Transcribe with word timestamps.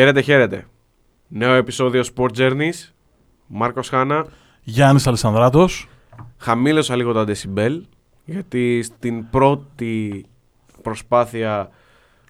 Χαίρετε, 0.00 0.20
χαίρετε. 0.20 0.66
Νέο 1.28 1.52
επεισόδιο 1.52 2.04
Sport 2.14 2.36
Journeys. 2.36 2.92
Μάρκος 3.46 3.88
Χάνα. 3.88 4.26
Γιάννης 4.62 5.06
Αλessανδράτος. 5.06 5.88
Χαμήλωσα 6.38 6.96
λίγο 6.96 7.12
τα 7.12 7.24
decibel, 7.26 7.80
γιατί 8.24 8.82
στην 8.82 9.30
πρώτη 9.30 10.24
προσπάθεια 10.82 11.70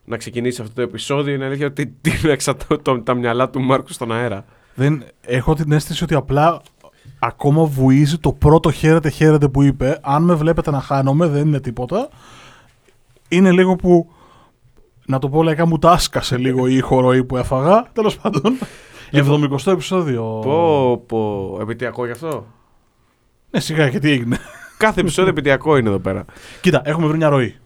να 0.05 0.17
ξεκινήσει 0.17 0.61
αυτό 0.61 0.75
το 0.75 0.83
επεισόδιο 0.83 1.35
είναι 1.35 1.45
αλήθεια 1.45 1.67
ότι 1.67 1.87
τίναξα 2.01 2.57
το, 2.57 2.79
το, 2.79 3.01
τα 3.01 3.15
μυαλά 3.15 3.51
του 3.51 3.61
Μάρκου 3.61 3.93
στον 3.93 4.13
αέρα. 4.13 4.45
Δεν, 4.75 5.05
έχω 5.21 5.55
την 5.55 5.73
αίσθηση 5.73 6.05
ότι 6.05 6.15
απλά 6.15 6.63
ακόμα 7.19 7.65
βουίζει 7.65 8.19
το 8.19 8.33
πρώτο 8.33 8.71
χαίρετε 8.71 9.09
χαίρετε 9.09 9.49
που 9.49 9.63
είπε. 9.63 9.99
Αν 10.03 10.23
με 10.23 10.35
βλέπετε 10.35 10.71
να 10.71 10.81
χάνομαι 10.81 11.27
δεν 11.27 11.47
είναι 11.47 11.61
τίποτα. 11.61 12.09
Είναι 13.29 13.51
λίγο 13.51 13.77
που 13.77 14.13
να 15.11 15.19
το 15.19 15.29
πω 15.29 15.43
λαϊκά 15.43 15.67
μου 15.67 15.79
τάσκασε 15.79 16.37
λίγο 16.37 16.67
η 16.67 16.81
χοροή 16.81 17.25
που 17.25 17.37
έφαγα. 17.37 17.87
Τέλος 17.93 18.17
πάντων. 18.17 18.59
70 19.13 19.67
επεισόδιο. 19.67 20.41
Πω, 20.43 20.99
πω. 20.99 21.59
Επιτιακό 21.61 22.05
γι' 22.05 22.13
αυτό; 22.13 22.47
Ναι, 23.51 23.61
σιγά 23.61 23.91
και 23.91 23.99
τι 23.99 24.11
έγινε. 24.11 24.39
Κάθε 24.79 25.01
επεισόδιο 25.01 25.31
επιτιακό 25.31 25.77
είναι 25.77 25.89
εδώ 25.89 25.99
πέρα. 25.99 26.25
Κοίτα, 26.61 26.83
έχουμε 26.85 27.07
βρει 27.07 27.17
μια 27.17 27.29
ροή. 27.29 27.57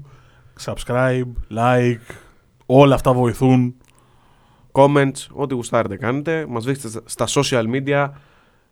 Subscribe, 0.64 1.32
like, 1.56 2.00
όλα 2.66 2.94
αυτά 2.94 3.12
βοηθούν. 3.12 3.74
Comments, 4.72 5.26
ό,τι 5.32 5.54
γουστάρετε 5.54 5.96
κάνετε. 5.96 6.46
Μας 6.48 6.64
βρίσκετε 6.64 7.00
στα 7.04 7.26
social 7.28 7.64
media, 7.74 8.08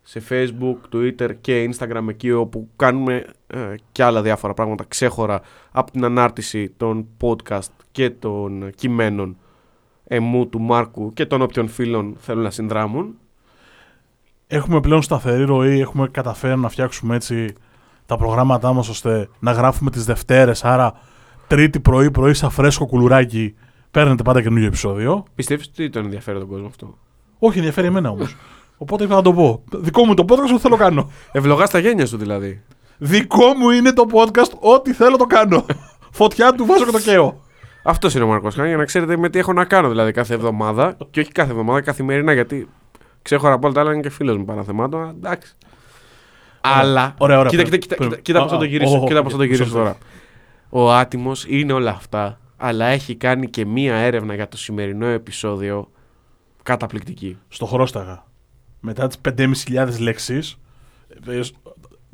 σε 0.03 0.23
Facebook, 0.29 0.95
Twitter 0.95 1.31
και 1.41 1.71
Instagram 1.71 2.09
εκεί 2.09 2.33
όπου 2.33 2.69
κάνουμε 2.77 3.25
ε, 3.47 3.75
και 3.93 4.03
άλλα 4.03 4.23
διάφορα 4.23 4.55
πράγματα 4.55 4.85
ξέχωρα 4.89 5.41
από 5.71 5.91
την 5.91 6.05
ανάρτηση 6.05 6.71
των 6.77 7.07
podcast 7.21 7.71
και 7.91 8.11
των 8.11 8.71
κειμένων 8.75 9.37
εμού 10.05 10.49
του 10.49 10.61
Μάρκου 10.61 11.13
και 11.13 11.27
των 11.27 11.43
όποιων 11.43 11.69
φίλων 11.69 12.17
θέλουν 12.21 12.43
να 12.43 12.51
συνδράμουν. 12.51 13.15
Έχουμε 14.47 14.81
πλέον 14.81 15.03
σταθερή 15.03 15.45
ροή, 15.45 15.81
έχουμε 15.81 16.09
καταφέρει 16.09 16.61
να 16.61 16.69
φτιάξουμε 16.69 17.15
έτσι 17.15 17.55
τα 18.07 18.17
προγράμματά 18.17 18.73
μας 18.73 18.89
ώστε 18.89 19.29
να 19.39 19.53
γράφουμε 19.53 19.91
τις 19.91 20.05
Δευτέρες, 20.05 20.65
άρα 20.65 20.93
τρίτη 21.47 21.81
πρωί 21.81 22.11
πρωί 22.11 22.35
σαν 22.35 22.51
φρέσκο 22.51 22.87
κουλουράκι 22.87 23.55
παίρνετε 23.91 24.23
πάντα 24.23 24.43
καινούργιο 24.43 24.67
επεισόδιο. 24.67 25.25
Πιστεύεις 25.35 25.67
ότι 25.67 25.91
τον 25.91 26.05
ενδιαφέρει 26.05 26.39
τον 26.39 26.49
κόσμο 26.49 26.67
αυτό; 26.67 26.99
Όχι, 27.39 27.59
ενδιαφέρει 27.59 27.87
εμένα 27.87 28.11
όμως. 28.11 28.37
Οπότε 28.79 29.05
είπα 29.05 29.15
να 29.15 29.23
το 29.23 29.33
πω. 29.33 29.63
Δικό 29.73 30.05
μου 30.05 30.15
το 30.15 30.25
podcast, 30.29 30.51
ό,τι 30.53 30.59
θέλω 30.61 30.77
κάνω. 30.77 31.11
Ευλογάς 31.33 31.69
στα 31.69 31.79
γένια 31.79 32.07
σου 32.07 32.17
δηλαδή. 32.17 32.63
Δικό 32.99 33.55
μου 33.55 33.71
είναι 33.71 33.93
το 33.93 34.05
podcast, 34.13 34.51
ό,τι 34.61 34.93
θέλω 34.93 35.17
το 35.17 35.27
κάνω. 35.27 35.65
Φωτιά 36.11 36.53
του 36.53 36.67
βάζω 36.67 36.85
και 36.85 36.91
το 36.91 37.01
καίω. 37.01 37.41
Αυτός 37.85 38.15
είναι 38.15 38.25
ο 38.25 38.27
Μάρκος 38.27 38.55
Χάν 38.55 38.67
για 38.67 38.77
να 38.77 38.85
ξέρετε 38.85 39.17
με 39.17 39.29
τι 39.29 39.39
έχω 39.39 39.53
να 39.53 39.65
κάνω 39.65 39.89
δηλαδή 39.89 40.13
κάθε 40.13 40.35
εβδομάδα. 40.35 40.97
Και 41.11 41.21
όχι 41.21 41.33
κάθε 41.33 41.51
εβδομάδα, 41.51 41.81
καθημερινά 41.81 42.33
γιατί 42.33 42.69
ξέχωρα 43.23 43.55
από 43.55 43.67
όλα 43.67 43.75
τα 43.75 43.81
άλλα 43.81 43.93
είναι 43.93 44.03
και 44.03 44.11
φίλος 44.11 44.37
μου 44.37 44.45
παναθεμάτων. 44.45 45.09
Εντάξει. 45.09 45.55
Αλλά. 46.61 47.15
Ωραία, 47.19 47.39
ωραία. 47.39 47.51
Κοίτα, 47.51 47.63
πρέπει- 47.63 47.79
κοίτα, 47.79 47.95
κοίτα, 47.95 48.09
πρέπει- 48.09 48.23
κοίτα, 48.23 48.39
κοίτα 48.39 48.41
πώς 48.41 48.51
θα 48.51 48.57
Α, 48.57 48.59
το 48.59 48.65
α, 48.65 48.69
γυρίσω, 48.69 48.97
οχ, 49.01 49.07
κοίτα 49.07 49.19
οχ, 49.19 49.23
πώς 49.23 49.33
θα 49.33 49.39
το 49.39 49.43
οχ, 49.45 49.49
γυρίσω 49.51 49.65
σωστό. 49.65 49.79
τώρα. 49.79 49.97
Ο 50.71 50.93
άτιμος 50.93 51.45
είναι 51.49 51.73
όλα 51.73 51.91
αυτά, 51.91 52.40
αλλά 52.63 52.87
έχει 52.87 53.15
κάνει 53.15 53.51
και 53.51 53.67
μία 53.67 53.95
έρευνα 53.95 54.35
για 54.35 54.49
το 54.49 54.57
σημερινό 54.57 55.07
επεισόδιο 55.07 55.91
καταπληκτική. 56.63 57.39
Στο 57.49 57.67
χρώσταγα. 57.67 58.25
Μετά 58.81 59.07
τις 59.07 59.21
5.500 59.29 59.99
λέξεις. 60.01 60.59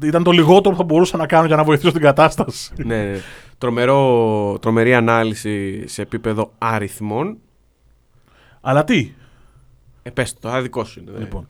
Ήταν 0.03 0.23
το 0.23 0.31
λιγότερο 0.31 0.71
που 0.71 0.77
θα 0.81 0.85
μπορούσα 0.85 1.17
να 1.17 1.27
κάνω 1.27 1.47
για 1.47 1.57
να 1.57 1.65
βοηθήσω 1.65 1.93
την 1.93 2.01
κατάσταση. 2.01 2.73
ναι, 2.85 3.05
ναι. 3.05 3.19
Τρομερό, 3.59 4.59
τρομερή 4.61 4.95
ανάλυση 4.95 5.89
σε 5.89 6.03
επίπεδο 6.03 6.53
αριθμών. 6.59 7.39
Αλλά 8.61 8.85
τι, 8.85 9.13
Ε, 10.03 10.11
πες 10.11 10.33
το, 10.33 10.39
τώρα 10.41 10.63
δικό 10.63 10.85
σου 10.85 11.01
είναι. 11.01 11.11
δε. 11.11 11.19
Λοιπόν, 11.19 11.47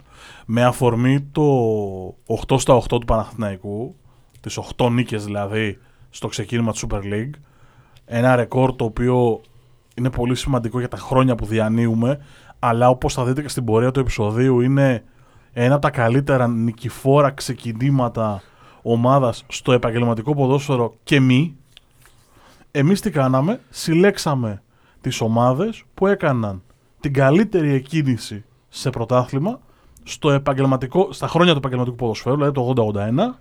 με 0.47 0.65
αφορμή 0.65 1.21
το 1.33 1.43
8 2.49 2.61
στα 2.61 2.77
8 2.83 2.87
του 2.89 3.05
Παναθηναϊκού, 3.07 3.97
τις 4.41 4.59
8 4.77 4.91
νίκες 4.91 5.25
δηλαδή 5.25 5.79
στο 6.11 6.29
ξεκίνημα 6.29 6.73
του 6.73 6.79
Super 6.91 7.01
League, 7.03 7.31
ένα 8.07 8.37
ρεκόρ 8.37 8.77
το 8.77 8.85
οποίο 8.85 9.41
είναι 9.95 10.11
πολύ 10.11 10.35
σημαντικό 10.35 10.79
για 10.79 10.89
τα 10.89 10.97
χρόνια 10.97 11.35
που 11.35 11.47
διανύουμε, 11.47 12.21
αλλά 12.59 12.89
όπως 12.89 13.15
θα 13.15 13.25
δείτε 13.25 13.43
και 13.43 13.49
στην 13.49 13.65
πορεία 13.65 13.91
του 13.91 14.01
επεισοδίου 14.01 14.61
είναι 14.61 15.05
ένα 15.53 15.75
από 15.75 15.83
τα 15.83 15.91
καλύτερα 15.91 16.47
νικηφόρα 16.49 17.31
ξεκινήματα 17.31 18.43
ομάδας 18.83 19.45
στο 19.49 19.73
επαγγελματικό 19.73 20.35
ποδόσφαιρο 20.35 20.95
και 21.05 21.21
μη. 21.21 21.57
Εμείς 22.71 23.01
τι 23.01 23.11
κάναμε, 23.11 23.61
συλλέξαμε 23.71 24.63
τις 25.01 25.21
ομάδες 25.21 25.85
που 25.95 26.07
έκαναν 26.07 26.63
την 27.01 27.13
καλύτερη 27.13 27.73
εκκίνηση 27.73 28.45
σε 28.69 28.91
πρωτάθλημα 28.91 29.61
στο 30.03 30.31
επαγγελματικό, 30.31 31.13
στα 31.13 31.29
χρόνια 31.29 31.53
του 31.53 31.59
επαγγελματικού 31.59 31.97
ποδοσφαίρου, 31.97 32.37
δηλαδή 32.37 32.53
το 32.53 32.93
80-81, 32.95 33.39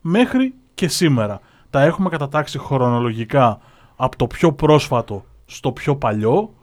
μέχρι 0.00 0.54
και 0.74 0.88
σήμερα. 0.88 1.40
Τα 1.74 1.82
έχουμε 1.82 2.08
κατατάξει 2.08 2.58
χρονολογικά 2.58 3.58
από 3.96 4.16
το 4.16 4.26
πιο 4.26 4.52
πρόσφατο 4.52 5.24
στο 5.44 5.72
πιο 5.72 5.96
παλιό. 5.96 6.54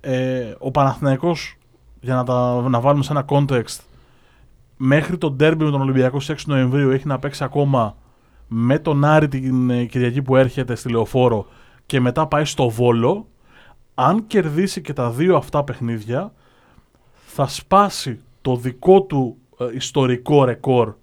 Ε, 0.00 0.54
ο 0.58 0.70
Παναθηναϊκός, 0.70 1.58
για 2.00 2.14
να 2.14 2.24
τα 2.24 2.68
να 2.68 2.80
βάλουμε 2.80 3.04
σε 3.04 3.12
ένα 3.12 3.24
context, 3.28 3.78
μέχρι 4.76 5.18
το 5.18 5.30
ντέρμπι 5.30 5.64
με 5.64 5.70
τον 5.70 5.80
Ολυμπιακό 5.80 6.20
στις 6.20 6.44
6 6.44 6.46
Νοεμβρίου 6.46 6.90
έχει 6.90 7.06
να 7.06 7.18
παίξει 7.18 7.44
ακόμα 7.44 7.96
με 8.48 8.78
τον 8.78 9.04
Άρη 9.04 9.28
την 9.28 9.70
ε, 9.70 9.84
Κυριακή 9.84 10.22
που 10.22 10.36
έρχεται 10.36 10.74
στη 10.74 10.90
Λεωφόρο 10.90 11.46
και 11.86 12.00
μετά 12.00 12.26
πάει 12.26 12.44
στο 12.44 12.68
Βόλο. 12.68 13.26
Αν 13.94 14.26
κερδίσει 14.26 14.80
και 14.80 14.92
τα 14.92 15.10
δύο 15.10 15.36
αυτά 15.36 15.64
παιχνίδια, 15.64 16.32
θα 17.26 17.46
σπάσει 17.46 18.20
το 18.40 18.56
δικό 18.56 19.02
του 19.02 19.36
ε, 19.58 19.64
ιστορικό 19.74 20.44
ρεκόρ 20.44 20.94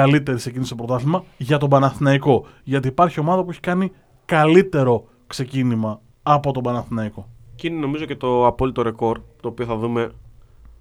καλύτερη 0.00 0.38
εκείνη 0.46 0.64
στο 0.64 0.74
πρωτάθλημα 0.74 1.24
για 1.36 1.58
τον 1.58 1.68
Παναθηναϊκό. 1.68 2.46
Γιατί 2.64 2.88
υπάρχει 2.88 3.20
ομάδα 3.20 3.44
που 3.44 3.50
έχει 3.50 3.60
κάνει 3.60 3.92
καλύτερο 4.24 5.04
ξεκίνημα 5.26 6.00
από 6.22 6.52
τον 6.52 6.62
Παναθηναϊκό. 6.62 7.28
Και 7.54 7.68
είναι 7.68 7.80
νομίζω 7.80 8.04
και 8.04 8.16
το 8.16 8.46
απόλυτο 8.46 8.82
ρεκόρ, 8.82 9.20
το 9.40 9.48
οποίο 9.48 9.66
θα 9.66 9.76
δούμε 9.76 10.10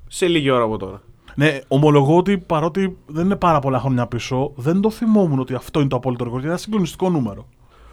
σε 0.08 0.28
λίγη 0.28 0.50
ώρα 0.50 0.64
από 0.64 0.78
τώρα. 0.78 1.02
Ναι, 1.36 1.60
ομολογώ 1.68 2.18
ότι 2.18 2.38
παρότι 2.38 2.98
δεν 3.06 3.26
είναι 3.26 3.36
πάρα 3.36 3.60
πολλά 3.60 3.80
χρόνια 3.80 4.08
πίσω, 4.08 4.52
δεν 4.56 4.82
το 4.82 4.90
θυμόμουν 4.90 5.40
ότι 5.40 5.54
αυτό 5.54 5.80
είναι 5.80 5.90
το 5.90 5.96
απόλυτο 5.96 6.24
ρεκόρ. 6.24 6.40
Γιατί 6.40 6.46
είναι 6.46 6.56
ένα 6.56 6.64
συγκλονιστικό 6.64 7.10
νούμερο. 7.10 7.48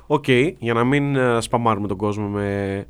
Οκ, 0.06 0.28
για 0.59 0.75
να 0.75 0.84
μην 0.84 1.16
ε, 1.16 1.41
σπαμάρουμε 1.41 1.89
τον 1.89 1.97
κόσμο 1.97 2.28
με 2.28 2.87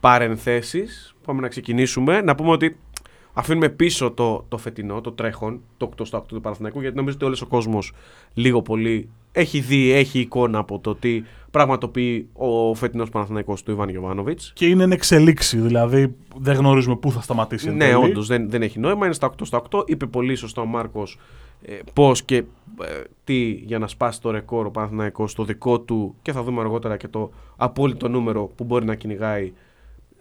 παρενθέσεις, 0.00 1.14
πάμε 1.26 1.40
να 1.40 1.48
ξεκινήσουμε. 1.48 2.20
Να 2.20 2.34
πούμε 2.34 2.50
ότι 2.50 2.78
αφήνουμε 3.32 3.68
πίσω 3.68 4.10
το, 4.10 4.44
το 4.48 4.56
φετινό, 4.56 5.00
το 5.00 5.12
τρέχον, 5.12 5.60
το 5.76 5.90
8 5.96 6.06
στα 6.06 6.18
8 6.18 6.26
του 6.26 6.40
Παναθηναϊκού, 6.40 6.80
γιατί 6.80 6.96
νομίζω 6.96 7.16
ότι 7.16 7.24
όλος 7.24 7.42
ο 7.42 7.46
κόσμος 7.46 7.92
λίγο 8.34 8.62
πολύ 8.62 9.08
έχει 9.32 9.60
δει, 9.60 9.90
έχει 9.92 10.20
εικόνα 10.20 10.58
από 10.58 10.78
το 10.78 10.94
τι 10.94 11.22
πραγματοποιεί 11.50 12.28
ο 12.32 12.74
φετινός 12.74 13.08
Παναθηναϊκός 13.08 13.62
του 13.62 13.70
Ιβάν 13.70 13.88
Γιοβάνοβιτς. 13.88 14.52
Και 14.54 14.66
είναι 14.66 14.82
εν 14.82 14.92
εξελίξει, 14.92 15.58
δηλαδή 15.58 16.14
δεν 16.36 16.56
γνωρίζουμε 16.56 16.96
πού 16.96 17.12
θα 17.12 17.20
σταματήσει. 17.20 17.68
εν 17.68 17.76
Ναι, 17.76 17.84
τέλει. 17.84 18.04
όντως 18.04 18.26
δεν, 18.26 18.50
δεν 18.50 18.62
έχει 18.62 18.78
νόημα. 18.78 19.04
Είναι 19.04 19.14
στα 19.14 19.30
8 19.30 19.34
στα 19.42 19.62
8. 19.70 19.88
Είπε 19.88 20.06
πολύ 20.06 20.34
σωστά 20.34 20.62
ο 20.62 20.66
Μάρκος 20.66 21.18
ε, 21.62 21.78
πώς 21.92 22.22
και 22.22 22.36
ε, 22.36 22.44
τι 23.24 23.50
για 23.50 23.78
να 23.78 23.86
σπάσει 23.86 24.20
το 24.20 24.30
ρεκόρ 24.30 24.66
ο 24.66 24.70
Παναθηναϊκός 24.70 25.30
στο 25.30 25.44
δικό 25.44 25.80
του 25.80 26.14
και 26.22 26.32
θα 26.32 26.42
δούμε 26.42 26.60
αργότερα 26.60 26.96
και 26.96 27.08
το 27.08 27.30
απόλυτο 27.56 28.08
νούμερο 28.08 28.44
που 28.56 28.64
μπορεί 28.64 28.84
να 28.84 28.94
κυνηγάει 28.94 29.52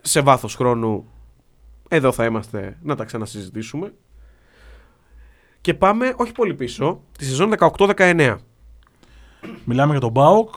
σε 0.01 0.21
βάθος 0.21 0.55
χρόνου. 0.55 1.05
Εδώ 1.91 2.11
θα 2.11 2.25
είμαστε 2.25 2.77
να 2.81 2.95
τα 2.95 3.03
ξανασυζητήσουμε. 3.03 3.93
Και 5.61 5.73
πάμε 5.73 6.13
όχι 6.17 6.31
πολύ 6.31 6.53
πίσω, 6.53 7.01
τη 7.17 7.25
σεζόν 7.25 7.53
18-19. 7.77 8.35
Μιλάμε 9.65 9.91
για 9.91 9.99
τον 9.99 10.11
Μπάουκ, 10.11 10.53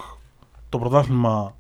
το 0.69 0.79
πρωτάθλημα 0.79 1.57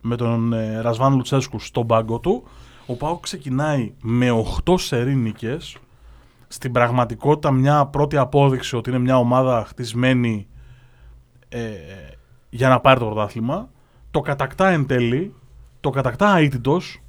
με 0.00 0.16
τον 0.16 0.52
ε, 0.52 0.80
Ρασβάν 0.80 1.14
Λουτσέσκου 1.14 1.58
στον 1.58 1.86
πάγκο 1.86 2.18
του. 2.18 2.44
Ο 2.86 2.94
Μπάουκ 2.94 3.20
ξεκινάει 3.20 3.94
με 4.02 4.44
8 4.64 4.74
σερή 4.78 5.14
νίκες. 5.14 5.76
Στην 6.48 6.72
πραγματικότητα 6.72 7.50
μια 7.50 7.86
πρώτη 7.86 8.16
απόδειξη 8.16 8.76
ότι 8.76 8.90
είναι 8.90 8.98
μια 8.98 9.18
ομάδα 9.18 9.64
χτισμένη 9.64 10.48
ε, 11.48 11.68
για 12.50 12.68
να 12.68 12.80
πάρει 12.80 12.98
το 12.98 13.04
πρωτάθλημα. 13.04 13.70
Το 14.10 14.20
κατακτά 14.20 14.68
εν 14.68 14.86
τέλει, 14.86 15.34
το 15.80 15.90
κατακτά 15.90 16.36
αίτητος, 16.36 17.02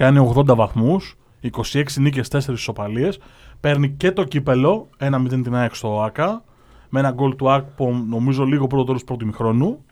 κάνει 0.00 0.32
80 0.36 0.54
βαθμούς, 0.54 1.16
26 1.40 1.84
νίκες, 2.00 2.28
4 2.28 2.52
ισοπαλίες, 2.52 3.18
παίρνει 3.60 3.90
και 3.90 4.12
το 4.12 4.24
κύπελο, 4.24 4.88
1-0 4.98 5.42
την 5.42 5.54
ΑΕΚ 5.54 5.74
στο 5.74 6.02
ΆΚΑ, 6.02 6.44
με 6.88 7.00
ένα 7.00 7.10
γκολ 7.10 7.36
του 7.36 7.50
ΑΕΚ 7.50 7.64
που 7.64 8.04
νομίζω 8.08 8.44
λίγο 8.44 8.66
πρώτο 8.66 8.84
τέλος 8.84 9.04
πρώτου 9.04 9.24
ημιχρόνου. 9.24 9.84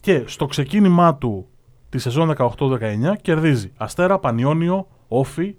Και 0.00 0.22
στο 0.26 0.46
ξεκίνημά 0.46 1.14
του 1.16 1.46
τη 1.88 1.98
σεζόν 1.98 2.34
18-19 2.38 3.16
κερδίζει 3.22 3.72
Αστέρα, 3.76 4.18
Πανιόνιο, 4.18 4.86
Όφι, 5.08 5.54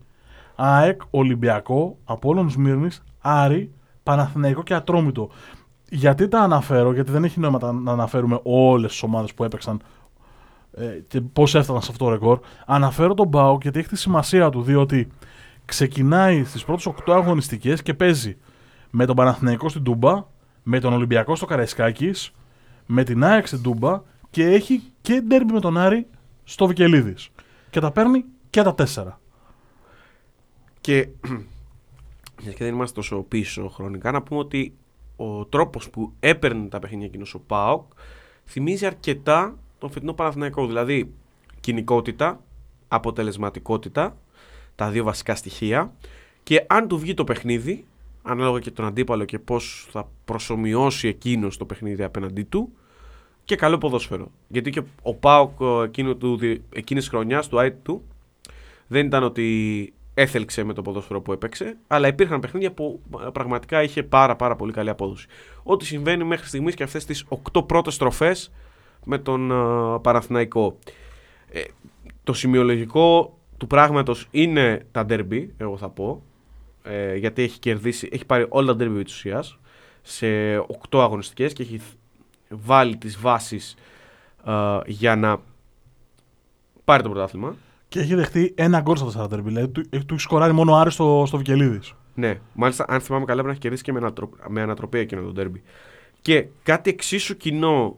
ΑΕΚ, 0.55 1.01
Ολυμπιακό, 1.09 1.97
Απόλλων 2.03 2.49
Σμύρνης, 2.49 3.03
Άρη, 3.19 3.71
Παναθηναϊκό 4.03 4.63
και 4.63 4.73
Ατρόμητο. 4.73 5.29
Γιατί 5.89 6.27
τα 6.27 6.39
αναφέρω, 6.39 6.93
γιατί 6.93 7.11
δεν 7.11 7.23
έχει 7.23 7.39
νόημα 7.39 7.59
τα- 7.59 7.71
να 7.73 7.91
αναφέρουμε 7.91 8.39
όλες 8.43 8.91
τις 8.91 9.03
ομάδες 9.03 9.33
που 9.33 9.43
έπαιξαν 9.43 9.81
ε, 10.77 11.03
και 11.07 11.21
πώς 11.21 11.55
έφταναν 11.55 11.81
σε 11.81 11.91
αυτό 11.91 12.05
το 12.05 12.11
ρεκόρ. 12.11 12.39
Αναφέρω 12.65 13.13
τον 13.13 13.27
Μπάουκ 13.27 13.61
γιατί 13.61 13.79
έχει 13.79 13.87
τη 13.87 13.97
σημασία 13.97 14.49
του, 14.49 14.61
διότι 14.61 15.07
ξεκινάει 15.65 16.43
στις 16.43 16.63
πρώτες 16.63 16.87
8 17.05 17.13
αγωνιστικές 17.13 17.81
και 17.81 17.93
παίζει 17.93 18.37
με 18.89 19.05
τον 19.05 19.15
Παναθηναϊκό 19.15 19.69
στην 19.69 19.83
Τούμπα, 19.83 20.25
με 20.63 20.79
τον 20.79 20.93
Ολυμπιακό 20.93 21.35
στο 21.35 21.45
Καραϊσκάκης, 21.45 22.31
με 22.85 23.03
την 23.03 23.23
ΑΕΚ 23.23 23.47
στην 23.47 23.61
Τούμπα 23.61 24.01
και 24.29 24.45
έχει 24.45 24.83
και 25.01 25.21
ντέρμπι 25.21 25.53
με 25.53 25.59
τον 25.59 25.77
Άρη 25.77 26.07
στο 26.43 26.67
Βικελίδης. 26.67 27.29
Και 27.69 27.79
τα 27.79 27.91
παίρνει 27.91 28.25
και 28.49 28.61
τα 28.61 28.73
τέσσερα. 28.73 29.19
Και 30.81 31.07
μιας 32.43 32.55
και 32.55 32.63
δεν 32.63 32.73
είμαστε 32.73 32.95
τόσο 32.95 33.21
πίσω 33.21 33.67
χρονικά, 33.67 34.11
να 34.11 34.21
πούμε 34.21 34.39
ότι 34.39 34.73
ο 35.15 35.45
τρόπος 35.45 35.89
που 35.89 36.13
έπαιρνε 36.19 36.67
τα 36.67 36.79
παιχνίδια 36.79 37.05
εκείνος 37.05 37.33
ο 37.33 37.39
Πάοκ 37.39 37.83
θυμίζει 38.45 38.85
αρκετά 38.85 39.57
τον 39.79 39.91
φετινό 39.91 40.13
Παναθηναϊκό. 40.13 40.67
Δηλαδή 40.67 41.13
κοινικότητα, 41.59 42.43
αποτελεσματικότητα, 42.87 44.17
τα 44.75 44.89
δύο 44.89 45.03
βασικά 45.03 45.35
στοιχεία. 45.35 45.93
Και 46.43 46.65
αν 46.67 46.87
του 46.87 46.97
βγει 46.97 47.13
το 47.13 47.23
παιχνίδι, 47.23 47.85
ανάλογα 48.23 48.59
και 48.59 48.71
τον 48.71 48.85
αντίπαλο 48.85 49.25
και 49.25 49.39
πώς 49.39 49.87
θα 49.91 50.09
προσωμιώσει 50.25 51.07
εκείνος 51.07 51.57
το 51.57 51.65
παιχνίδι 51.65 52.03
απέναντί 52.03 52.43
του, 52.43 52.71
και 53.43 53.55
καλό 53.55 53.77
ποδόσφαιρο. 53.77 54.31
Γιατί 54.47 54.69
και 54.69 54.81
ο 55.01 55.13
Πάοκ 55.15 55.61
ε, 55.61 55.83
εκείνο 55.83 56.15
του, 56.15 56.37
δι- 56.37 56.61
εκείνης 56.73 57.07
χρονιάς 57.07 57.47
του 57.47 57.57
IT 57.59 57.73
του 57.83 58.03
δεν 58.87 59.05
ήταν 59.05 59.23
ότι 59.23 59.93
έθελξε 60.13 60.63
με 60.63 60.73
το 60.73 60.81
ποδόσφαιρο 60.81 61.21
που 61.21 61.31
έπαιξε, 61.31 61.77
αλλά 61.87 62.07
υπήρχαν 62.07 62.39
παιχνίδια 62.39 62.71
που 62.71 63.01
ε, 63.25 63.29
πραγματικά 63.33 63.83
είχε 63.83 64.03
πάρα 64.03 64.35
πάρα 64.35 64.55
πολύ 64.55 64.71
καλή 64.71 64.89
απόδοση. 64.89 65.27
Ό,τι 65.63 65.85
συμβαίνει 65.85 66.23
μέχρι 66.23 66.47
στιγμής 66.47 66.75
και 66.75 66.83
αυτές 66.83 67.05
τις 67.05 67.25
8 67.53 67.67
πρώτες 67.67 67.93
στροφές 67.93 68.51
με 69.07 69.17
τον 69.17 69.51
ε, 69.51 69.99
Παναθηναϊκό. 70.01 70.77
Ε, 71.51 71.61
το 72.23 72.33
σημειολογικό 72.33 73.37
του 73.57 73.67
πράγματος 73.67 74.27
είναι 74.31 74.85
τα 74.91 75.05
derby, 75.09 75.47
εγώ 75.57 75.77
θα 75.77 75.89
πω, 75.89 76.23
ε, 76.83 77.15
γιατί 77.15 77.41
έχει 77.41 77.59
κερδίσει, 77.59 78.09
έχει 78.11 78.25
πάρει 78.25 78.45
όλα 78.49 78.75
τα 78.75 78.85
derby 78.85 79.01
της 79.03 79.13
ουσίας 79.13 79.59
σε 80.01 80.27
8 80.89 80.99
αγωνιστικές 80.99 81.53
και 81.53 81.63
έχει 81.63 81.81
βάλει 82.49 82.97
τις 82.97 83.19
βάσεις 83.19 83.75
ε, 84.45 84.51
για 84.85 85.15
να 85.15 85.41
πάρει 86.83 87.03
το 87.03 87.09
πρωτάθλημα. 87.09 87.55
Και 87.89 87.99
έχει 87.99 88.15
δεχτεί 88.15 88.53
ένα 88.55 88.81
γκολ 88.81 88.95
στα 88.95 89.05
τέσσερα 89.05 89.25
derby. 89.25 89.43
Δηλαδή 89.43 89.67
του, 89.67 89.81
του 89.89 90.13
έχει 90.13 90.21
σκοράρει 90.21 90.53
μόνο 90.53 90.71
ο 90.71 90.75
Άρης 90.75 90.93
στο, 90.93 91.23
στο 91.27 91.37
Βικελίδης. 91.37 91.93
Ναι, 92.13 92.39
μάλιστα 92.53 92.85
αν 92.87 93.01
θυμάμαι 93.01 93.25
καλά 93.25 93.41
πρέπει 93.41 93.47
να 93.47 93.51
έχει 93.51 93.61
κερδίσει 93.61 93.83
και 93.83 93.91
με, 93.91 93.99
ανατρο... 93.99 94.29
με 94.47 94.61
ανατροπή 94.61 94.97
εκείνο 94.97 95.21
το 95.21 95.31
ντέρμπι. 95.31 95.63
Και 96.21 96.47
κάτι 96.63 96.89
εξίσου 96.89 97.37
κοινό 97.37 97.97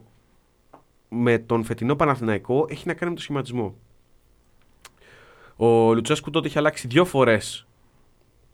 με 1.10 1.38
τον 1.38 1.64
φετινό 1.64 1.96
Παναθηναϊκό 1.96 2.66
έχει 2.68 2.86
να 2.86 2.94
κάνει 2.94 3.10
με 3.10 3.16
το 3.16 3.22
σχηματισμό. 3.22 3.74
Ο 5.56 5.94
Λουτσέσκου 5.94 6.30
τότε 6.30 6.48
είχε 6.48 6.58
αλλάξει 6.58 6.86
δύο 6.88 7.04
φορές 7.04 7.66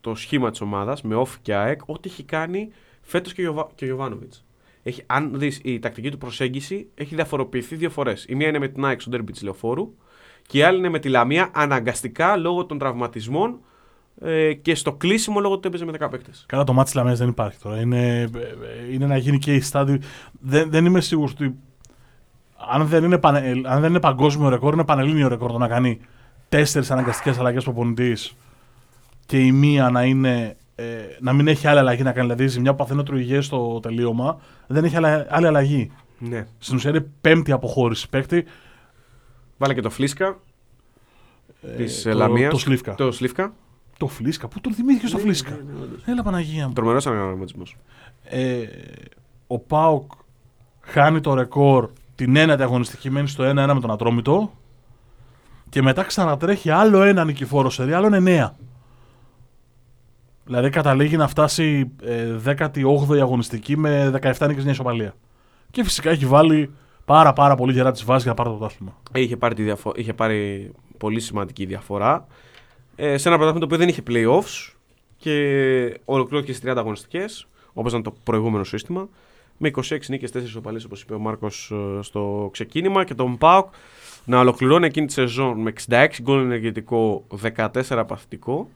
το 0.01 0.15
σχήμα 0.15 0.51
της 0.51 0.61
ομάδας 0.61 1.03
με 1.03 1.17
off 1.19 1.29
και 1.43 1.55
ΑΕΚ, 1.55 1.81
ό,τι 1.87 2.09
έχει 2.09 2.23
κάνει 2.23 2.71
φέτος 3.03 3.33
και, 3.33 3.41
ο 3.41 3.45
Γιωβα- 3.45 3.71
και 3.75 3.85
ο 3.85 3.87
Γιωβάνοβιτ. 3.87 4.33
Έχει, 4.83 5.03
αν 5.07 5.39
δεις 5.39 5.61
η 5.65 5.79
τακτική 5.79 6.11
του 6.11 6.19
προσέγγιση, 6.19 6.89
έχει 6.95 7.15
διαφοροποιηθεί 7.15 7.77
δύο 7.77 7.91
φορές. 7.91 8.25
Η 8.29 8.35
μία 8.35 8.49
είναι 8.49 8.59
με 8.59 8.69
την 8.69 8.85
ΑΕΚ 8.85 9.01
στο 9.01 9.11
ντέρμπι 9.11 9.33
της 9.33 9.43
Λεωφόρου 9.43 9.95
και 10.47 10.59
η 10.59 10.63
άλλη 10.63 10.79
είναι 10.79 10.89
με 10.89 10.99
τη 10.99 11.09
Λαμία 11.09 11.51
αναγκαστικά 11.55 12.37
λόγω 12.37 12.67
των 12.67 12.79
τραυματισμών 12.79 13.61
ε, 14.21 14.53
και 14.55 14.75
στο 14.75 14.93
κλείσιμο 14.93 15.41
λόγω 15.41 15.55
ότι 15.55 15.69
έπαιζε 15.69 15.85
με 15.85 15.93
10 16.01 16.09
παίκτες. 16.11 16.45
Καλά, 16.49 16.65
το 16.65 16.73
μάτι 16.73 16.85
της 16.85 16.95
Λαμίας 16.95 17.19
δεν 17.19 17.29
υπάρχει 17.29 17.59
τώρα. 17.59 17.81
Είναι, 17.81 18.21
ε, 18.21 18.29
είναι 18.93 19.07
να 19.07 19.17
γίνει 19.17 19.39
και 19.39 19.55
η 19.55 19.61
στάδιο. 19.61 19.99
Δεν, 20.41 20.71
δεν 20.71 20.85
είμαι 20.85 21.01
σίγουρος 21.01 21.33
ότι. 21.33 21.55
Αν 22.71 22.87
δεν, 22.87 23.05
είναι 23.05 23.19
πανε, 23.19 23.39
ε, 23.39 23.51
αν 23.65 23.81
δεν 23.81 23.91
είναι 23.91 24.01
παγκόσμιο 24.01 24.49
ρεκόρ, 24.49 24.73
είναι 24.73 24.85
πανελλήνιο 24.85 25.29
ρεκόρ 25.29 25.53
το 25.53 25.59
να 25.59 25.69
κάνει 25.69 26.01
τέσσερις 26.49 26.91
αναγκαστικές 26.91 27.39
αλλαγές 27.39 27.65
προπονητή 27.65 28.17
και 29.27 29.39
η 29.41 29.53
μία 29.53 29.91
να 29.91 30.05
είναι. 30.05 30.57
Ε, 30.75 30.85
να 31.21 31.33
μην 31.33 31.49
έχει 31.49 31.67
άλλη 31.67 31.79
αλλαγή 31.79 32.03
να 32.03 32.13
κάνει. 32.13 32.27
Δηλαδή, 32.27 32.45
η 32.45 32.47
ζημιά 32.49 32.71
που 32.71 32.77
παθαίνει 32.77 33.01
ο 33.01 33.03
Τρουγέ 33.03 33.41
στο 33.41 33.81
τελείωμα 33.83 34.39
δεν 34.67 34.85
έχει 34.85 34.97
άλλη, 34.97 35.25
άλλη 35.29 35.47
αλλαγή. 35.47 35.91
Ναι. 36.19 36.47
Στην 36.59 36.77
ουσία 36.77 36.91
είναι 36.91 37.07
πέμπτη 37.21 37.53
αποχώρηση 37.53 38.09
παίκτη. 38.09 38.45
Βάλε 39.59 39.75
και 39.75 39.81
το 39.81 39.91
Φλίσκα 39.91 40.39
ε, 41.63 41.69
της 41.77 42.03
το- 42.03 42.13
Λαμίας. 42.15 42.51
Το 42.53 42.59
Σλίφκα. 42.59 42.95
Το, 42.95 43.05
Το 43.07 43.13
Σλίφκα. 43.13 43.53
Φλίσκα. 44.07 44.49
Πού 44.49 44.61
τον 44.61 44.73
θυμήθηκε 44.73 45.07
στο 45.07 45.17
Ναι, 45.17 45.23
Φλίσκα; 45.23 45.51
ναι, 45.51 45.57
ναι, 45.57 45.83
όντως. 45.83 46.03
Έλα 46.07 46.23
Παναγία 46.23 46.67
μου. 46.67 46.73
Τρομερός 46.73 47.07
αναγραμματισμό. 47.07 47.63
Ε, 48.25 48.59
ο 49.47 49.59
Πάοκ 49.59 50.11
χάνει 50.81 51.21
το 51.21 51.35
ρεκόρ 51.35 51.91
την 52.17 52.37
ένατη 52.37 52.63
αγωνιστική, 52.63 53.11
μένει 53.11 53.29
στο 53.29 53.45
1-1 53.45 53.55
με 53.55 53.81
τον 53.81 53.91
Ατρόμητο 53.91 54.53
και 55.69 55.83
μετά 55.83 56.03
ξανατρέχει 56.03 56.71
άλλο 56.71 57.03
ένα 57.03 57.25
νικηφόρο 57.25 57.71
σερί, 57.71 57.93
άλλον 57.93 58.25
9. 58.27 58.51
Δηλαδή 60.45 60.71
καταλήγει 60.71 61.17
να 61.17 61.29
φτάσει 61.29 61.91
ε, 62.03 62.37
18η 62.45 63.19
αγωνιστική 63.21 63.77
με 63.77 64.11
17 64.23 64.47
νίκες 64.49 64.63
μια 64.63 64.73
ισοπαλία. 64.73 65.15
Και 65.71 65.85
φυσικά 65.85 66.11
έχει 66.11 66.27
βάλει 66.27 66.71
πάρα 67.05 67.33
πάρα 67.33 67.55
πολύ 67.55 67.73
γερά 67.73 67.93
τις 67.93 68.05
βάσεις 68.05 68.23
για 68.23 68.31
να 68.31 68.37
πάρει 68.37 68.49
το 68.51 68.57
πρωτάθλημα. 68.57 68.97
Είχε, 69.15 69.37
πάρει 69.37 69.55
τη 69.55 69.63
διαφο- 69.63 69.93
είχε 69.97 70.13
πάρει 70.13 70.71
πολύ 70.99 71.21
σημαντική 71.21 71.65
διαφορά. 71.67 72.27
Ε, 72.97 73.17
σε 73.17 73.29
ένα 73.29 73.37
πρωτάθλημα 73.37 73.67
το 73.67 73.75
οποίο 73.75 73.79
δεν 73.79 73.89
είχε 73.89 74.03
playoffs 74.09 74.75
και 75.17 76.01
ολοκληρώθηκε 76.05 76.53
στις 76.53 76.71
30 76.73 76.77
αγωνιστικές, 76.77 77.47
όπως 77.73 77.91
ήταν 77.93 78.03
το 78.03 78.15
προηγούμενο 78.23 78.65
σύστημα. 78.65 79.09
Με 79.59 79.71
26 79.77 79.99
νίκες, 80.09 80.31
4 80.31 80.43
ισοπαλίε, 80.43 80.81
όπως 80.87 81.03
είπε 81.03 81.15
ο 81.15 81.19
Μάρκος 81.19 81.73
στο 82.01 82.49
ξεκίνημα. 82.53 83.05
Και 83.05 83.15
τον 83.15 83.39
Πάοκ 83.39 83.73
να 84.27 84.41
ολοκληρώνει 84.41 84.87
εκείνη 84.87 85.07
τη 85.07 85.13
σεζόν 85.13 85.61
με 85.61 85.73
66 85.89 86.07
γκολ 86.23 86.41
ενεργητικό, 86.41 87.27
14 87.43 88.05
παθητικό. 88.07 88.69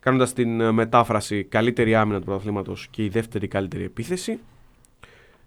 Κάνοντας 0.00 0.32
την 0.32 0.60
ε, 0.60 0.70
μετάφραση 0.72 1.44
καλύτερη 1.44 1.94
άμυνα 1.94 2.18
του 2.18 2.24
πρωταθλήματος 2.24 2.88
και 2.90 3.04
η 3.04 3.08
δεύτερη 3.08 3.48
καλύτερη 3.48 3.84
επίθεση. 3.84 4.38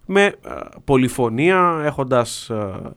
Με 0.05 0.23
ε, 0.23 0.33
πολυφωνία 0.85 1.81
έχοντας 1.85 2.49
ε, 2.49 2.91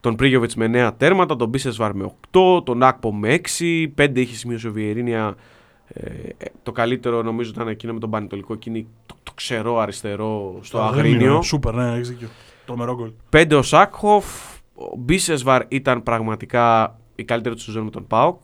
τον 0.00 0.16
Πρίγιοβιτς 0.16 0.54
με 0.54 0.70
9 0.88 0.90
τέρματα, 0.96 1.36
τον 1.36 1.48
Μπίσεσβαρ 1.48 1.94
με 1.94 2.12
8, 2.30 2.64
τον 2.64 2.82
Άκπο 2.82 3.14
με 3.14 3.40
6, 3.58 3.86
5 3.98 4.16
είχε 4.16 4.34
σημείωσει 4.34 4.66
ο 4.66 4.72
Βιερίνια. 4.72 5.34
Ε, 5.88 6.10
ε, 6.38 6.46
το 6.62 6.72
καλύτερο 6.72 7.22
νομίζω 7.22 7.50
ήταν 7.50 7.68
εκείνο 7.68 7.92
με 7.92 7.98
τον 8.00 8.10
Πανετολικό, 8.10 8.52
εκείνη 8.52 8.86
το, 9.06 9.14
το 9.22 9.32
ξερό 9.34 9.78
αριστερό 9.78 10.58
στο 10.62 10.80
Αγρίνιο. 10.80 11.42
Σούπερ, 11.42 11.74
ναι, 11.74 11.92
έχεις 11.92 12.08
δίκιο. 12.08 12.28
Τρομερό 12.66 12.94
γκολ. 12.94 13.12
5 13.30 13.56
ο 13.58 13.62
Σάκχοφ, 13.62 14.24
ο 14.74 14.96
Μπίσεσβαρ 14.96 15.62
ήταν 15.68 16.02
πραγματικά 16.02 16.98
η 17.14 17.24
καλύτερη 17.24 17.54
του 17.54 17.60
σεζόν 17.60 17.84
με 17.84 17.90
τον 17.90 18.06
Πάοκ, 18.06 18.42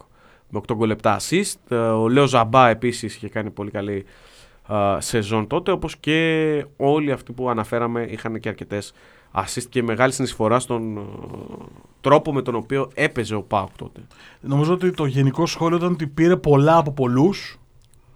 με 0.48 0.60
8 0.68 0.74
γκολ 0.74 0.96
7 1.02 1.16
assist. 1.16 1.54
Ε, 1.68 1.76
Ο 1.76 2.08
Λέο 2.08 2.26
Ζαμπά 2.26 2.68
επίσης 2.68 3.14
είχε 3.16 3.28
κάνει 3.28 3.50
πολύ 3.50 3.70
καλή 3.70 4.04
α, 4.72 5.00
σεζόν 5.00 5.46
τότε, 5.46 5.70
όπως 5.70 5.96
και 5.96 6.66
όλοι 6.76 7.12
αυτοί 7.12 7.32
που 7.32 7.50
αναφέραμε 7.50 8.02
είχαν 8.02 8.40
και 8.40 8.48
αρκετές 8.48 8.92
assist 9.34 9.64
και 9.68 9.82
μεγάλη 9.82 10.12
συνεισφορά 10.12 10.58
στον 10.58 10.96
ε, 10.96 11.00
τρόπο 12.00 12.32
με 12.32 12.42
τον 12.42 12.54
οποίο 12.54 12.90
έπαιζε 12.94 13.34
ο 13.34 13.42
Πάοκ 13.42 13.70
τότε. 13.76 14.00
Νομίζω 14.40 14.72
ότι 14.72 14.90
το 14.90 15.04
γενικό 15.04 15.46
σχόλιο 15.46 15.76
ήταν 15.76 15.92
ότι 15.92 16.06
πήρε 16.06 16.36
πολλά 16.36 16.76
από 16.76 16.92
πολλούς 16.92 17.58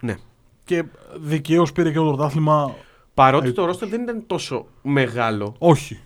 Ναι. 0.00 0.16
και 0.64 0.85
δικαίως 1.21 1.73
πήρε 1.73 1.88
και 1.90 1.97
το 1.99 2.04
πρωτάθλημα. 2.04 2.75
Παρότι 3.14 3.49
Ε, 3.49 3.52
το 3.52 3.64
ρόστερ 3.64 3.88
δεν 3.88 4.02
ήταν 4.02 4.23
τόσο 4.26 4.66
μεγάλο 4.83 5.54
Όχι. 5.59 5.99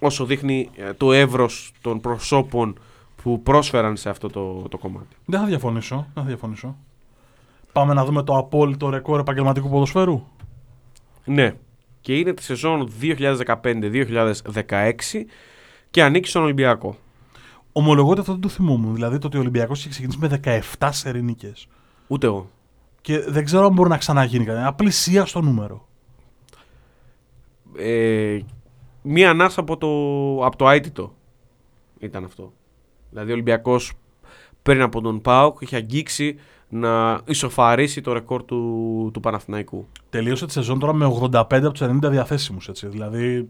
όσο 0.00 0.24
δείχνει 0.24 0.70
ε, 0.76 0.92
το 0.92 1.12
εύρος 1.12 1.72
των 1.80 2.00
προσώπων 2.00 2.78
που 3.22 3.42
πρόσφεραν 3.42 3.96
σε 3.96 4.08
αυτό 4.10 4.28
το, 4.28 4.62
το 4.68 4.78
κομμάτι. 4.78 5.16
Δεν 5.24 5.40
θα 5.40 5.46
διαφωνήσω. 5.46 5.96
Δεν 5.96 6.22
θα 6.22 6.28
διαφωνήσω. 6.28 6.76
Πάμε 7.72 7.94
να 7.94 8.04
δούμε 8.04 8.22
το 8.22 8.36
απόλυτο 8.36 8.88
ρεκόρ 8.90 9.20
επαγγελματικού 9.20 9.68
ποδοσφαίρου. 9.68 10.22
Ναι. 11.24 11.54
Και 12.02 12.18
είναι 12.18 12.32
τη 12.32 12.42
σεζόν 12.42 12.92
2015-2016 13.00 14.92
και 15.90 16.02
ανήκει 16.02 16.28
στον 16.28 16.42
Ολυμπιακό. 16.42 16.96
Ομολογώ 17.72 18.10
ότι 18.10 18.20
αυτό 18.20 18.32
δεν 18.32 18.40
το 18.40 18.48
θυμόμουν. 18.48 18.94
Δηλαδή 18.94 19.18
το 19.18 19.26
ότι 19.26 19.36
ο 19.36 19.40
Ολυμπιακός 19.40 19.80
είχε 19.80 19.88
ξεκινήσει 19.88 20.18
με 20.18 20.40
17 20.78 20.88
σερινίκε. 20.92 21.52
Ούτε 22.06 22.26
εγώ. 22.26 22.50
Και 23.00 23.18
δεν 23.18 23.44
ξέρω 23.44 23.66
αν 23.66 23.72
μπορεί 23.72 23.88
να 23.88 23.98
ξαναγίνει 23.98 24.44
κάτι. 24.44 24.58
Ένα 24.58 24.74
πλησία 24.74 25.24
στο 25.24 25.40
νούμερο. 25.40 25.88
Ε, 27.76 28.38
μία 29.02 29.30
ανάσα 29.30 29.60
από 29.60 29.76
το, 29.76 29.88
από 30.46 30.56
το 30.56 30.70
αίτητο 30.70 31.14
ήταν 31.98 32.24
αυτό. 32.24 32.52
Δηλαδή 33.10 33.30
ο 33.30 33.32
Ολυμπιακός 33.32 33.92
πριν 34.62 34.82
από 34.82 35.00
τον 35.00 35.20
ΠΑΟΚ 35.20 35.60
είχε 35.60 35.76
αγγίξει 35.76 36.36
να 36.74 37.20
ισοφαρίσει 37.24 38.00
το 38.00 38.12
ρεκόρ 38.12 38.44
του, 38.44 39.10
του 39.12 39.20
Παναθηναϊκού. 39.20 39.88
Τελείωσε 40.10 40.46
τη 40.46 40.52
σεζόν 40.52 40.78
τώρα 40.78 40.92
με 40.92 41.18
85 41.20 41.30
από 41.50 41.70
τους 41.70 41.82
90 41.82 42.10
διαθέσιμους. 42.10 42.70
Δηλαδή 42.82 43.48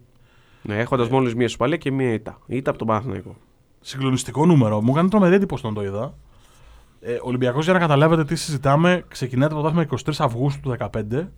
Ναι, 0.62 0.78
έχοντας 0.78 1.08
μόλις 1.08 1.34
μία 1.34 1.44
ισοπαλία 1.44 1.76
και 1.76 1.90
μία 1.90 2.12
ήττα. 2.12 2.38
Ήττα 2.46 2.70
από 2.70 2.78
τον 2.78 2.88
Παναθηναϊκό. 2.88 3.36
συγκλονιστικό 3.80 4.46
νούμερο. 4.46 4.80
Μου 4.80 4.92
έκανε 4.92 5.08
τρομερή 5.08 5.34
εντύπωση 5.34 5.66
όταν 5.66 5.82
το 5.82 5.90
είδα. 5.90 6.14
Ε, 7.00 7.14
ο 7.14 7.22
Ολυμπιακός, 7.22 7.64
για 7.64 7.72
να 7.72 7.78
καταλάβετε 7.78 8.24
τι 8.24 8.34
συζητάμε, 8.36 9.04
ξεκινάει 9.08 9.48
το 9.48 9.54
πρωτάθλημα 9.54 9.86
23 10.04 10.12
Αυγούστου 10.18 10.60
του 10.60 10.76
2015. 10.92 11.28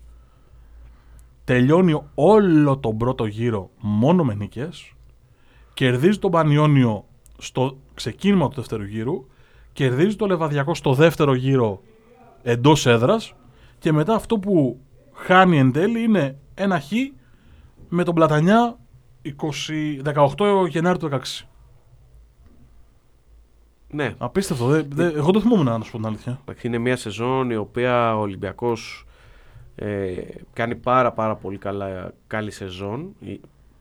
Τελειώνει 1.44 2.02
όλο 2.14 2.78
τον 2.78 2.96
πρώτο 2.96 3.26
γύρο 3.26 3.70
μόνο 3.80 4.24
με 4.24 4.34
νίκες. 4.34 4.92
Κερδίζει 5.74 6.18
τον 6.18 6.30
Πανιόνιο 6.30 7.04
στο 7.38 7.78
ξεκίνημα 7.94 8.48
του 8.48 8.54
δεύτερου 8.54 8.84
γύρου. 8.84 9.26
Κερδίζει 9.74 10.16
το 10.16 10.26
Λεβαδιακό 10.26 10.74
στο 10.74 10.92
δεύτερο 10.92 11.34
γύρο 11.34 11.82
εντός 12.42 12.86
έδρας. 12.86 13.34
Και 13.78 13.92
μετά 13.92 14.14
αυτό 14.14 14.38
που 14.38 14.80
χάνει 15.12 15.58
εν 15.58 15.72
τέλει 15.72 16.02
είναι 16.02 16.38
ένα 16.54 16.80
χ 16.80 16.90
με 17.88 18.04
τον 18.04 18.14
Πλατανιά 18.14 18.78
20, 20.04 20.14
18 20.36 20.68
Γενάρη 20.68 20.98
του 20.98 21.08
2016. 21.12 21.46
Ναι, 23.90 24.14
Απίστευτο. 24.18 24.66
Δε, 24.66 24.82
δε, 24.88 25.06
εγώ 25.06 25.30
δεν 25.30 25.40
θυμόμουν 25.40 25.64
να 25.64 25.80
σου 25.80 25.90
πω 25.90 25.96
την 25.96 26.06
αλήθεια. 26.06 26.38
Εντάξει, 26.40 26.66
είναι 26.66 26.78
μια 26.78 26.96
σεζόν 26.96 27.50
η 27.50 27.56
οποία 27.56 28.16
ο 28.16 28.20
Ολυμπιακός 28.20 29.06
ε, 29.74 30.12
κάνει 30.52 30.74
πάρα 30.74 31.12
πάρα 31.12 31.36
πολύ 31.36 31.58
καλά, 31.58 32.12
καλή 32.26 32.50
σεζόν. 32.50 33.14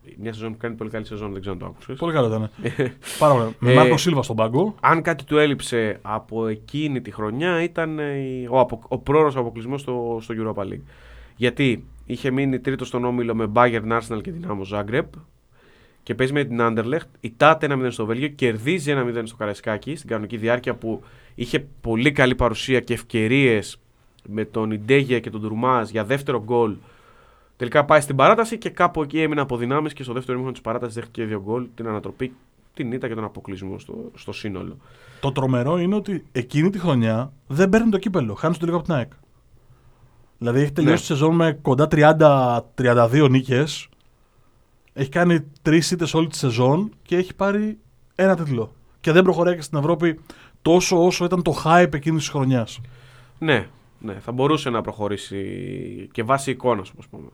Η- 0.06 0.16
Μια 0.20 0.34
σεζόν 0.34 0.52
που 0.52 0.58
κάνει 0.58 0.76
πολύ 0.76 0.90
καλή 0.90 1.06
σεζόν, 1.06 1.32
δεν 1.32 1.40
ξέρω 1.42 1.54
αν 1.56 1.60
το 1.62 1.66
άκουσες. 1.66 1.98
Πολύ 2.00 2.14
καλό 2.14 2.28
ήταν. 2.28 2.50
Πάρα 3.20 3.34
ωραία. 3.34 3.52
Με 3.60 3.72
Ε, 3.72 3.76
Μάρκο 3.76 3.98
Σίλβα 3.98 4.22
στον 4.24 4.36
πάγκο. 4.36 4.76
Αν 4.80 5.02
κάτι 5.02 5.24
του 5.24 5.38
έλειψε 5.38 6.00
από 6.02 6.48
εκείνη 6.48 7.02
τη 7.02 7.12
χρονιά 7.12 7.64
ήταν 7.64 8.00
ε, 8.00 8.18
η- 8.18 8.48
ο, 8.50 8.60
απο, 8.60 8.82
ο 8.88 8.98
πρόωρος 8.98 9.36
αποκλεισμός 9.36 9.82
στο, 9.82 10.18
στο 10.22 10.34
Europa 10.38 10.62
League. 10.64 10.82
Γιατί 11.36 11.84
είχε 12.06 12.32
μείνει 12.32 12.60
τρίτος 12.60 12.88
στον 12.88 13.06
όμιλο 13.06 13.36
με 13.36 13.52
Bayern, 13.54 13.88
Arsenal 14.00 14.22
και 14.22 14.32
Dinamo 14.42 14.78
Zagreb 14.80 15.06
και 16.04 16.16
παίζει 16.16 16.34
με 16.34 16.44
την 16.44 16.58
Anderlecht. 16.62 17.08
Η 17.20 17.34
Τάτε 17.38 17.68
1-0 17.72 17.88
στο 17.90 18.06
Βέλγιο, 18.06 18.28
κερδίζει 18.28 18.94
1-0 18.96 19.22
στο 19.24 19.36
Καραϊσκάκι 19.36 19.96
στην 19.96 20.10
κανονική 20.10 20.38
διάρκεια 20.38 20.76
που 20.76 21.04
είχε 21.36 21.66
πολύ 21.82 22.12
καλή 22.12 22.36
παρουσία 22.36 22.80
και 22.80 22.94
ευκαιρίες 22.94 23.78
με 24.28 24.46
τον 24.46 24.72
Ιντέγια 24.72 25.20
και 25.20 25.30
τον 25.30 25.42
Τουρμάζ 25.42 25.90
για 25.90 26.04
δεύτερο 26.06 26.44
γκολ. 26.44 26.76
Τελικά 27.58 27.86
πάει 27.86 28.02
στην 28.02 28.16
παράταση 28.16 28.58
και 28.58 28.70
κάπου 28.70 29.02
εκεί 29.04 29.22
έμεινε 29.22 29.42
από 29.42 29.58
δυνάμεις 29.58 29.94
και 29.94 30.04
στο 30.04 30.14
δεύτερο 30.14 30.34
μήχρονο 30.34 30.54
της 30.54 30.62
παράτασης 30.62 30.96
δέχτηκε 30.96 31.24
δύο 31.26 31.42
γκολ, 31.42 31.68
την 31.76 31.88
ανατροπή, 31.88 32.34
την 32.74 32.92
ήττα 32.92 33.08
και 33.08 33.14
τον 33.16 33.24
αποκλεισμό 33.24 33.80
στο, 33.80 34.12
στο 34.16 34.32
σύνολο. 34.32 34.78
Το 35.20 35.32
τρομερό 35.32 35.78
είναι 35.78 35.96
ότι 35.96 36.26
εκείνη 36.32 36.70
τη 36.70 36.80
χρονιά 36.80 37.32
δεν 37.48 37.70
παίρνει 37.70 37.90
το 37.90 37.98
κύπελο. 37.98 38.34
Χάνει 38.34 38.56
το 38.58 38.66
λίγο 38.66 38.78
από 38.78 38.86
την 38.86 38.96
ΑΕΚ. 38.96 39.12
Δηλαδή 40.38 40.60
έχει 40.62 40.72
τελειώσει 40.72 40.94
Ναι. 40.94 41.00
τη 41.00 41.06
σεζόν 41.06 41.36
με 41.36 41.60
κοντά 41.62 41.88
30-32 42.76 43.28
νίκες. 43.30 43.88
Έχει 44.94 45.10
κάνει 45.10 45.44
τρεις 45.62 45.92
ήττες 45.92 46.14
όλη 46.14 46.28
τη 46.28 46.38
σεζόν 46.38 46.92
και 47.02 47.16
έχει 47.18 47.36
πάρει 47.36 47.78
ένα 48.16 48.36
τίτλο. 48.36 48.74
Και 49.00 49.12
δεν 49.12 49.24
προχωράει 49.24 49.56
και 49.56 49.62
στην 49.62 49.78
Ευρώπη 49.78 50.20
τόσο 50.62 51.06
όσο 51.06 51.26
ήταν 51.26 51.42
το 51.42 51.62
hype 51.66 51.94
εκείνης 51.94 52.22
της 52.22 52.30
χρονιάς. 52.30 52.80
Ναι, 53.40 53.68
ναι, 54.00 54.14
θα 54.14 54.32
μπορούσε 54.32 54.70
να 54.70 54.82
προχωρήσει 54.82 55.44
και 56.12 56.24
βάσει 56.24 56.52
εικόνας, 56.52 56.90
όπως 56.90 57.08
πούμε. 57.08 57.28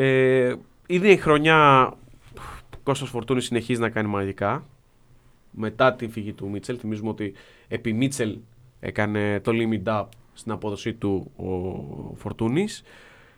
Ε, 0.00 0.54
είναι 0.86 1.08
η 1.08 1.16
χρονιά 1.16 1.88
που 2.34 2.42
ο 2.74 2.78
Κώστας 2.82 3.08
Φορτούνης 3.08 3.44
συνεχίζει 3.44 3.80
να 3.80 3.90
κάνει 3.90 4.08
μαγικά. 4.08 4.64
Μετά 5.50 5.94
την 5.94 6.10
φυγή 6.10 6.32
του 6.32 6.48
Μίτσελ, 6.48 6.76
θυμίζουμε 6.80 7.08
ότι 7.08 7.32
επί 7.68 7.92
Μίτσελ 7.92 8.38
έκανε 8.80 9.40
το 9.40 9.52
limit 9.54 9.88
up 9.88 10.04
στην 10.32 10.52
απόδοσή 10.52 10.94
του 10.94 11.30
ο 11.36 12.14
Φορτούνης 12.16 12.82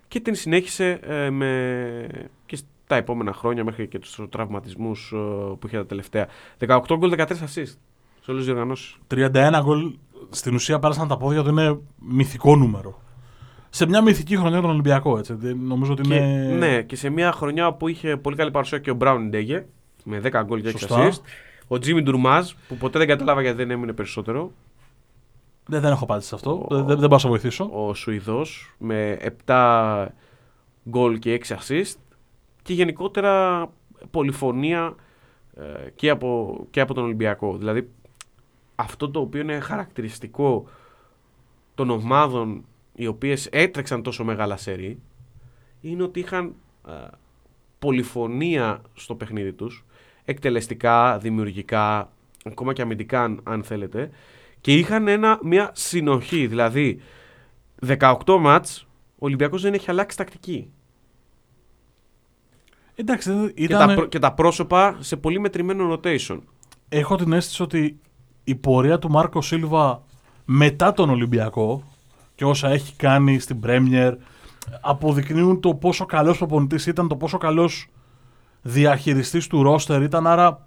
και 0.08 0.20
την 0.20 0.34
συνέχισε 0.34 1.00
ε, 1.02 1.30
με... 1.30 2.06
και 2.46 2.56
στα 2.56 2.96
επόμενα 2.96 3.32
χρόνια 3.32 3.64
μέχρι 3.64 3.88
και 3.88 3.98
τους 3.98 4.20
τραυματισμούς 4.30 5.12
ε, 5.14 5.16
που 5.58 5.66
είχε 5.66 5.76
τα 5.76 5.86
τελευταία. 5.86 6.28
18 6.58 6.80
γκολ, 6.96 7.12
13 7.16 7.26
assist 7.26 7.76
σε 8.20 8.30
όλες 8.30 8.44
τις 8.44 8.44
διοργανώσεις. 8.44 8.98
31 9.10 9.60
γκολ 9.62 9.94
στην 10.30 10.54
ουσία 10.54 10.78
πέρασαν 10.78 11.08
τα 11.08 11.16
πόδια 11.16 11.42
του 11.42 11.48
είναι 11.48 11.78
μυθικό 11.98 12.56
νούμερο. 12.56 13.00
Σε 13.70 13.86
μια 13.86 14.02
μυθική 14.02 14.36
χρονιά 14.36 14.60
τον 14.60 14.70
Ολυμπιακό, 14.70 15.18
έτσι. 15.18 15.34
Δεν- 15.34 15.58
Νομίζω 15.62 15.92
ότι 15.92 16.02
Και, 16.02 16.14
είναι. 16.14 16.54
Ναι, 16.58 16.82
και 16.82 16.96
σε 16.96 17.08
μια 17.10 17.32
χρονιά 17.32 17.72
που 17.72 17.88
είχε 17.88 18.16
πολύ 18.16 18.36
καλή 18.36 18.50
παρουσία 18.50 18.78
και 18.78 18.90
ο 18.90 18.94
Μπράουν 18.94 19.28
Ντέγε 19.30 19.66
με 20.04 20.20
10 20.20 20.42
γκολ 20.44 20.60
και 20.60 20.68
6 20.68 20.78
Σωστά. 20.78 21.08
assist. 21.10 21.20
Ο 21.68 21.78
Τζίμι 21.78 22.02
Ντουρμάζ 22.02 22.50
που 22.68 22.76
ποτέ 22.76 22.98
δεν 22.98 23.06
κατάλαβα 23.08 23.42
γιατί 23.42 23.56
δεν 23.56 23.70
έμεινε 23.70 23.92
περισσότερο. 23.92 24.52
Δεν, 25.66 25.80
δεν 25.80 25.90
έχω 25.92 26.04
απάντηση 26.04 26.28
σε 26.28 26.34
αυτό. 26.34 26.66
Ο- 26.70 26.74
Δεν, 26.76 26.78
δεν, 26.86 26.98
δεν 26.98 26.98
πάω 26.98 27.08
να 27.08 27.18
σε 27.18 27.28
βοηθήσω. 27.28 27.70
Ο 27.72 27.94
Σουηδός 27.94 28.74
με 28.78 29.18
7 29.46 30.06
γκολ 30.88 31.18
και 31.18 31.32
6 31.34 31.54
assist. 31.54 31.94
Και 32.62 32.72
γενικότερα 32.72 33.66
πολυφωνία 34.10 34.94
ε, 35.56 35.90
και, 35.94 36.10
από, 36.10 36.60
και 36.70 36.80
από 36.80 36.94
τον 36.94 37.04
Ολυμπιακό. 37.04 37.56
Δηλαδή 37.56 37.90
αυτό 38.74 39.10
το 39.10 39.20
οποίο 39.20 39.40
είναι 39.40 39.60
χαρακτηριστικό 39.60 40.64
των 41.74 41.90
ομάδων 41.90 42.64
οι 43.00 43.06
οποίες 43.06 43.46
έτρεξαν 43.46 44.02
τόσο 44.02 44.24
μεγάλα 44.24 44.56
σερί 44.56 44.98
είναι 45.80 46.02
ότι 46.02 46.20
είχαν 46.20 46.54
ε, 46.88 46.92
πολυφωνία 47.78 48.82
στο 48.94 49.14
παιχνίδι 49.14 49.52
τους 49.52 49.84
εκτελεστικά, 50.24 51.18
δημιουργικά, 51.18 52.12
ακόμα 52.44 52.72
και 52.72 52.82
αμυντικά 52.82 53.22
αν, 53.22 53.40
αν 53.44 53.62
θέλετε 53.62 54.10
και 54.60 54.74
είχαν 54.74 55.08
ένα, 55.08 55.38
μια 55.42 55.70
συνοχή, 55.74 56.46
δηλαδή 56.46 57.00
18 57.86 58.14
μάτς 58.40 58.86
ο 59.14 59.26
Ολυμπιακός 59.26 59.62
δεν 59.62 59.74
έχει 59.74 59.90
αλλάξει 59.90 60.16
τακτική 60.16 60.70
Εντάξει, 62.94 63.32
δεν- 63.32 63.54
και, 63.54 63.62
ήταν, 63.62 63.88
τα, 63.88 63.94
πρό- 63.94 64.08
και 64.08 64.18
τα 64.18 64.32
πρόσωπα 64.34 64.96
σε 65.00 65.16
πολύ 65.16 65.40
μετρημένο 65.40 65.92
rotation. 66.02 66.38
έχω 66.88 67.16
την 67.16 67.32
αίσθηση 67.32 67.62
ότι 67.62 68.00
η 68.44 68.54
πορεία 68.54 68.98
του 68.98 69.10
Μάρκο 69.10 69.40
Σίλβα 69.42 70.02
μετά 70.44 70.92
τον 70.92 71.10
Ολυμπιακό 71.10 71.84
και 72.40 72.46
όσα 72.46 72.68
έχει 72.68 72.92
κάνει 72.96 73.38
στην 73.38 73.60
Πρέμιερ 73.60 74.14
αποδεικνύουν 74.80 75.60
το 75.60 75.74
πόσο 75.74 76.04
καλός 76.06 76.38
προπονητής 76.38 76.86
ήταν, 76.86 77.08
το 77.08 77.16
πόσο 77.16 77.38
καλός 77.38 77.88
διαχειριστής 78.62 79.46
του 79.46 79.62
ρόστερ 79.62 80.02
ήταν, 80.02 80.26
άρα 80.26 80.66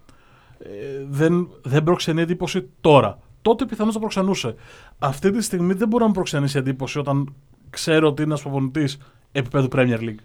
ε, 0.60 0.68
δεν, 1.10 1.48
δεν 1.64 1.84
προξενεί 1.84 2.22
εντύπωση 2.22 2.70
τώρα. 2.82 3.20
Τότε 3.42 3.66
πιθανώς 3.66 3.94
θα 3.94 4.00
προξενούσε. 4.00 4.56
Αυτή 5.00 5.32
τη 5.32 5.42
στιγμή 5.42 5.74
δεν 5.74 5.88
μπορεί 5.88 6.02
να 6.02 6.08
μου 6.08 6.14
προξενήσει 6.16 6.58
εντύπωση 6.58 7.00
όταν 7.00 7.34
ξέρω 7.70 8.08
ότι 8.08 8.22
είναι 8.22 8.32
ένας 8.32 8.42
προπονητής 8.44 8.98
επίπεδου 9.32 9.68
Premier 9.72 10.00
League. 10.00 10.20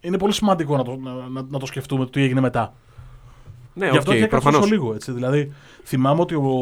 Είναι 0.00 0.18
πολύ 0.18 0.32
σημαντικό 0.32 0.76
να 0.76 0.82
το, 0.84 0.96
να, 0.96 1.12
να- 1.12 1.46
να 1.48 1.58
το 1.58 1.66
σκεφτούμε 1.66 2.04
το 2.04 2.10
τι 2.10 2.22
έγινε 2.22 2.40
μετά. 2.40 2.74
Ναι, 3.74 3.88
Γι' 3.88 3.96
αυτό 3.96 4.10
οκ, 4.10 4.16
και 4.16 4.22
έκανα 4.24 4.40
προφανώς. 4.42 4.70
λίγο 4.70 4.94
έτσι. 4.94 5.12
Δηλαδή, 5.12 5.52
θυμάμαι, 5.84 6.20
ότι 6.20 6.34
ο, 6.34 6.52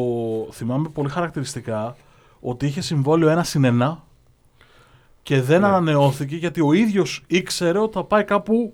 θυμάμαι 0.51 0.89
πολύ 0.89 1.09
χαρακτηριστικά 1.09 1.95
ότι 2.39 2.65
είχε 2.65 2.81
συμβόλαιο 2.81 3.29
ένα 3.29 3.43
συν 3.43 3.63
ένα 3.63 4.03
και 5.23 5.41
δεν 5.41 5.61
Ναι. 5.61 5.67
ανανεώθηκε 5.67 6.35
γιατί 6.35 6.61
ο 6.61 6.73
ίδιος 6.73 7.23
ήξερε 7.27 7.79
ότι 7.79 7.93
θα 7.93 8.03
πάει 8.03 8.23
κάπου 8.23 8.73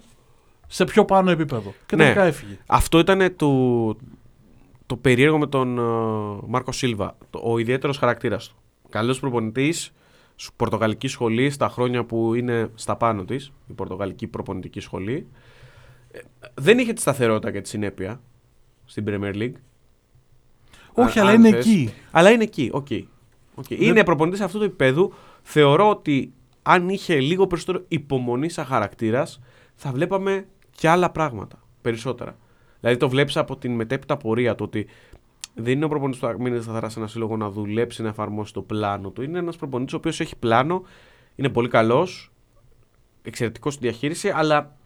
σε 0.68 0.84
πιο 0.84 1.06
πάνω 1.06 1.32
επίπεδο. 1.32 1.74
Και 1.86 1.96
Ναι. 1.96 2.04
τελικά 2.04 2.24
έφυγε. 2.24 2.58
Αυτό 2.68 3.00
ήταν 3.00 3.36
το, 3.36 3.50
το 4.86 4.96
περίεργο 4.98 5.38
με 5.38 5.48
τον 5.48 5.78
ε, 5.78 5.82
Μάρκο 6.48 6.72
Σίλβα. 6.72 7.18
Το- 7.30 7.42
Ο 7.44 7.58
ιδιαίτερος 7.58 7.98
χαρακτήρας 7.98 8.48
του. 8.48 8.56
Καλός 8.90 9.20
προπονητής, 9.20 9.92
πορτογαλική 10.56 11.08
σχολή, 11.08 11.50
στα 11.50 11.70
χρόνια 11.70 12.04
που 12.04 12.34
είναι 12.34 12.70
στα 12.76 12.96
πάνω 12.96 13.26
της, 13.26 13.52
η 13.68 13.74
πορτογαλική 13.74 14.28
προπονητική 14.28 14.80
σχολή. 14.80 15.28
Ε, 16.12 16.20
Δεν 16.54 16.80
είχε 16.80 16.94
τη 16.94 17.02
σταθερότητα 17.02 17.52
και 17.52 17.62
τη 17.62 17.70
συνέπεια 17.70 18.22
στην 18.86 19.04
Premier 19.08 19.36
League. 19.36 19.54
Όχι, 20.94 21.20
Α- 21.20 21.22
αλλά 21.22 21.32
αν 21.32 21.40
είναι 21.40 21.50
θες. 21.50 21.66
εκεί. 21.66 21.94
Αλλά 22.12 22.30
είναι 22.32 22.44
εκεί, 22.44 22.70
OK. 22.74 22.88
OK. 23.56 23.70
Είναι 23.70 24.04
προπονητής 24.04 24.42
αυτού 24.42 24.58
του 24.58 24.64
επίπεδου. 24.64 25.14
Θεωρώ 25.42 25.90
ότι 25.90 26.34
αν 26.62 26.90
είχε 26.90 27.20
λίγο 27.20 27.48
περισσότερο 27.48 27.84
υπομονή 27.88 28.50
σαν 28.50 28.66
χαρακτήρας, 28.66 29.42
θα 29.76 29.92
βλέπαμε 29.92 30.48
και 30.72 30.90
άλλα 30.90 31.12
πράγματα. 31.12 31.64
Περισσότερα. 31.82 32.38
Δηλαδή 32.80 32.98
το 33.00 33.10
βλέπεις 33.10 33.38
από 33.38 33.58
την 33.58 33.72
μετέπειτα 33.72 34.18
πορεία 34.18 34.56
του 34.56 34.66
ότι 34.68 34.88
δεν 35.56 35.74
είναι 35.74 35.86
ο 35.86 35.88
προπονητής 35.88 36.20
που 36.20 36.28
θα 36.28 36.40
μείνει 36.40 36.62
σταθερά 36.62 36.90
σε 36.90 37.00
ένα 37.00 37.08
σύλλογο 37.08 37.38
να 37.38 37.50
δουλέψει, 37.50 38.02
να 38.02 38.10
εφαρμόσει 38.10 38.54
το 38.54 38.62
πλάνο 38.62 39.10
του. 39.10 39.22
Είναι 39.22 39.38
ένας 39.38 39.56
προπονητής 39.56 39.94
ο 39.94 39.98
οποίος 39.98 40.20
έχει 40.20 40.36
πλάνο, 40.36 40.84
είναι 41.36 41.50
πολύ 41.50 41.68
καλός, 41.68 42.32
εξαιρετικός 43.22 43.74
στη 43.74 43.88
διαχείριση, 43.88 44.30
αλλά 44.30 44.78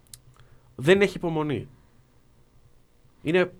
δεν 0.76 1.02
έχει 1.02 1.18
υπομονή. 1.18 1.68
Είναι 3.22 3.52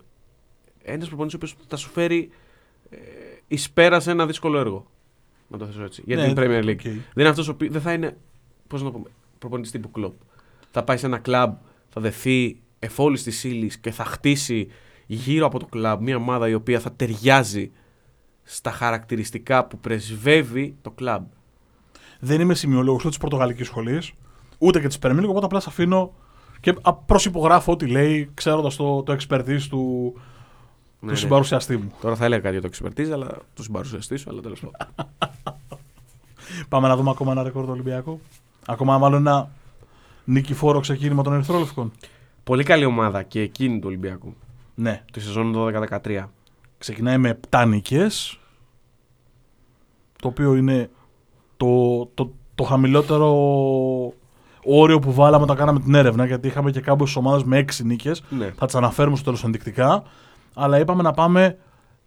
ένας 0.84 1.08
προπονητής 1.08 1.34
ο 1.34 1.38
οποίος 1.38 1.68
θα 1.68 1.76
σου 1.76 1.90
φέρει 1.90 2.30
ε, 2.90 2.98
εις 3.48 3.72
πέρας 3.72 4.04
σε 4.04 4.12
ένα 4.12 4.26
δύσκολο 4.26 4.60
έργο. 4.60 4.86
Να 5.52 5.58
το 5.58 5.66
θέσω 5.66 5.84
έτσι. 5.84 6.04
Για 6.06 6.16
Ναι, 6.16 6.34
την 6.34 6.36
Premier 6.38 6.64
League. 6.64 6.70
OK. 6.76 6.82
Δεν 6.82 7.02
είναι 7.16 7.30
αυτός 7.30 7.48
ο 7.48 7.52
οποίος 7.52 7.70
δεν 7.72 7.82
θα 7.82 7.94
είναι. 7.94 8.18
Πώς 8.68 8.82
να 8.84 8.92
το 8.92 8.98
πούμε. 8.98 9.10
Προπονητής 9.40 9.72
τύπου 9.72 9.92
Κλοπ. 9.92 10.14
Θα 10.72 10.84
πάει 10.84 10.98
σε 10.98 11.06
ένα 11.06 11.18
κλαμπ, 11.18 11.54
θα 11.90 12.02
δεθεί 12.02 12.62
εφ' 12.80 13.00
όλης 13.00 13.20
της 13.20 13.44
ύλης 13.44 13.78
και 13.78 13.92
θα 13.92 14.04
χτίσει 14.04 14.68
γύρω 15.06 15.46
από 15.46 15.60
το 15.60 15.66
κλαμπ 15.66 16.02
μια 16.02 16.16
ομάδα 16.16 16.50
η 16.50 16.54
οποία 16.54 16.80
θα 16.80 16.92
ταιριάζει 16.94 17.72
στα 18.44 18.72
χαρακτηριστικά 18.72 19.66
που 19.66 19.78
πρεσβεύει 19.80 20.76
το 20.82 20.92
κλαμπ. 20.92 21.26
Δεν 22.20 22.42
είμαι 22.42 22.54
σημειολόγος 22.54 23.00
ούτε 23.00 23.10
της 23.10 23.18
Πορτογαλικής 23.18 23.68
σχολής, 23.68 24.12
ούτε 24.58 24.80
και 24.80 24.88
της 24.88 24.98
Premier 25.02 25.20
League, 25.20 25.28
οπότε 25.30 25.46
απλά 25.46 25.60
σε 25.60 25.66
αφήνω 25.70 26.14
και 26.60 26.76
α- 26.82 26.94
προσυπογράφω 26.94 27.72
ό,τι 27.72 27.88
λέει, 27.88 28.30
ξέροντας 28.34 28.76
το, 28.76 29.04
το 29.04 29.16
expertise 29.20 29.62
του, 29.70 30.14
Ναι, 31.00 31.10
τους 31.10 31.20
ναι. 31.20 31.28
συμπαρουσιαστή 31.28 31.78
μου. 31.78 31.92
Τώρα 32.02 32.16
θα 32.16 32.26
έλεγα 32.26 32.42
κάτι 32.42 32.54
για 32.54 32.62
το 32.62 32.68
εξυπηρετή, 32.68 33.12
αλλά 33.12 33.28
τους 33.54 33.66
συμπαρουσιαστή 33.66 34.18
σου, 34.18 34.30
αλλά 34.30 34.42
τέλος 34.42 34.60
πάντων. 34.60 35.10
Πάμε 36.70 36.88
να 36.88 36.96
δούμε 36.96 37.10
ακόμα 37.10 37.32
ένα 37.32 37.44
ρεκόρ 37.44 37.64
του 37.64 37.72
Ολυμπιακού. 37.72 38.22
Ακόμα 38.66 38.98
μάλλον 38.98 39.20
ένα 39.28 39.50
νικηφόρο 40.24 40.80
ξεκίνημα 40.80 41.24
των 41.24 41.34
Ερυθρόλευκων. 41.34 41.92
Πολύ 42.44 42.64
καλή 42.64 42.86
ομάδα 42.86 43.24
και 43.24 43.42
εκείνη 43.42 43.80
του 43.80 43.88
Ολυμπιακού. 43.88 44.36
Ναι. 44.76 45.04
Τη 45.12 45.20
σεζόν 45.20 45.54
12-13. 45.58 46.26
Ξεκινάει 46.78 47.18
με 47.18 47.40
7 47.50 47.66
νίκες, 47.68 48.40
το 50.22 50.28
οποίο 50.28 50.56
είναι 50.56 50.90
το, 51.58 52.06
το, 52.14 52.32
το 52.56 52.64
χαμηλότερο 52.64 53.30
όριο 54.64 55.00
που 55.00 55.14
βάλαμε 55.14 55.44
όταν 55.44 55.56
κάναμε 55.56 55.80
την 55.80 55.96
έρευνα, 55.96 56.26
γιατί 56.26 56.48
είχαμε 56.48 56.72
και 56.72 56.82
κάποιες 56.82 57.16
ομάδες 57.16 57.44
με 57.44 57.66
6 57.78 57.84
νίκες. 57.84 58.24
Ναι. 58.30 58.52
Θα 58.58 58.66
τις 58.66 58.76
αναφέρουμε 58.76 59.16
στο 59.16 59.26
τέλος 59.26 59.44
ενδεικτικά. 59.44 60.04
Αλλά 60.60 60.80
είπαμε 60.80 61.02
να 61.04 61.12
πάμε 61.12 61.58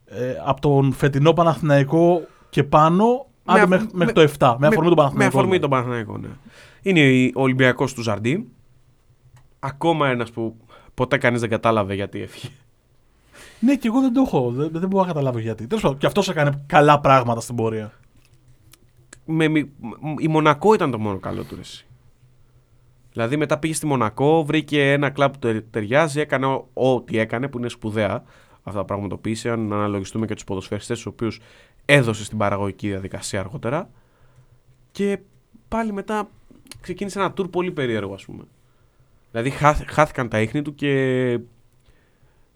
ε, 0.05 0.35
από 0.45 0.61
τον 0.61 0.93
φετινό 0.93 1.33
Παναθηναϊκό 1.33 2.21
και 2.51 2.65
πάνω 2.65 3.27
άντε 3.45 3.61
α- 3.61 3.67
μέχρι, 3.67 3.89
μέχρι 3.93 4.13
το 4.13 4.21
7. 4.39 4.57
Με 4.59 4.67
αφορμή 4.67 4.89
τον 4.89 4.89
Με 4.89 4.95
Παναθηναϊκό. 4.95 5.27
αφορμή 5.39 5.45
δηλαδή. 5.45 5.59
τον 5.61 5.71
Παναθηναϊκό, 5.71 6.19
ναι. 6.19 6.29
Είναι 6.83 7.31
ο 7.35 7.43
Ολυμπιακός 7.43 7.95
του 7.95 8.03
Ζαρντίν. 8.03 8.45
Ακόμα 9.59 10.09
ένας 10.09 10.31
που 10.31 10.57
ποτέ 10.95 11.19
κανείς 11.19 11.41
δεν 11.41 11.49
κατάλαβε 11.51 11.95
γιατί 11.95 12.21
έφυγε. 12.23 12.49
Ναι, 13.61 13.75
και 13.77 13.89
εγώ 13.89 14.01
δεν 14.01 14.13
το 14.13 14.23
έχω. 14.27 14.51
Δεν, 14.51 14.69
δεν 14.73 14.89
μπορώ 14.89 15.03
να 15.05 15.09
καταλάβω 15.13 15.39
γιατί. 15.39 15.67
Τέλος 15.67 15.83
πάντων, 15.83 15.99
και 15.99 16.07
αυτός 16.07 16.29
έκανε 16.29 16.63
καλά 16.67 17.01
πράγματα 17.01 17.41
στην 17.41 17.55
πορεία. 17.55 17.93
Με, 19.25 19.49
μη- 19.49 19.71
μ- 20.01 20.21
η 20.23 20.29
Μονακό 20.29 20.75
ήταν 20.75 20.91
το 20.91 20.99
μόνο 20.99 21.19
καλό 21.19 21.43
του 21.43 21.57
ρεσί. 21.57 21.87
Δηλαδή 23.13 23.37
μετά 23.37 23.59
πήγε 23.59 23.75
στη 23.75 23.87
Μονακό, 23.87 24.45
βρήκε 24.45 24.93
ένα 24.93 25.11
κλαμπ 25.11 25.33
που 25.33 25.39
του 25.39 25.65
ταιριάζει, 25.71 26.21
έκανε 26.21 26.47
ό- 26.47 26.69
ό,τι 26.73 27.19
έκανε 27.19 27.49
που 27.49 27.59
είναι 27.59 27.69
σπουδαία. 27.69 28.23
Αυτά 28.63 28.79
τα 28.79 28.85
πραγματοποίησε, 28.85 29.51
αν 29.51 29.73
αναλογιστούμε 29.73 30.27
και 30.27 30.35
τους 30.35 30.45
ποδοσφαιριστές 30.45 30.97
τους 30.97 31.07
οποίους 31.07 31.41
έδωσε 31.85 32.25
στην 32.25 32.39
παραγωγική 32.39 32.89
διαδικασία 32.89 33.41
αργότερα. 33.41 33.91
Και 34.91 35.19
πάλι 35.69 35.93
μετά 35.93 36.29
ξεκίνησε 36.81 37.19
ένα 37.19 37.33
tour 37.37 37.51
πολύ 37.51 37.71
περίεργο, 37.73 38.15
ας 38.15 38.25
πούμε. 38.25 38.43
Δηλαδή 39.31 39.51
χάθ- 39.51 39.91
χάθηκαν 39.91 40.29
τα 40.29 40.41
ίχνη 40.41 40.63
του 40.63 40.75
και 40.75 41.39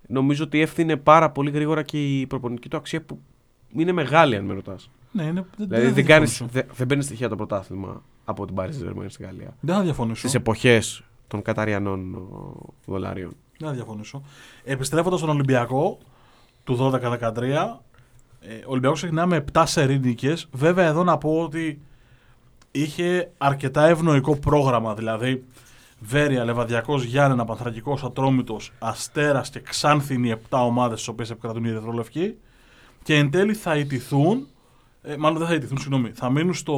νομίζω 0.06 0.44
ότι 0.44 0.60
εύθυνε 0.60 0.96
πάρα 0.96 1.30
πολύ 1.30 1.50
γρήγορα 1.50 1.82
και 1.82 2.18
η 2.20 2.26
προπονητική 2.26 2.68
του 2.68 2.76
αξία 2.76 3.02
που 3.02 3.20
είναι 3.76 3.92
μεγάλη, 3.92 4.36
αν 4.36 4.44
με 4.44 4.54
ρωτάς. 4.54 4.90
Ναι, 5.16 5.22
είναι, 5.22 5.32
δεν, 5.56 5.66
Δηλαδή 5.68 5.84
δεν 5.84 5.94
δεν, 5.94 6.04
θα 6.04 6.10
κάνεις, 6.12 6.30
διαφωνήσω. 6.30 6.46
δε- 6.68 6.74
δεν 6.76 6.86
παίρνεις 6.86 7.04
στοιχεία 7.06 7.28
το 7.28 7.36
πρωτάθλημα 7.36 8.02
από 8.24 8.46
την 8.46 8.54
Paris 8.58 8.62
Saint-Germain 8.68 9.04
στη 9.08 9.22
Γαλλία. 9.22 9.56
Δεν 9.60 9.74
θα 9.74 9.82
διαφωνήσω. 9.82 10.18
Στις 10.20 10.34
εποχές 10.34 11.02
των 11.28 11.42
Καταριανών 11.42 12.14
ο, 12.14 12.54
δολαρίων. 12.86 13.36
Δεν 13.58 13.68
θα 13.68 13.74
διαφωνήσω. 13.74 14.22
Επιστρέφοντας 14.64 15.18
στον 15.18 15.30
Ολυμπιακό 15.30 15.98
του 16.64 16.76
12-13, 16.76 17.80
ε, 18.40 18.54
ο 18.54 18.66
Ολυμπιακός 18.66 18.98
ξεκινά 18.98 19.26
με 19.26 19.44
7 19.52 19.62
σερή 19.66 19.98
νίκες. 19.98 20.48
Βέβαια 20.52 20.86
εδώ 20.86 21.04
να 21.04 21.18
πω 21.18 21.40
ότι 21.42 21.80
είχε 22.70 23.30
αρκετά 23.38 23.86
ευνοϊκό 23.86 24.36
πρόγραμμα. 24.36 24.94
Δηλαδή 24.94 25.44
Βέρεια, 26.00 26.44
Λεβαδιακός, 26.44 27.04
Γιάννενα, 27.04 27.44
Πανθρακικός, 27.44 28.04
Ατρόμητος, 28.04 28.72
Αστέρας 28.78 29.50
και 29.50 29.60
Ξάνθινοι 29.60 30.30
7 30.30 30.64
ομάδες 30.64 30.98
στις 30.98 31.08
οποίες 31.12 31.30
επικρατούν 31.30 31.64
οι 31.64 31.68
Ερυθρόλευκοι. 31.68 32.36
Και 33.02 33.14
εν 33.16 33.30
τέλει 33.30 33.54
θα 33.54 33.76
ιτηθούν, 33.76 34.46
ε, 35.08 35.16
μάλλον 35.16 35.38
δεν 35.38 35.46
θα 35.46 35.54
ιτηθούν, 35.54 35.78
συγγνώμη, 35.78 36.10
θα 36.14 36.30
μείνουν 36.30 36.54
στο 36.54 36.74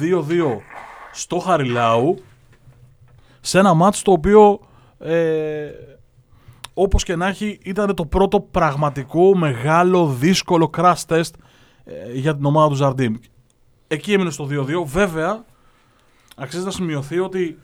2-2 0.00 0.24
στο 1.12 1.38
Χαριλάου 1.38 2.18
σε 3.40 3.58
ένα 3.58 3.74
μάτς 3.74 4.02
το 4.02 4.12
οποίο 4.12 4.60
ε, 4.98 5.70
όπως 6.74 7.04
και 7.04 7.16
να 7.16 7.26
έχει 7.26 7.58
ήταν 7.62 7.94
το 7.94 8.06
πρώτο 8.06 8.40
πραγματικό 8.40 9.36
μεγάλο 9.36 10.06
δύσκολο 10.06 10.70
crash 10.76 11.04
test 11.08 11.30
ε, 11.84 12.12
για 12.12 12.36
την 12.36 12.44
ομάδα 12.44 12.68
του 12.68 12.74
Ζαρντίν. 12.74 13.20
Εκεί 13.88 14.12
έμεινε 14.12 14.30
στο 14.30 14.48
2-2. 14.50 14.84
Βέβαια, 14.84 15.44
αξίζει 16.36 16.64
να 16.64 16.70
σημειωθεί 16.70 17.18
ότι 17.18 17.58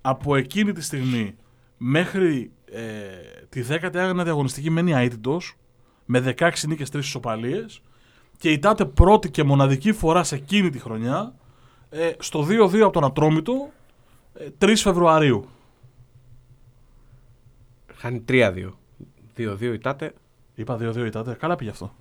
από 0.00 0.36
εκείνη 0.36 0.72
τη 0.72 0.82
στιγμή 0.82 1.34
μέχρι 1.76 2.50
ε, 2.64 2.82
τη 3.48 3.64
10η 3.68 4.24
αγωνιστική 4.26 4.70
μένει 4.70 4.92
αίτητος 4.92 5.56
με 6.04 6.34
16 6.38 6.50
νίκες 6.66 6.88
3 6.92 6.96
ισοπαλίες 6.96 7.82
και 8.40 8.50
ητάται 8.50 8.84
πρώτη 8.84 9.30
και 9.30 9.44
μοναδική 9.44 9.92
φορά 9.92 10.24
σε 10.24 10.34
εκείνη 10.34 10.70
τη 10.70 10.78
χρονιά 10.78 11.34
ε, 11.90 12.12
στο 12.18 12.46
2-2 12.48 12.78
από 12.78 12.92
τον 12.92 13.04
Ατρόμητο 13.04 13.70
ε, 14.34 14.46
3 14.58 14.72
Φεβρουαρίου. 14.76 15.48
Χάνει 17.94 18.24
3-2. 18.28 18.70
2-2 19.36 19.60
ητάτε. 19.60 20.14
Είπα 20.54 20.78
2-2 20.80 20.96
ητάται. 21.06 21.34
Καλά 21.34 21.56
πήγε 21.56 21.70
αυτό. 21.70 21.94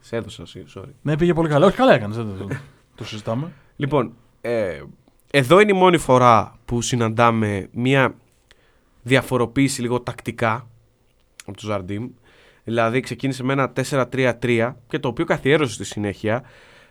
Σε 0.00 0.16
έδωσα, 0.16 0.44
sorry. 0.74 0.90
Ναι, 1.02 1.16
πήγε 1.16 1.34
πολύ 1.34 1.48
καλά. 1.48 1.66
Όχι, 1.66 1.76
καλά 1.76 1.94
έκανες. 1.94 2.16
Δεν 2.16 2.26
το, 2.38 2.48
το 2.94 3.04
συζητάμε. 3.04 3.52
Λοιπόν, 3.76 4.12
ε, 4.40 4.82
εδώ 5.30 5.60
είναι 5.60 5.70
η 5.72 5.78
μόνη 5.78 5.98
φορά 5.98 6.58
που 6.64 6.80
συναντάμε 6.80 7.68
μια 7.72 8.14
διαφοροποίηση 9.02 9.80
λίγο 9.80 10.00
τακτικά 10.00 10.68
από 11.46 11.56
το 11.60 11.66
Ζαρντίμ. 11.66 12.08
Δηλαδή 12.68 13.00
ξεκίνησε 13.00 13.42
με 13.44 13.52
ένα 13.52 13.72
4-3-3 13.90 14.72
και 14.88 14.98
το 14.98 15.08
οποίο 15.08 15.24
καθιέρωσε 15.24 15.74
στη 15.74 15.84
συνέχεια. 15.84 16.42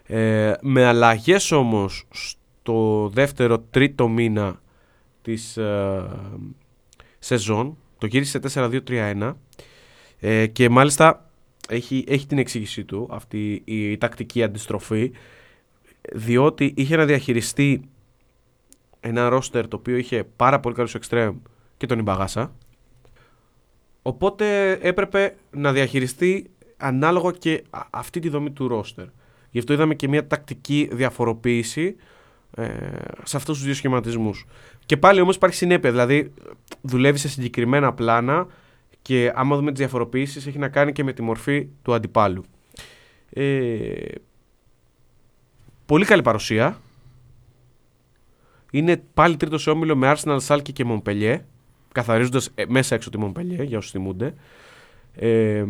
Ε, 0.04 0.54
με 0.62 0.86
αλλαγές 0.86 1.52
όμως 1.52 2.08
στο 2.10 3.10
δεύτερο 3.14 3.60
τρίτο 3.60 4.08
μήνα 4.08 4.62
της 5.22 5.58
ε, 5.58 6.04
σεζόν. 7.20 7.78
Το 7.98 8.06
γύρισε 8.06 8.40
σε 8.46 8.70
4-2-3-1 8.88 9.34
ε, 10.20 10.48
και 10.48 10.70
μάλιστα 10.70 11.30
έχει, 11.70 12.04
έχει 12.08 12.28
την 12.28 12.38
εξήγησή 12.38 12.84
του 12.84 13.08
αυτή 13.12 13.62
η 13.66 13.98
τακτική 13.98 14.44
αντιστροφή 14.44 15.12
διότι 16.14 16.74
είχε 16.76 16.96
να 16.96 17.06
διαχειριστεί 17.06 17.90
ένα 19.00 19.30
ρόστερ 19.30 19.68
το 19.68 19.76
οποίο 19.76 19.96
είχε 19.96 20.24
πάρα 20.36 20.60
πολύ 20.60 20.76
καλούς 20.76 20.96
εξτρέμ 20.96 21.38
και 21.78 21.86
τον 21.86 22.00
Ιμπαγάσα. 22.00 22.56
Οπότε 24.08 24.72
έπρεπε 24.72 25.36
να 25.52 25.72
διαχειριστεί 25.72 26.50
ανάλογα 26.78 27.32
και 27.32 27.64
α- 27.70 27.82
αυτή 27.90 28.20
τη 28.20 28.30
δομή 28.30 28.52
του 28.52 28.68
ρόστερ. 28.68 29.06
Γι' 29.50 29.60
αυτό 29.60 29.74
είδαμε 29.74 29.96
και 29.96 30.08
μια 30.08 30.28
τακτική 30.28 30.90
διαφοροποίηση 30.92 31.96
ε, 32.56 32.68
σε 33.24 33.38
αυτούς 33.38 33.58
τους 33.58 33.66
δύο 33.66 33.74
σχηματισμούς. 33.74 34.46
Και 34.86 34.98
πάλι 34.98 35.22
όμως 35.22 35.36
υπάρχει 35.36 35.56
συνέπεια, 35.56 35.92
δηλαδή 35.92 36.34
δουλεύει 36.82 37.18
σε 37.18 37.30
συγκεκριμένα 37.30 37.94
πλάνα 37.94 38.48
και 39.02 39.32
άμα 39.36 39.56
δούμε 39.56 39.70
τις 39.70 39.80
διαφοροποίησεις 39.80 40.48
έχει 40.48 40.58
να 40.58 40.70
κάνει 40.70 40.92
και 40.92 41.04
με 41.04 41.14
τη 41.14 41.22
μορφή 41.22 41.68
του 41.82 41.94
αντιπάλου. 41.94 42.44
Ε, 43.30 44.12
πολύ 45.86 46.06
καλή 46.06 46.22
παρουσία. 46.22 46.82
Είναι 48.72 49.04
πάλι 49.14 49.38
τρίτο 49.38 49.58
σε 49.58 49.70
όμιλο 49.70 49.96
με 49.96 50.14
Arsenal, 50.16 50.38
Σάλκη 50.40 50.72
και 50.72 50.84
Μομπελιέ. 50.84 51.46
Καθαρίζοντας 51.92 52.50
μέσα 52.68 52.96
έξω 52.96 53.10
τη 53.10 53.18
Μομπελιέ, 53.18 53.64
για 53.64 53.78
όσους 53.78 53.92
θυμούνται. 53.92 54.34
Ε, 55.16 55.66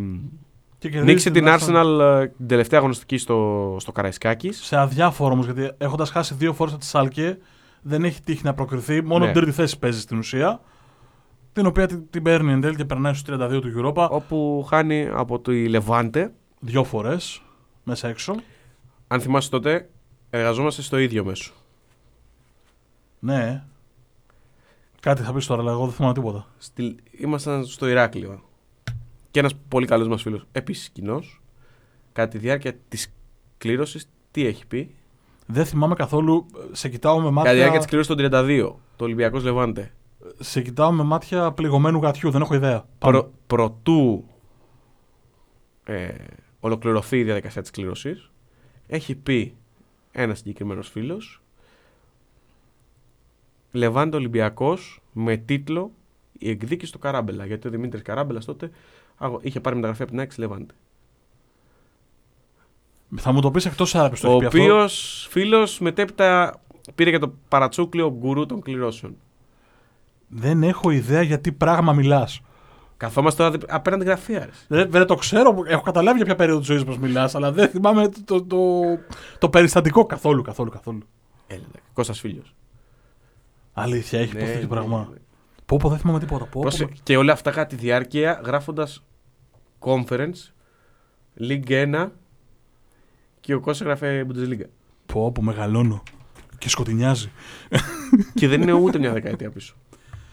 Και 0.78 0.88
κερδίζεις 0.88 1.04
νίκησε 1.06 1.30
την 1.30 1.44
Arsenal 1.48 2.00
ε, 2.00 2.26
την 2.26 2.46
τελευταία 2.46 2.78
αγωνιστική 2.78 3.18
στο, 3.18 3.76
στο 3.80 3.92
Καραϊσκάκης. 3.92 4.64
Σε 4.64 4.76
αδιάφορο 4.76 5.32
όμως, 5.32 5.44
γιατί 5.46 5.70
έχοντας 5.78 6.10
χάσει 6.10 6.34
δύο 6.34 6.52
φορές 6.52 6.72
από 6.72 6.82
τη 6.82 6.88
Σάλκε, 6.88 7.38
δεν 7.82 8.04
έχει 8.04 8.20
τύχει 8.22 8.44
να 8.44 8.54
προκριθεί. 8.54 9.02
Μόνο 9.02 9.24
Ναι. 9.24 9.32
την 9.32 9.40
τρίτη 9.40 9.56
θέση 9.56 9.78
παίζει 9.78 10.00
στην 10.00 10.18
ουσία. 10.18 10.60
Την 11.52 11.66
οποία 11.66 11.86
την, 11.86 12.02
την 12.10 12.22
παίρνει 12.22 12.52
εν 12.52 12.60
τέλει 12.60 12.76
και 12.76 12.84
περνάει 12.84 13.14
στους 13.14 13.34
32 13.40 13.60
του 13.60 13.72
Europa. 13.94 14.08
Όπου 14.10 14.66
χάνει 14.68 15.08
από 15.12 15.40
τη 15.40 15.68
Λεβάντε. 15.68 16.32
Δύο 16.60 16.84
φορές 16.84 17.42
μέσα 17.84 18.08
έξω. 18.08 18.34
Αν 19.08 19.20
θυμάσαι 19.20 19.50
τότε, 19.50 19.88
εργαζόμαστε 20.30 20.82
στο 20.82 20.98
ίδιο 20.98 21.24
μέσο. 21.24 21.52
Ναι. 23.18 23.62
Κάτι 25.00 25.22
θα 25.22 25.32
πεις 25.32 25.46
τώρα, 25.46 25.60
αλλά 25.60 25.70
εγώ 25.70 25.84
δεν 25.84 25.94
θυμάμαι 25.94 26.14
τίποτα. 26.14 26.46
Στη, 26.58 26.96
ήμασταν 27.10 27.64
στο 27.64 27.88
Ηράκλειο. 27.88 28.42
Και 29.30 29.38
ένας 29.38 29.54
πολύ 29.68 29.86
καλός 29.86 30.08
μας 30.08 30.22
φίλος, 30.22 30.46
επίσης 30.52 30.88
κοινό, 30.88 31.22
κατά 32.12 32.28
τη 32.28 32.38
διάρκεια 32.38 32.74
της 32.88 33.14
κλήρωσης, 33.58 34.08
τι 34.30 34.46
έχει 34.46 34.66
πει; 34.66 34.94
Δεν 35.46 35.64
θυμάμαι 35.64 35.94
καθόλου. 35.94 36.46
Σε 36.72 36.88
κοιτάω 36.88 37.20
με 37.20 37.30
Κατά 37.30 37.42
τη 37.42 37.42
διάρκεια 37.42 37.64
μάτια, 37.64 37.78
της 37.78 37.86
κλήρωσης 37.86 38.14
των 38.14 38.16
32, 38.16 38.74
το 38.96 39.04
Ολυμπιακός 39.04 39.44
Λεβάντε. 39.44 39.92
σε 40.38 40.62
κοιτάω 40.62 40.92
με 40.92 41.02
μάτια 41.02 41.52
πληγωμένου 41.52 41.98
γατιού. 41.98 42.30
Δεν 42.30 42.40
έχω 42.40 42.54
ιδέα. 42.54 42.84
Πάμε. 42.98 43.18
Προ, 43.18 43.32
προτού 43.46 44.24
ε, 45.84 46.14
ολοκληρωθεί 46.60 47.18
η 47.18 47.24
διαδικασία 47.24 47.62
της 47.62 47.70
κλήρωσης, 47.70 48.30
έχει 48.86 49.14
πει 49.14 49.56
ένας 50.10 50.38
συγκεκριμένος 50.38 50.88
φίλος 50.88 51.42
Λεβάντε 53.72 54.16
Ολυμπιακός 54.16 55.00
με 55.12 55.36
τίτλο 55.36 55.90
«Η 56.38 56.50
εκδίκηση 56.50 56.92
του 56.92 56.98
Καράμπελα». 56.98 57.46
Γιατί 57.46 57.66
ο 57.68 57.70
Δημήτρης 57.70 58.02
Καράμπελας 58.02 58.44
τότε 58.44 58.70
αγω- 59.16 59.38
είχε 59.42 59.60
πάρει 59.60 59.74
μεταγραφή 59.76 60.02
από 60.02 60.10
την 60.10 60.20
ΑΕΚ 60.20 60.32
στη 60.32 60.40
Λεβάντε. 60.40 60.74
Θα 63.16 63.32
μου 63.32 63.40
το 63.40 63.50
πεις 63.50 63.64
εκτός 63.66 63.94
άραπη 63.94 64.20
το 64.20 64.28
Ο 64.28 64.30
έχει 64.30 64.38
πει 64.40 64.46
αυτό. 64.46 64.58
οποίος 64.58 65.26
φίλος 65.30 65.78
μετέπειτα 65.78 66.60
πήρε 66.94 67.10
και 67.10 67.18
το 67.18 67.34
παρατσούκλιο 67.48 68.10
γκουρού 68.18 68.46
των 68.46 68.60
κληρώσεων. 68.60 69.16
Δεν 70.28 70.62
έχω 70.62 70.90
ιδέα 70.90 71.22
για 71.22 71.40
τι 71.40 71.52
πράγμα 71.52 71.92
μιλάς. 71.92 72.40
Καθόμαστε 72.96 73.42
τώρα 73.42 73.56
απέναντι 73.68 74.04
γραφεία. 74.04 74.38
ρε. 74.38 74.50
Δεν, 74.68 74.90
δεν 74.90 75.06
το 75.06 75.14
ξέρω, 75.14 75.54
έχω 75.66 75.82
καταλάβει 75.82 76.16
για 76.16 76.26
ποια 76.26 76.34
περίοδο 76.34 76.58
της 76.58 76.68
ζωής 76.68 76.84
μας 76.84 76.98
μιλάς, 76.98 77.34
αλλά 77.34 77.52
δεν 77.52 77.68
θυμάμαι 77.68 78.08
το, 78.08 78.22
το, 78.24 78.42
το, 78.44 78.58
το 79.38 79.48
περιστατικό 79.48 80.06
καθόλου, 80.06 80.42
καθόλου, 80.42 80.70
καθόλου. 80.70 81.00
Έλα, 81.46 81.62
Κώστας 81.92 82.20
Φίλιος. 82.20 82.54
Αλήθεια, 83.82 84.20
έχει 84.20 84.32
Ναι, 84.32 84.38
υποθεί 84.38 84.52
τέτοιο 84.52 84.68
ναι, 84.68 84.74
πράγμα. 84.74 85.08
ναι. 85.10 85.16
Πω, 85.66 85.76
πω, 85.76 85.88
δεν 85.88 85.98
θυμάμαι 85.98 86.18
τίποτα. 86.18 86.44
Πω, 86.44 86.60
Πώς- 86.60 86.76
πω, 86.76 86.88
Και 87.02 87.16
όλα 87.16 87.32
αυτά 87.32 87.50
κατά 87.50 87.66
τη 87.66 87.76
διάρκεια 87.76 88.40
γράφοντας 88.44 89.04
conference, 89.78 90.52
League 91.40 91.70
1 91.70 92.08
και 93.40 93.54
ο 93.54 93.60
Κώστας 93.60 93.86
γράφε 93.86 94.26
Bundesliga. 94.28 94.66
πω, 95.06 95.32
πω, 95.32 95.42
μεγαλώνω. 95.42 96.02
Και 96.58 96.68
σκοτεινιάζει. 96.68 97.30
και 98.34 98.48
δεν 98.48 98.62
είναι 98.62 98.72
ούτε 98.72 98.98
μια 98.98 99.12
δεκαετία 99.12 99.50
πίσω. 99.50 99.74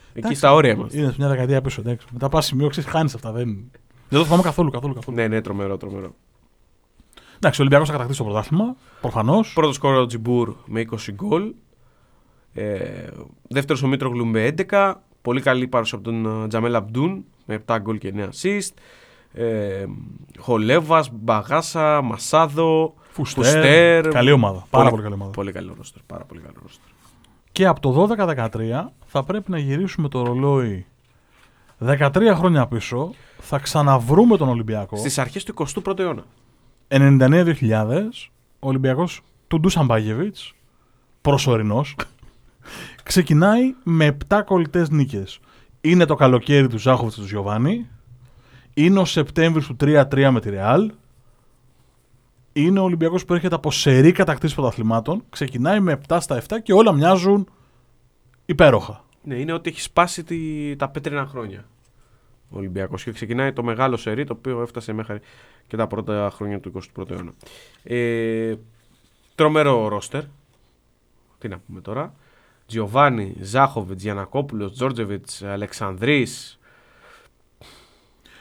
Εκεί 0.08 0.18
Εντάξει. 0.18 0.36
στα 0.38 0.52
όρια 0.52 0.72
είμαστε. 0.72 0.98
Είναι 0.98 1.08
σε 1.10 1.14
μια 1.18 1.28
δεκαετία 1.28 1.60
πίσω, 1.60 1.80
εντάξει. 1.80 2.06
Μετά 2.12 2.28
πας 2.28 2.46
σημείο, 2.46 2.68
ξέρεις, 2.68 2.90
χάνεις 2.90 3.14
αυτά. 3.14 3.32
Δεν... 3.32 3.70
δεν 4.08 4.18
το 4.18 4.24
θυμάμαι 4.24 4.42
καθόλου, 4.42 4.70
καθόλου, 4.70 4.94
καθόλου. 4.94 5.16
Ναι, 5.16 5.28
ναι, 5.28 5.40
τρομερό, 5.40 5.76
τρομερό. 5.76 6.14
Εντάξει, 7.36 7.60
ο 7.60 7.62
Ολυμπιακός 7.64 7.86
θα 7.86 7.92
κατακτήσει 7.92 8.18
το 8.18 8.24
πρωτάθλημα. 8.24 8.76
Προφανώς. 9.00 9.52
Πρώτο 9.52 9.72
σκόρο 9.72 10.00
ο 10.00 10.06
Τζιμπούρ 10.06 10.56
με 10.66 10.80
20 10.80 11.12
γκολ. 11.12 11.54
Ε, 12.56 13.06
Δεύτερος 13.48 13.82
ο 13.82 13.86
Μήτρογλου 13.86 14.26
με 14.26 14.54
11. 14.68 14.94
Πολύ 15.22 15.40
καλή 15.40 15.68
παρουσία 15.68 15.98
από 15.98 16.10
τον 16.10 16.42
ε, 16.44 16.48
Τζαμέλ 16.48 16.74
Αμπντούν 16.74 17.24
με 17.46 17.62
7 17.66 17.76
γκολ 17.80 17.98
και 17.98 18.12
9 18.16 18.20
assist. 18.20 18.70
Ε, 19.32 19.84
Χολέβας, 20.38 21.10
Μπαγάσα, 21.12 22.02
Μασάδο. 22.02 22.94
Φουστέρ. 23.10 23.44
Φουστέρ. 23.44 24.08
Καλή 24.08 24.30
ομάδα. 24.30 24.66
Πάρα 24.70 24.90
πολύ 24.90 25.02
καλή 25.02 25.14
ομάδα. 25.14 25.30
Πολύ 25.30 25.52
καλό 25.52 25.74
ρόστερ. 25.76 26.02
Πάρα 26.06 26.24
πολύ 26.24 26.40
καλό 26.40 26.54
ρόστερ. 26.62 26.84
Και 27.52 27.66
από 27.66 27.80
το 27.80 28.08
12-13 28.16 28.48
θα 29.06 29.22
πρέπει 29.22 29.50
να 29.50 29.58
γυρίσουμε 29.58 30.08
το 30.08 30.22
ρολόι 30.22 30.86
13 31.86 32.32
χρόνια 32.34 32.66
πίσω. 32.66 33.14
Θα 33.38 33.58
ξαναβρούμε 33.58 34.36
τον 34.36 34.48
Ολυμπιακό. 34.48 34.96
Στις 34.96 35.18
αρχές 35.18 35.44
του 35.44 35.54
21ου 35.84 35.98
αιώνα. 35.98 36.24
99-2000, 36.88 38.30
ο 38.58 38.68
Ολυμπιακός 38.68 39.20
του 39.48 39.60
Ντούσαν 39.60 39.86
Μπάγεβιτς, 39.86 40.54
προσωρινός, 41.20 41.96
ξεκινάει 43.02 43.74
με 43.82 44.16
7 44.28 44.42
κολλητές 44.44 44.90
νίκες. 44.90 45.40
Είναι 45.80 46.04
το 46.04 46.14
καλοκαίρι 46.14 46.68
του 46.68 46.78
Ζάχοβιτς 46.78 47.14
και 47.14 47.20
του 47.20 47.26
Γιωβάνι, 47.26 47.88
είναι 48.74 48.98
ο 48.98 49.04
Σεπτέμβρης 49.04 49.66
του 49.66 49.76
3-3 49.80 50.30
με 50.30 50.40
τη 50.40 50.50
Ρεάλ, 50.50 50.92
είναι 52.52 52.78
ο 52.78 52.82
Ολυμπιακός 52.82 53.24
που 53.24 53.34
έρχεται 53.34 53.54
από 53.54 53.70
σερή 53.70 54.12
κατακτήσεις 54.12 54.54
πρωταθλημάτων, 54.54 55.24
ξεκινάει 55.30 55.80
με 55.80 56.00
7 56.08 56.16
στα 56.20 56.42
7 56.48 56.56
και 56.62 56.72
όλα 56.72 56.92
μοιάζουν 56.92 57.48
υπέροχα. 58.46 59.04
Ναι, 59.22 59.34
είναι 59.34 59.52
ότι 59.52 59.70
έχει 59.70 59.80
σπάσει 59.80 60.24
τη, 60.24 60.76
τα 60.76 60.88
πέτρινα 60.88 61.26
χρόνια 61.26 61.64
ο 62.50 62.58
Ολυμπιακός 62.58 63.02
και 63.02 63.12
ξεκινάει 63.12 63.52
το 63.52 63.62
μεγάλο 63.62 63.96
σερί 63.96 64.24
το 64.24 64.32
οποίο 64.32 64.62
έφτασε 64.62 64.92
μέχρι 64.92 65.20
και 65.66 65.76
τα 65.76 65.86
πρώτα 65.86 66.30
χρόνια 66.34 66.60
του 66.60 66.72
21ου 66.96 67.10
αιώνα. 67.10 67.34
Ε, 67.82 68.54
τρομερό 69.34 69.88
ρόστερ. 69.88 70.22
Τι 71.38 71.48
να 71.48 71.58
πούμε 71.58 71.80
τώρα. 71.80 72.14
Τζιοβάνι, 72.66 73.34
Ζάχοβιτς, 73.40 74.02
Γιανακόπουλος, 74.02 74.72
Τζόρτζεβιτς, 74.72 75.42
Αλεξανδρής. 75.42 76.58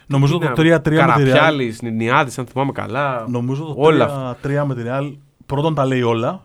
Νομίζω 0.07 0.38
το 0.38 0.51
3-3 0.55 0.69
με 0.69 0.79
τη 0.79 0.89
Ρεάλ 0.89 1.07
Καραπιάλης, 1.07 1.81
Νινιάδη, 1.81 2.33
αν 2.38 2.45
θυμάμαι 2.45 2.71
καλά. 2.71 3.25
Νομίζω 3.29 3.63
το 3.63 3.73
Όλα 3.77 4.38
3-3 4.43 4.63
με 4.65 4.75
τη 4.75 4.81
Real 4.85 5.13
πρώτον 5.45 5.75
τα 5.75 5.85
λέει 5.85 6.01
όλα 6.01 6.41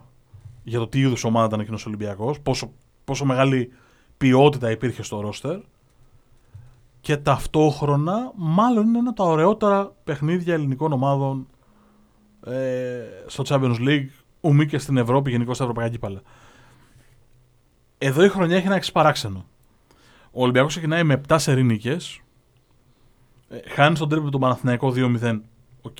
για 0.62 0.78
το 0.78 0.88
τι 0.88 0.98
είδους 0.98 1.24
ομάδα 1.24 1.46
ήταν 1.46 1.60
εκείνος 1.60 1.84
ο 1.84 1.88
Ολυμπιακός, 1.88 2.40
πόσο, 2.40 2.72
πόσο 3.04 3.24
μεγάλη 3.24 3.72
ποιότητα 4.16 4.70
υπήρχε 4.70 5.02
στο 5.02 5.20
ρόστερ. 5.20 5.58
Και 7.00 7.16
ταυτόχρονα, 7.16 8.32
μάλλον 8.34 8.86
είναι 8.86 8.98
ένα 8.98 9.08
από 9.08 9.22
τα 9.22 9.28
ωραιότερα 9.28 9.92
παιχνίδια 10.04 10.54
ελληνικών 10.54 10.92
ομάδων 10.92 11.46
ε, 12.46 13.02
στο 13.26 13.44
Champions 13.46 13.76
League, 13.88 14.08
ουμή 14.40 14.66
και 14.66 14.78
στην 14.78 14.96
Ευρώπη, 14.96 15.30
γενικώς 15.30 15.54
στα 15.54 15.64
ευρωπαϊκά 15.64 15.92
κύπαλα. 15.92 16.20
Εδώ 18.02 18.24
η 18.24 18.28
χρονιά 18.28 18.56
έχει 18.56 18.66
ένα 18.66 18.74
εξή 18.74 18.92
παράξενο. 18.92 19.46
Ο 20.32 20.42
Ολυμπιακός 20.42 20.70
ξεκινάει 20.70 21.04
με 21.04 21.20
7 21.28 21.36
σερί 21.38 21.62
νίκες, 21.62 22.20
ε, 23.48 23.58
χάνει 23.70 23.96
στον 23.96 24.08
τρίπο 24.08 24.30
τον 24.30 24.40
Παναθηναϊκό 24.40 24.90
2-0. 24.90 25.40
Οκ. 25.82 25.96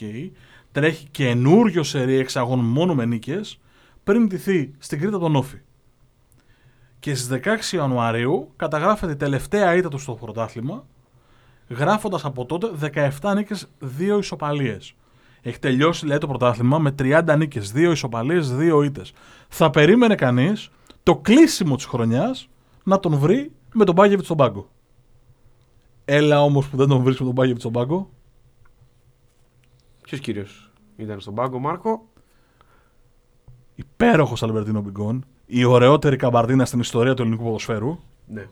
Τρέχει 0.73 1.07
καινούριο 1.11 1.83
σερί 1.83 2.17
εξαγών 2.17 2.59
μόνο 2.59 2.95
με 2.95 3.05
νίκες 3.05 3.61
πριν 4.05 4.27
ηττηθεί 4.27 4.75
στην 4.79 5.01
Κρήτη 5.01 5.12
από 5.12 5.19
τον 5.19 5.37
ΟΦΗ. 5.37 5.59
Και 6.99 7.15
στις 7.15 7.29
16 7.29 7.77
Ιανουαρίου 7.77 8.53
καταγράφεται 8.57 9.13
η 9.13 9.17
τελευταία 9.17 9.77
ήττα 9.77 9.89
του 9.89 9.99
στο 9.99 10.13
πρωτάθλημα, 10.13 10.87
γράφοντας 11.69 12.25
από 12.25 12.47
τότε 12.47 12.71
17 13.21 13.35
νίκες, 13.35 13.71
2 13.79 14.19
ισοπαλίες. 14.19 14.95
Έχει 15.43 15.59
τελειώσει 15.59 16.07
λέει, 16.07 16.19
το 16.19 16.27
πρωτάθλημα 16.27 16.79
με 16.79 16.91
30 16.91 17.37
νίκες, 17.37 17.73
2 17.73 17.91
ισοπαλίες, 17.91 18.51
2 18.51 18.83
ήττες. 18.83 19.13
Θα 19.49 19.71
περίμενε 19.71 20.15
κανείς 20.15 20.71
το 21.03 21.17
κλείσιμο 21.17 21.77
της 21.77 21.85
χρονιάς 21.85 22.49
να 22.85 23.01
τον 23.01 23.19
βρει 23.19 23.53
με 23.75 23.85
τον 23.85 23.95
Μπάγεβιτ 23.95 24.25
στον 24.25 24.37
πάγκο. 24.37 24.69
Έλα 26.05 26.43
όμως 26.43 26.69
που 26.69 26.77
δεν 26.77 26.89
τον 26.89 27.03
βρίσκει 27.03 27.23
με 27.23 27.27
τον 27.29 27.37
Μπάγεβιτ 27.37 27.61
στον 27.61 27.73
πάγκο. 27.73 28.11
Ποιος 30.03 30.21
κύριος 30.21 30.71
ήταν 30.97 31.21
στον 31.21 31.35
πάγκο, 31.35 31.59
Μάρκο; 31.59 32.09
Υπέροχος 33.75 34.43
Αλμπερτίνο 34.43 34.81
Μπιγκόν. 34.81 35.25
Η 35.47 35.65
ωραιότερη 35.65 36.17
καμπαρδίνα 36.17 36.65
στην 36.65 36.81
ιστορία 36.81 37.15
του 37.15 37.23
ελληνικού 37.23 37.45
ποδοσφαίρου. 37.45 37.99
Ναι. 38.27 38.49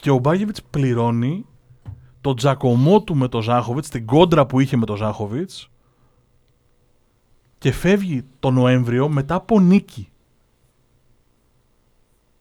Και 0.00 0.10
ο 0.10 0.18
Μπάγεβιτ 0.18 0.56
πληρώνει 0.70 1.46
το 2.20 2.34
τζακωμό 2.34 3.02
του 3.02 3.16
με 3.16 3.28
τον 3.28 3.42
Ζάχοβιτς, 3.42 3.88
την 3.88 4.06
κόντρα 4.06 4.46
που 4.46 4.60
είχε 4.60 4.76
με 4.76 4.86
τον 4.86 4.96
Ζάχοβιτς. 4.96 5.70
Και 7.58 7.72
φεύγει 7.72 8.24
το 8.38 8.50
Νοέμβριο 8.50 9.08
μετά 9.08 9.34
από 9.34 9.60
νίκη. 9.60 10.08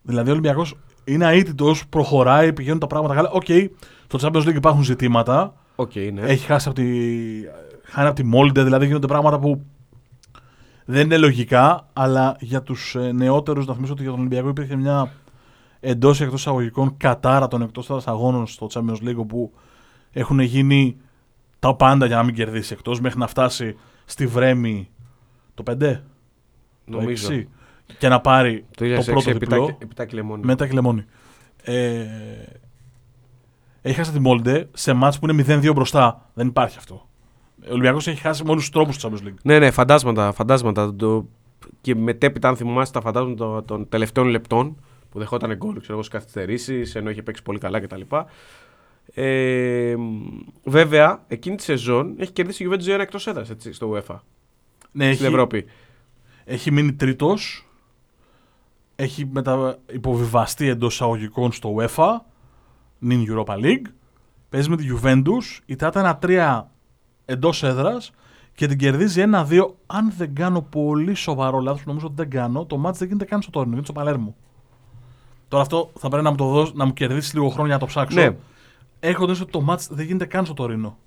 Δηλαδή 0.07 0.29
ο 0.29 0.31
Ολυμπιακός 0.31 0.75
είναι 1.03 1.33
αήττητος, 1.33 1.87
προχωράει, 1.87 2.53
πηγαίνουν 2.53 2.79
τα 2.79 2.87
πράγματα 2.87 3.15
καλά. 3.15 3.29
Οκ, 3.29 3.45
στο 4.07 4.19
Champions 4.21 4.47
League 4.47 4.55
υπάρχουν 4.55 4.83
ζητήματα. 4.83 5.53
Οκ, 5.75 5.95
ναι. 5.95 6.21
Έχει 6.21 6.45
χάσει 6.45 6.69
από 6.69 6.77
τη, 6.77 6.85
χάνει 7.83 8.07
από 8.07 8.15
τη 8.15 8.23
Μόλντε, 8.23 8.63
δηλαδή 8.63 8.85
γίνονται 8.85 9.07
πράγματα 9.07 9.39
που 9.39 9.61
δεν 10.85 11.05
είναι 11.05 11.17
λογικά, 11.17 11.87
αλλά 11.93 12.35
για 12.39 12.61
τους 12.61 12.95
νεότερους 13.13 13.65
να 13.65 13.73
θυμίσω 13.73 13.93
ότι 13.93 14.01
για 14.01 14.11
τον 14.11 14.19
Ολυμπιακό 14.19 14.47
υπήρχε 14.47 14.75
μια 14.75 15.11
εντός 15.79 16.19
ή 16.19 16.23
εκτός 16.23 16.39
εισαγωγικών 16.39 16.97
κατάρα 16.97 17.47
των 17.47 17.61
εκτός 17.61 17.89
έδρας 17.89 18.11
αγώνων 18.11 18.47
στο 18.47 18.67
Champions 18.73 19.07
League 19.07 19.27
που 19.27 19.53
έχουν 20.11 20.39
γίνει 20.39 20.97
τα 21.59 21.75
πάντα 21.75 22.05
για 22.05 22.15
να 22.15 22.23
μην 22.23 22.35
κερδίσει 22.35 22.73
εκτός 22.73 22.99
μέχρι 22.99 23.19
να 23.19 23.27
φτάσει 23.27 23.75
στη 24.05 24.27
Βρέμη 24.27 24.89
το 25.53 25.63
5, 25.71 25.75
το 25.79 26.01
Νομίζω. 26.85 27.29
6 27.31 27.43
και 27.97 28.07
να 28.07 28.21
πάρει 28.21 28.65
Το 28.77 28.95
το 28.95 29.03
πρώτο 29.11 29.31
διπλό. 29.31 29.77
επιτάκι 29.81 30.15
λεμόνι. 30.15 30.45
Μετά 30.45 30.67
και 30.67 30.73
λεμόνι. 30.73 31.05
Ε, 31.63 32.05
έχει 33.81 33.95
χάσει 33.95 34.11
τη 34.11 34.19
Μόλντε 34.19 34.69
σε 34.73 34.93
μάτς 34.93 35.19
που 35.19 35.29
είναι 35.29 35.43
0-2 35.47 35.71
μπροστά. 35.73 36.29
Δεν 36.33 36.47
υπάρχει 36.47 36.77
αυτό. 36.77 37.07
Ο 37.63 37.69
Ολυμπιακός 37.71 38.07
έχει 38.07 38.19
χάσει 38.21 38.43
με 38.43 38.49
όλους 38.49 38.61
τους 38.63 38.71
τρόπους 38.71 38.97
του 38.97 39.09
Champions 39.09 39.27
League. 39.27 39.33
Ναι, 39.43 39.59
ναι, 39.59 39.71
φαντάσματα. 39.71 40.31
φαντάσματα. 40.31 40.95
Το... 40.95 41.27
Και 41.81 41.95
μετέπειτα, 41.95 42.49
αν 42.49 42.55
θυμάστε 42.55 42.99
τα 42.99 43.05
φαντάσματα 43.05 43.35
των- 43.45 43.65
των 43.65 43.89
τελευταίων 43.89 44.27
λεπτών 44.27 44.77
που 45.09 45.19
δεχόταν 45.19 45.55
γκολ, 45.55 45.71
ξέρω 45.79 45.93
εγώ, 45.93 46.01
στις 46.03 46.13
καθυστερήσεις, 46.19 46.95
ενώ 46.95 47.09
είχε 47.09 47.21
παίξει 47.23 47.43
πολύ 47.43 47.59
καλά 47.59 47.79
κτλ. 47.79 48.01
Ε, 49.13 49.95
βέβαια, 50.63 51.23
εκείνη 51.27 51.55
τη 51.55 51.63
σεζόν 51.63 52.15
έχει 52.17 52.31
κερδίσει 52.31 52.63
η 52.63 52.67
Juventus 52.71 52.83
2-1 52.95 52.99
εκτός 52.99 53.27
έδρας 53.27 53.51
στο 53.69 53.91
UEFA 53.95 54.15
Ναι, 54.91 55.13
στην 55.13 55.25
Ευρώπη. 55.25 55.65
έχει 56.45 56.71
μείνει 56.71 56.93
τρίτος. 56.93 57.66
Έχει 58.99 59.25
μετα... 59.31 59.77
υποβιβαστεί 59.91 60.67
εντός 60.67 60.93
εισαγωγικών 60.93 61.51
στο 61.51 61.75
UEFA. 61.77 62.09
Νυν 62.99 63.25
Europa 63.29 63.53
League. 63.53 63.85
Παίζει 64.49 64.69
με 64.69 64.75
τη 64.75 64.85
Juventus. 64.93 65.61
Η 65.65 65.75
τάτα 65.75 66.19
1-3 66.21 66.61
εντός 67.25 67.63
έδρας 67.63 68.11
και 68.53 68.67
την 68.67 68.77
κερδίζει 68.77 69.23
1-2. 69.33 69.67
Αν 69.85 70.13
δεν 70.17 70.35
κάνω 70.35 70.61
πολύ 70.61 71.13
σοβαρό 71.13 71.59
λάθος, 71.59 71.85
νομίζω 71.85 72.05
ότι 72.05 72.15
δεν 72.15 72.29
κάνω, 72.29 72.65
το 72.65 72.77
μάτς 72.77 72.97
δεν 72.97 73.07
γίνεται 73.07 73.25
καν 73.25 73.41
στο 73.41 73.51
τόρνο, 73.51 73.69
γίνεται 73.69 73.85
στο 73.85 73.93
Παλέρμο. 73.93 74.35
Τώρα 75.47 75.63
αυτό 75.63 75.91
θα 75.97 76.09
πρέπει 76.09 76.23
να 76.23 76.29
μου 76.29 76.35
το 76.35 76.47
δώσει, 76.47 76.71
να 76.75 76.85
μου 76.85 76.93
κερδίσεις 76.93 77.33
λίγο 77.33 77.49
χρόνο 77.49 77.65
για 77.65 77.73
να 77.73 77.79
το 77.79 77.85
ψάξω. 77.85 78.19
Ναι. 78.19 78.35
Έχω 78.99 79.25
δει 79.25 79.41
ότι 79.41 79.51
το 79.51 79.61
μάτς 79.61 79.87
δεν 79.91 80.05
γίνεται 80.05 80.25
καν 80.25 80.45
στο 80.45 80.53
Τωρίνο. 80.53 80.97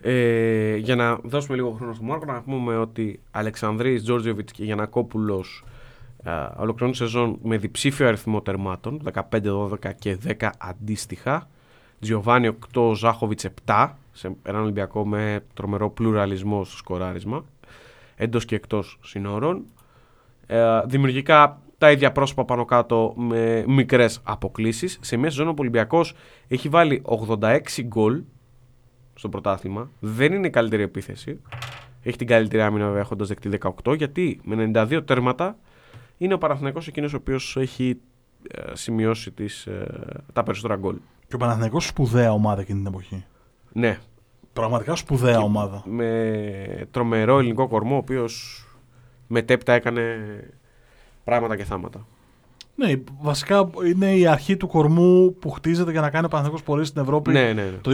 Ε, 0.00 0.76
για 0.76 0.96
να 0.96 1.16
δώσουμε 1.16 1.56
λίγο 1.56 1.70
χρόνο 1.70 1.92
στον 1.92 2.06
Μάρκο, 2.06 2.24
να 2.24 2.42
πούμε 2.42 2.76
ότι 2.76 3.20
Αλεξανδρής, 3.30 4.02
Τζόρτζεβιτ 4.02 4.48
και 4.52 4.64
Γιανακόπουλος 4.64 5.64
ολοκληρώνουν 6.56 6.90
τη 6.90 6.96
σεζόν 6.96 7.38
με 7.42 7.56
διψήφιο 7.56 8.06
αριθμό 8.06 8.40
τερμάτων, 8.40 9.02
15, 9.12 9.20
12 9.30 9.92
και 9.98 10.18
10 10.38 10.50
αντίστοιχα. 10.58 11.48
Τζιοβάνι 12.00 12.56
8, 12.74 12.92
Ζάχοβιτς 12.94 13.46
7, 13.64 13.88
σε 14.12 14.36
έναν 14.42 14.62
Ολυμπιακό 14.62 15.06
με 15.06 15.44
τρομερό 15.54 15.90
πλουραλισμό 15.90 16.64
στο 16.64 16.76
σκοράρισμα, 16.76 17.44
εντός 18.16 18.44
και 18.44 18.54
εκτός 18.54 18.98
συνόρων. 19.02 19.64
Ε, 20.46 20.80
δημιουργικά 20.86 21.60
τα 21.78 21.90
ίδια 21.90 22.12
πρόσωπα 22.12 22.44
πάνω 22.44 22.64
κάτω 22.64 23.12
με 23.16 23.64
μικρές 23.66 24.20
αποκλήσεις. 24.22 24.98
Σε 25.00 25.16
μια 25.16 25.30
σεζόν 25.30 25.48
ο 25.48 25.54
Ολυμπιακός 25.58 26.14
έχει 26.48 26.68
βάλει 26.68 27.02
86 27.04 27.58
γκολ 27.82 28.22
στο 29.14 29.28
πρωτάθλημα. 29.28 29.90
Δεν 30.00 30.32
είναι 30.32 30.46
η 30.46 30.50
καλύτερη 30.50 30.82
επίθεση. 30.82 31.40
Έχει 32.02 32.16
την 32.16 32.26
καλύτερη 32.26 32.62
άμυνα 32.62 32.84
βέβαια 32.84 33.00
έχοντας 33.00 33.28
δεκτεί 33.28 33.58
18, 33.84 33.96
γιατί 33.96 34.40
με 34.44 34.70
92 34.74 35.02
τέρματα 35.04 35.58
είναι 36.18 36.34
ο 36.34 36.38
Παναθηναϊκός 36.38 36.86
εκείνος 36.86 37.12
ο 37.12 37.16
οποίος 37.16 37.56
έχει 37.56 38.00
ε, 38.50 38.74
σημειώσει 38.74 39.30
τις, 39.30 39.66
ε, 39.66 40.22
τα 40.32 40.42
περισσότερα 40.42 40.76
γκολ. 40.76 40.96
Και 41.28 41.34
ο 41.34 41.38
Παναθηναϊκός 41.38 41.86
σπουδαία 41.86 42.32
ομάδα 42.32 42.60
εκείνη 42.60 42.78
την 42.78 42.86
εποχή. 42.86 43.24
Ναι, 43.72 43.98
Πραγματικά 44.52 44.94
σπουδαία 44.96 45.38
ομάδα. 45.40 45.82
με 45.86 46.88
τρομερό 46.90 47.38
ελληνικό 47.38 47.68
κορμό, 47.68 47.94
ο 47.94 47.98
οποίος 47.98 48.64
μετέπειτα 49.26 49.72
έκανε 49.72 50.16
πράγματα 51.24 51.56
και 51.56 51.64
θάματα. 51.64 52.06
Ναι, 52.78 52.92
βασικά 53.20 53.70
είναι 53.86 54.16
η 54.16 54.26
αρχή 54.26 54.56
του 54.56 54.66
κορμού 54.66 55.36
που 55.40 55.50
χτίζεται 55.50 55.90
για 55.90 56.00
να 56.00 56.10
κάνει 56.10 56.24
ο 56.24 56.28
Παναθηναϊκός 56.28 56.66
πορείες 56.66 56.88
στην 56.88 57.02
Ευρώπη 57.02 57.30
Ναι, 57.32 57.42
ναι, 57.42 57.52
ναι. 57.52 57.70
το 57.80 57.90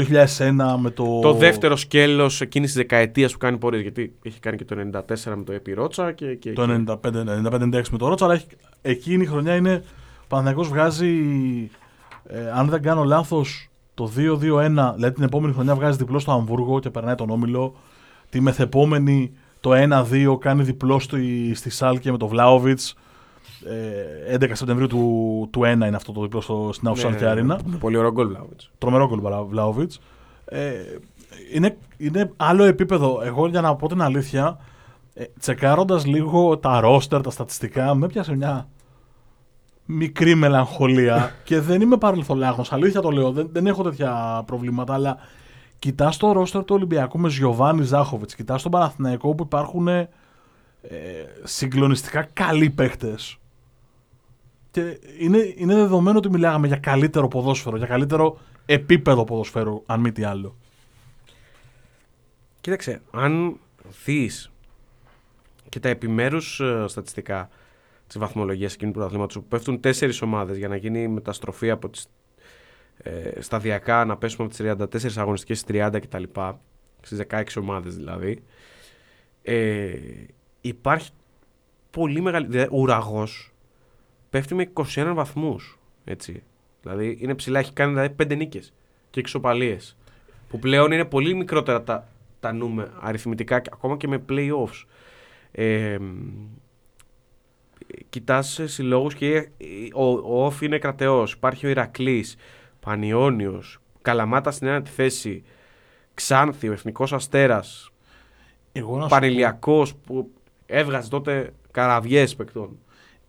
2001 0.77 0.81
με 0.81 0.90
το... 0.90 1.21
Το 1.21 1.33
δεύτερο 1.33 1.77
σκέλος 1.77 2.40
εκείνης 2.40 2.68
της 2.68 2.77
δεκαετίας 2.77 3.33
που 3.33 3.38
κάνει 3.38 3.57
πορείες. 3.59 3.83
Γιατί 3.83 4.14
έχει 4.23 4.40
κάνει 4.40 4.57
και 4.57 4.64
το 4.64 4.77
94 4.92 5.33
με 5.37 5.42
το 5.45 5.53
Επιρότσα 5.53 6.12
και. 6.12 6.35
και 6.35 6.53
Το 6.53 6.62
95-96 7.03 7.88
με 7.90 7.99
το 7.99 8.09
Ρότσα, 8.09 8.25
αλλά 8.25 8.35
έχει- 8.35 8.47
εκείνη 8.83 9.23
η 9.23 9.27
χρονιά 9.27 9.55
είναι. 9.57 9.83
Ο 10.23 10.25
Παναθηναϊκός 10.29 10.68
βγάζει, 10.68 11.11
ε, 12.27 12.51
αν 12.55 12.68
δεν 12.68 12.83
κάνω 12.83 13.03
λάθος, 13.05 13.68
το 13.95 14.11
2-2-1, 14.16 14.92
δηλαδή 14.95 15.14
την 15.14 15.23
επόμενη 15.25 15.53
χρονιά 15.53 15.75
βγάζει 15.75 15.97
διπλό 15.97 16.18
στο 16.18 16.33
Αμβούργο 16.33 16.81
και 16.81 16.90
περνάει 16.90 17.14
τον 17.14 17.31
Όμιλο. 17.31 17.75
Τη 18.29 18.40
μεθεπόμενη 18.40 19.33
το 19.61 19.71
1-2 19.75 20.38
κάνει 20.40 20.62
διπλό 20.62 20.99
στη, 20.99 21.55
στη 21.55 21.71
Σάλκε 21.71 22.11
με 22.11 22.16
το 22.18 22.27
Βλάοβιτς. 22.29 22.95
Ε, 23.66 24.35
11 24.37 24.51
Σεπτεμβρίου 24.53 24.87
του, 24.87 25.48
του 25.53 25.61
1 25.61 25.64
είναι 25.64 25.96
αυτό 25.96 26.12
το 26.12 26.20
διπλό 26.20 26.40
στο, 26.40 26.70
στην 26.72 26.88
Αουσάλκε 26.88 27.27
Αρίνα. 27.27 27.61
Ναι, 27.66 27.77
Πολύ 27.77 27.96
ωραίο 27.96 28.12
γκολ, 28.12 28.27
Βλάουιτς. 28.29 28.70
Τρομερό 28.79 29.09
γκολ 29.09 29.20
Βλα- 29.20 29.42
Βλάοβιτς. 29.44 30.01
Ε, 30.44 30.72
είναι, 31.55 31.77
είναι 31.96 32.33
άλλο 32.37 32.64
επίπεδο. 32.64 33.20
Εγώ 33.25 33.46
για 33.46 33.61
να 33.61 33.77
πω 33.77 33.88
την 33.88 34.03
αλήθεια, 34.03 34.59
ε, 35.14 35.25
τσεκάροντας 35.38 36.07
λίγο 36.07 36.59
τα 36.59 36.81
ρόστερ, 36.81 37.20
τα 37.20 37.31
στατιστικά, 37.31 37.94
με 37.94 38.07
πιάσε 38.07 38.37
μια 38.37 38.68
μικρή 39.87 40.35
μελαγχολία 40.35 41.35
και 41.44 41.61
δεν 41.61 41.81
είμαι 41.81 41.96
παρελθολάχος, 41.96 42.72
αλήθεια 42.72 43.01
το 43.01 43.11
λέω, 43.11 43.31
δεν, 43.33 43.48
δεν 43.53 43.66
έχω 43.66 43.83
τέτοια 43.83 44.42
προβλήματα, 44.46 44.94
αλλά 44.94 45.16
κοιτάς 45.79 46.16
το 46.16 46.33
ρόστερ 46.33 46.64
του 46.64 46.75
Ολυμπιακού 46.75 47.18
με 47.18 47.29
Γιωβάνι 47.29 47.83
Ζάχοβιτς, 47.83 48.35
κοιτάς 48.35 48.62
τον 48.62 48.70
Παναθηναϊκό 48.70 49.35
που 49.35 49.42
υπάρχουν 49.42 49.88
ε, 49.88 50.09
συγκλονιστικά 51.42 52.29
καλοί 52.33 52.70
παίχτες 52.70 53.37
και 54.72 54.98
είναι, 55.18 55.54
είναι 55.56 55.74
δεδομένο 55.74 56.18
ότι 56.18 56.30
μιλάγαμε 56.30 56.66
για 56.66 56.76
καλύτερο 56.76 57.28
ποδόσφαιρο, 57.28 57.76
για 57.76 57.87
καλύτερο 57.87 58.38
επίπεδο 58.66 59.24
ποδοσφαίρου, 59.24 59.82
αν 59.87 60.00
μη 60.00 60.12
τι 60.12 60.24
άλλο. 60.24 60.56
Κοίταξε, 62.61 63.02
αν 63.11 63.58
δεις 64.04 64.52
και 65.68 65.80
τα 65.80 65.88
επιμέρους 65.88 66.61
ε, 66.61 66.85
στατιστικά 66.88 67.48
της 68.06 68.18
βαθμολογίας 68.18 68.74
εκείνου 68.74 68.90
του 68.90 68.96
πρωταθλήματος, 68.96 69.37
που 69.37 69.44
πέφτουν 69.44 69.80
τέσσερις 69.80 70.22
ομάδες 70.22 70.56
για 70.56 70.68
να 70.68 70.76
γίνει 70.76 71.02
η 71.02 71.08
μεταστροφή 71.08 71.70
από 71.70 71.88
τις, 71.88 72.06
ε, 72.96 73.40
σταδιακά 73.40 74.04
να 74.04 74.16
πέσουμε 74.16 74.44
από 74.46 74.54
τις 74.54 74.61
34 74.61 75.20
αγωνιστικές 75.20 75.58
στις 75.58 75.76
30 75.76 76.00
κτλ. 76.00 76.22
Στις 77.00 77.18
16 77.18 77.61
ομάδες 77.61 77.96
δηλαδή. 77.96 78.42
Ε, 79.42 79.96
υπάρχει 80.61 81.11
πολύ 81.90 82.20
μεγάλη. 82.20 82.46
Δηλαδή, 82.46 82.68
ο 82.74 82.78
ουραγός 82.80 83.51
πέφτει 84.33 84.55
με 84.55 84.71
21 84.75 85.12
βαθμούς. 85.14 85.79
Έτσι. 86.05 86.42
Δηλαδή 86.83 87.16
είναι 87.21 87.35
ψηλά, 87.35 87.59
έχει 87.59 87.73
κάνει 87.73 87.92
δηλαδή 87.92 88.14
5 88.23 88.37
νίκες 88.37 88.73
και 89.11 89.21
εξωπαλίε. 89.21 89.77
Που 90.49 90.59
πλέον 90.59 90.92
είναι 90.92 91.05
πολύ 91.05 91.35
μικρότερα 91.35 91.83
τα, 91.83 92.09
τα 92.40 92.53
νούμερα 92.53 92.92
αριθμητικά, 93.01 93.61
και 93.61 93.71
ακόμα 93.73 93.97
και 93.97 94.09
με 94.09 94.25
playoffs. 94.29 94.85
Ε, 95.53 95.99
κοιτάς 98.09 98.61
συλλόγους 98.64 99.14
και 99.14 99.49
ο, 99.95 100.05
ο 100.05 100.45
Όφ 100.45 100.62
είναι 100.62 100.79
κρατεός. 100.79 101.33
Υπάρχει 101.33 101.66
ο 101.66 101.68
Ηρακλής, 101.68 102.37
Πανιόνιος, 102.81 103.81
Καλαμάτα 104.03 104.51
στην 104.51 104.66
ένατη 104.66 104.90
θέση, 104.90 105.42
Ξάνθη, 106.14 106.68
ο 106.68 106.73
Εθνικός 106.73 107.12
Αστέρας, 107.12 107.90
Εγώ 108.73 108.97
να, 108.97 109.03
σου 109.03 109.09
πω, 109.09 109.16
Πανηλιακός 109.16 109.95
που 109.95 110.31
έβγαζε 110.66 111.11
τότε 111.11 111.53
καραβιές 111.71 112.35
παικτών. 112.35 112.79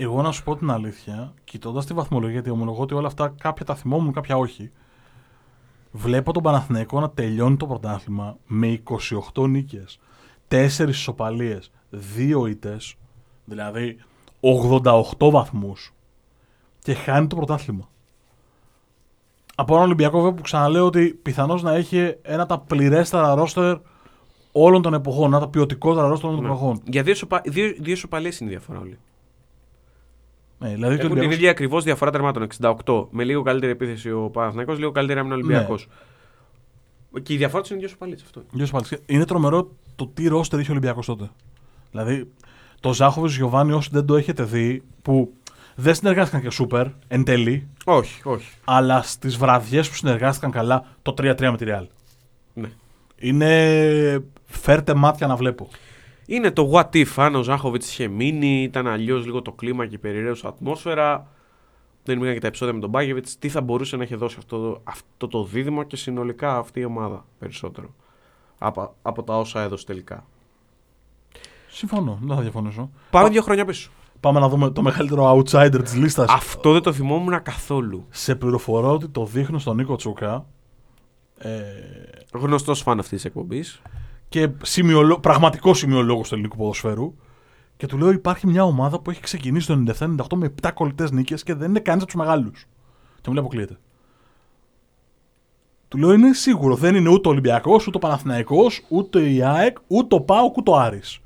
Εγώ 0.04 0.22
να 0.22 0.32
σου 0.32 0.44
πω 0.44 0.56
την 0.56 0.70
αλήθεια, 0.72 1.34
κοιτώντας 1.44 1.86
τη 1.86 1.94
βαθμολογία, 1.94 2.34
γιατί 2.34 2.50
ομολογώ 2.50 2.82
ότι 2.82 2.94
όλα 2.94 3.08
αυτά 3.08 3.34
κάποια 3.40 3.66
τα 3.66 3.76
θυμόμουν, 3.76 4.14
κάποια 4.14 4.38
όχι. 4.38 4.72
Βλέπω 5.92 6.34
τον 6.34 6.44
Παναθηναϊκό 6.44 7.00
να 7.00 7.10
τελειώνει 7.10 7.58
το 7.58 7.66
πρωτάθλημα 7.68 8.38
με 8.48 8.82
28 9.34 9.48
νίκες, 9.48 10.00
4 10.48 10.68
ισοπαλίες, 10.88 11.72
2 12.18 12.48
ήττες, 12.50 12.96
δηλαδή 13.46 13.98
88 15.20 15.30
βαθμούς 15.30 15.94
και 16.80 16.94
χάνει 16.94 17.28
το 17.28 17.36
πρωτάθλημα. 17.36 17.90
Από 19.56 19.74
έναν 19.74 19.86
Ολυμπιακό 19.86 20.18
βέβαια 20.18 20.34
που 20.34 20.42
ξαναλέω 20.42 20.86
ότι 20.86 21.20
πιθανώς 21.22 21.62
να 21.64 21.74
έχει 21.74 22.16
ένα 22.22 22.44
από 22.44 22.54
τα 22.54 22.60
πληρέστερα 22.60 23.34
ρόστερ 23.36 23.78
όλων 24.52 24.82
των 24.82 24.94
εποχών, 24.94 25.26
ένα 25.26 25.36
από 25.36 25.46
τα 25.46 25.52
ποιοτικότερα 25.52 26.08
ρόστερ 26.08 26.30
όλων 26.30 26.40
των 26.42 26.50
Ναι. 26.50 26.56
εποχών. 26.56 26.82
Για 26.86 27.04
δύο, 27.04 27.16
σοπα... 27.16 27.42
δύο, 27.46 27.74
δύο 27.80 27.96
σοπαλίες 27.96 28.40
είναι 28.40 28.50
η 28.50 28.54
διαφορά 28.54 28.80
όλοι. 28.80 28.98
Ναι, 30.64 30.70
δηλαδή 30.70 30.96
και 30.96 31.02
ο 31.02 31.06
Έχουν 31.06 31.08
την 31.08 31.10
Ολυμπιακός- 31.12 31.36
ίδια 31.36 31.50
ακριβώς 31.50 31.84
διαφορά 31.84 32.12
τερμάτων. 32.12 32.44
68. 32.44 33.08
Με 33.12 33.24
λίγο 33.24 33.42
καλύτερη 33.42 33.72
επίθεση 33.72 34.12
ο 34.12 34.30
Παναθηναϊκός, 34.30 34.78
λίγο 34.80 34.92
καλύτερη 34.92 35.20
άμυνα 35.20 35.36
ο 35.36 35.38
Ολυμπιακός. 35.38 35.88
Και 37.24 37.34
η 37.34 37.38
διαφορά 37.38 37.62
τους 37.62 37.72
είναι 37.72 37.80
δύο 37.80 37.88
σοπαλίες 37.90 38.22
αυτό. 38.24 38.44
Γιος 38.52 38.72
Παλτσκέ. 38.72 39.00
Είναι 39.06 39.26
τρομερό 39.26 39.72
το 39.96 40.08
τι 40.14 40.28
ρόστερ 40.28 40.60
είχε 40.60 40.70
ο 40.70 40.72
Ολυμπιακός 40.72 41.06
τότε. 41.06 41.30
Δηλαδή, 41.92 42.32
το 42.80 42.94
Ζάχοβι 42.94 43.30
Γιωβάνι, 43.30 43.72
όσοι 43.72 43.90
δεν 43.92 44.06
το 44.06 44.16
έχετε 44.16 44.44
δει, 44.44 44.84
που 45.02 45.34
δεν 45.76 45.96
συνεργάστηκαν 45.96 46.42
και 46.42 46.50
σούπερ 46.50 46.88
εν 47.08 47.24
τέλει, 47.24 47.68
Όχι, 47.86 48.22
όχι. 48.24 48.50
αλλά 48.66 49.02
στις 49.02 49.38
βραδιές 49.38 49.90
που 49.90 49.96
συνεργάστηκαν 49.96 50.52
καλά, 50.52 50.86
το 51.02 51.14
3-3 51.14 51.52
με 51.52 51.58
τη 51.58 51.66
Real. 51.68 51.86
Ναι. 52.54 52.70
Είναι. 53.16 54.24
Φέρτε 54.46 54.94
μάτια 54.94 55.28
να 55.28 55.36
βλέπω. 55.36 55.70
Είναι 56.26 56.52
το 56.52 56.72
what 56.74 56.90
if, 56.96 57.08
αν 57.16 57.36
ο 57.36 57.42
Ζάχοβιτς 57.44 57.90
είχε 57.92 58.08
μείνει, 58.08 58.64
ήταν 58.64 58.88
αλλιώς 58.88 59.26
λίγο 59.26 59.42
το 59.42 59.52
κλίμα 59.52 59.86
και 59.88 59.96
η 59.96 59.98
περιραίουσα 59.98 60.48
ατμόσφαιρα. 60.48 61.28
Δεν 62.04 62.16
υπήρχαν 62.16 62.36
και 62.36 62.42
τα 62.42 62.48
επεισόδια 62.48 62.74
με 62.74 62.80
τον 62.80 62.90
Μπάγεβιτ. 62.90 63.28
Τι 63.40 63.50
θα 63.50 63.62
μπορούσε 63.62 63.96
να 63.98 64.04
έχει 64.04 64.16
δώσει 64.16 64.36
αυτό, 64.40 64.82
αυτό 64.84 65.28
το 65.28 65.44
δίδυμο 65.44 65.84
και 65.84 65.96
συνολικά 65.96 66.58
αυτή 66.58 66.80
η 66.80 66.86
ομάδα 66.86 67.26
περισσότερο 67.40 67.94
από, 68.58 68.96
από 69.02 69.24
τα 69.24 69.38
όσα 69.40 69.62
έδωσε 69.62 69.86
τελικά. 69.86 70.26
Συμφωνώ, 71.68 72.20
δεν 72.24 72.36
θα 72.36 72.42
διαφωνήσω. 72.42 72.90
Πάμε 73.10 73.26
Πα- 73.26 73.32
δύο 73.32 73.42
χρόνια 73.42 73.66
πίσω. 73.66 73.92
Πάμε 74.20 74.40
να 74.40 74.50
δούμε 74.50 74.70
το 74.70 74.82
μεγαλύτερο 74.82 75.38
outsider 75.38 75.80
της 75.84 75.96
λίστας. 75.96 76.30
Αυτό 76.30 76.72
δεν 76.72 76.82
το 76.82 76.94
θυμόμουν 76.94 77.42
καθόλου. 77.44 78.06
Σε 78.10 78.36
πληροφορώ 78.36 78.92
ότι 78.94 79.08
το 79.10 79.26
δείχνω 79.26 79.60
στον 79.60 79.76
Νίκο 79.76 79.96
Τσούκα. 79.96 80.46
Ε, 81.38 81.62
Γνωστός 82.34 82.82
φαν 82.82 83.00
αυτής 83.00 83.12
της 83.16 83.26
εκπομπής. 83.26 83.82
Και 84.34 84.50
σημειολο... 84.64 85.20
πραγματικός 85.20 85.78
σημειολόγος 85.78 86.28
του 86.28 86.34
ελληνικού 86.34 86.58
ποδοσφαίρου. 86.58 87.16
Και 87.78 87.86
του 87.86 87.98
λέω: 87.98 88.12
Υπάρχει 88.12 88.48
μια 88.48 88.64
ομάδα 88.64 89.00
που 89.00 89.10
έχει 89.10 89.22
ξεκινήσει 89.22 89.68
το 89.68 89.84
97-98 90.00 90.16
με 90.36 90.54
7 90.62 90.70
κολλητές 90.74 91.12
νίκες 91.12 91.44
και 91.44 91.54
δεν 91.54 91.70
είναι 91.70 91.80
κανεί 91.80 91.98
από 91.98 92.06
τους 92.06 92.16
μεγάλους. 92.16 92.66
Και 93.16 93.28
μου 93.28 93.34
λέει: 93.34 93.44
Αποκλείεται. 93.44 93.78
Του 95.88 95.98
λέω: 95.98 96.14
Είναι 96.14 96.34
σίγουρο. 96.34 96.76
Δεν 96.76 96.96
είναι 96.96 97.10
ούτε 97.10 97.28
ο 97.28 97.32
Ολυμπιακός, 97.32 97.88
ούτε 97.88 97.98
ο 97.98 98.00
Παναθηναϊκός, 98.00 98.86
ούτε 98.90 99.30
η 99.30 99.44
ΑΕΚ, 99.44 99.78
ούτε 99.88 100.16
ο 100.16 100.22
Πάοκ, 100.22 100.58
ούτε 100.58 100.72
ο 100.72 100.76
Άρης. 100.80 101.20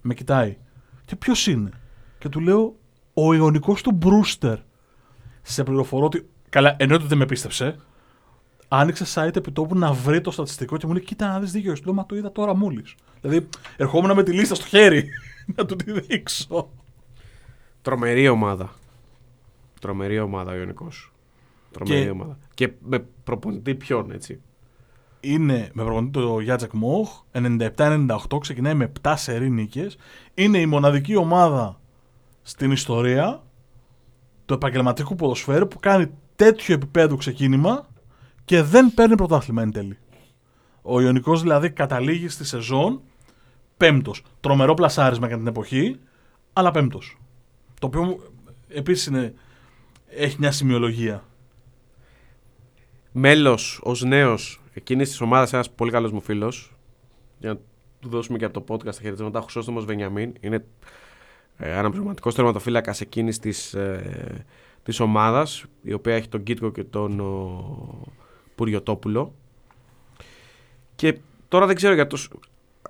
Με 0.00 0.14
κοιτάει. 0.14 0.56
Και 1.04 1.16
ποιος 1.16 1.46
είναι; 1.46 1.70
Και 2.18 2.28
του 2.28 2.40
λέω: 2.40 2.74
Ο 3.14 3.34
Ιωνικός 3.34 3.82
του 3.82 3.92
Μπρούστερ. 3.92 4.58
Σε 5.42 5.62
πληροφορώ 5.62 6.04
ότι. 6.04 6.28
Καλά, 6.48 6.76
εννοείται 6.78 7.02
ότι 7.02 7.06
δεν 7.06 7.18
με 7.18 7.26
πίστεψε. 7.26 7.76
Άνοιξε 8.68 9.04
site 9.14 9.36
επιτόπου 9.36 9.78
να 9.78 9.92
βρει 9.92 10.20
το 10.20 10.30
στατιστικό 10.30 10.76
και 10.76 10.86
μου 10.86 10.92
λέει: 10.92 11.02
Κοίτα, 11.02 11.28
να 11.28 11.40
δεις 11.40 11.52
δίκιο. 11.52 11.72
Του 11.72 11.80
λέω: 11.84 11.94
Μα 11.94 12.06
το 12.06 12.16
είδα 12.16 12.32
τώρα 12.32 12.56
μόλις. 12.56 12.94
Δηλαδή, 13.20 13.48
ερχόμουν 13.76 14.14
με 14.14 14.22
τη 14.22 14.32
λίστα 14.32 14.54
στο 14.54 14.66
χέρι 14.66 15.08
να 15.56 15.64
του 15.66 15.76
τη 15.76 16.00
δείξω. 16.00 16.70
Τρομερή 17.82 18.28
ομάδα. 18.28 18.70
Τρομερή 19.80 20.18
ομάδα 20.18 20.52
ο 20.52 20.56
Ιωνικός. 20.56 21.12
Τρομερή 21.72 22.02
Και- 22.04 22.10
ομάδα. 22.10 22.38
Και 22.54 22.72
με 22.80 23.04
προπονητή 23.24 23.74
ποιον, 23.74 24.10
έτσι. 24.10 24.40
Είναι 25.20 25.70
με 25.72 25.82
προπονητή 25.84 26.12
το 26.12 26.40
Γιάτζεκ 26.40 26.72
Μοχ, 26.72 27.22
97-98, 27.32 28.38
ξεκινάει 28.40 28.74
με 28.74 28.92
7 29.02 29.14
σερή 29.16 29.50
νίκες. 29.50 29.96
Είναι 30.34 30.58
η 30.58 30.66
μοναδική 30.66 31.16
ομάδα 31.16 31.80
στην 32.42 32.70
ιστορία 32.70 33.42
του 34.46 34.54
επαγγελματικού 34.54 35.14
ποδοσφαίρου 35.14 35.68
που 35.68 35.78
κάνει 35.80 36.10
τέτοιο 36.36 36.74
επίπεδο 36.74 37.16
ξεκίνημα 37.16 37.86
και 38.48 38.62
δεν 38.62 38.94
παίρνει 38.94 39.14
πρωτάθλημα 39.14 39.62
εν 39.62 39.72
τέλει. 39.72 39.98
Ο 40.82 41.00
Ιωνικός 41.00 41.42
δηλαδή 41.42 41.70
καταλήγει 41.70 42.28
στη 42.28 42.44
σεζόν 42.44 43.00
πέμπτος. 43.76 44.22
Τρομερό 44.40 44.74
πλασάρισμα 44.74 45.26
για 45.26 45.36
την 45.36 45.46
εποχή, 45.46 45.98
αλλά 46.52 46.70
πέμπτος. 46.70 47.18
Το 47.80 47.86
οποίο 47.86 48.02
μου- 48.04 48.20
επίσης 48.68 49.06
είναι. 49.06 49.34
Έχει 50.08 50.36
μια 50.38 50.50
σημειολογία. 50.52 51.24
Μέλος 53.12 53.80
ως 53.82 54.02
νέος 54.02 54.60
εκείνης 54.74 55.08
της 55.08 55.20
ομάδας, 55.20 55.52
ένας 55.52 55.70
πολύ 55.70 55.90
καλός 55.90 56.12
μου 56.12 56.20
φίλος. 56.20 56.76
Για 57.38 57.52
να 57.52 57.58
του 58.00 58.08
δώσουμε 58.08 58.38
και 58.38 58.44
από 58.44 58.60
το 58.60 58.74
podcast 58.74 58.84
τα 58.84 59.00
χαιρετίσματα. 59.00 59.40
Χρυσόστομο 59.40 59.80
Βενιαμίν. 59.80 60.32
Είναι 60.40 60.64
ε, 61.56 61.72
αναπληρωματικός 61.72 62.34
τερματοφύλακας 62.34 63.00
εκείνης 63.00 63.38
της 63.38 63.74
ε, 63.74 64.44
της 64.82 65.00
ομάδας, 65.00 65.64
η 65.82 65.92
οποία 65.92 66.14
έχει 66.14 66.28
τον 66.28 66.42
Κίτκο 66.42 66.70
και 66.70 66.84
τον 66.84 67.20
ο, 67.20 68.12
Πουριωτόπουλο. 68.58 69.34
Και 70.94 71.18
τώρα 71.48 71.66
δεν 71.66 71.76
ξέρω 71.76 71.94
για 71.94 72.06
τους 72.06 72.30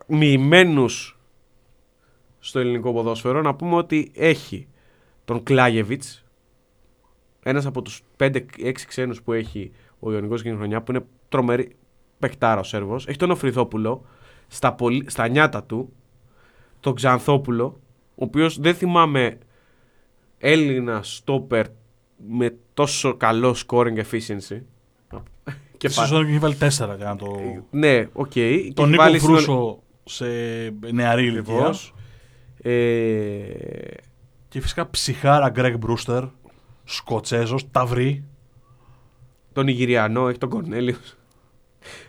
μοιημένους 0.07 1.19
στο 2.39 2.59
ελληνικό 2.59 2.93
ποδόσφαιρο 2.93 3.43
να 3.43 3.55
πούμε 3.55 3.75
ότι 3.75 4.11
έχει 4.15 4.67
τον 5.25 5.43
Κλάγεβιτς 5.43 6.25
ένας 7.43 7.67
από 7.67 7.83
τους 7.83 8.03
5-6 8.17 8.41
ξένους 8.87 9.23
που 9.23 9.33
έχει 9.33 9.73
ο 9.99 10.13
Ιωνικός 10.13 10.41
εκείνη 10.41 10.57
χρονιά 10.57 10.83
που 10.83 10.93
είναι 10.93 11.05
τρομερή 11.29 11.77
παιχτάρα 12.19 12.61
ο 12.61 12.63
Σέρβος. 12.63 13.07
Έχει 13.07 13.19
τον 13.19 13.31
Οφριδόπουλο 13.31 14.05
στα, 14.47 14.73
πολυ... 14.73 15.05
στα 15.11 15.29
νιάτα 15.29 15.65
του, 15.65 15.93
τον 16.81 16.95
Ξανθόπουλο, 16.95 17.81
ο 18.15 18.25
οποίος 18.25 18.61
δεν 18.61 18.75
θυμάμαι 18.75 19.39
Έλληνα 20.39 21.03
στόπερ 21.03 21.67
με 22.29 22.57
τόσο 22.75 23.17
καλό 23.17 23.57
scoring 23.67 23.97
efficiency. 23.97 24.61
Και 25.79 25.89
Στη 25.89 26.01
σεζόν 26.01 26.27
έχει 26.27 26.39
βάλει 26.39 26.57
4 26.61 26.69
για 26.71 26.97
να 26.99 27.17
το. 27.17 27.41
Ναι, 27.71 28.09
οκ. 28.13 28.31
Okay. 28.35 28.71
Τον 28.75 28.89
Νίκο 28.89 29.03
βάλει 29.03 29.19
Φρούσο 29.19 29.83
σε 30.05 30.27
νεαρή 30.93 31.27
ηλικία. 31.27 31.75
Ε... 32.63 32.73
Και 34.49 34.61
φυσικά 34.61 34.91
ψυχάρα 34.91 35.49
Γκρέγ 35.49 35.77
Μπρούστερ, 35.77 36.25
Σκοτσέζος, 36.85 37.71
Ταυρί. 37.71 38.25
Τον 39.53 39.69
Ιγυριανό, 39.69 40.29
έχει 40.29 40.39
τον 40.39 40.49
Κορνέλιο. 40.49 40.97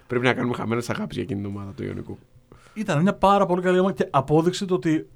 Πρέπει 0.07 0.25
να 0.25 0.33
κάνουμε 0.33 0.55
χαμένες 0.55 0.89
αγάπες 0.89 1.13
για 1.13 1.23
εκείνη 1.23 1.41
την 1.41 1.49
ομάδα 1.49 1.71
του 1.71 1.83
Ιωνικού. 1.83 2.17
Ήταν 2.73 3.01
μια 3.01 3.13
πάρα 3.13 3.45
πολύ 3.45 3.61
καλή 3.61 3.79
ομάδα 3.79 3.93
και 3.93 4.07
απόδειξη 4.09 4.65
το 4.65 4.73
ότι. 4.73 5.09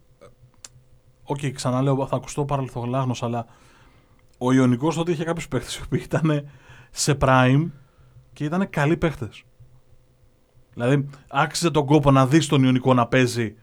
OK, 1.23 1.37
okay, 1.41 1.51
ξαναλέω, 1.51 2.07
θα 2.07 2.15
ακουστώ 2.15 2.45
παρελθοντολάγνος, 2.45 3.15
αλλά 3.21 3.45
ο 4.37 4.51
Ιωνικός 4.51 4.95
τότε 4.95 5.11
είχε 5.11 5.23
κάποιους 5.23 5.45
παίχτες 5.49 5.71
που 5.89 5.95
ήταν 5.95 6.49
σε 6.91 7.17
prime 7.21 7.69
και 8.33 8.43
ήταν 8.43 8.69
καλοί 8.69 8.97
παίχτες. 8.97 9.43
Δηλαδή, 10.73 11.09
άξιζε 11.29 11.71
τον 11.71 11.85
κόπο 11.85 12.11
να 12.11 12.27
δεις 12.27 12.47
τον 12.47 12.63
Ιωνικό 12.63 12.93
να 12.93 13.07
παίζει 13.07 13.55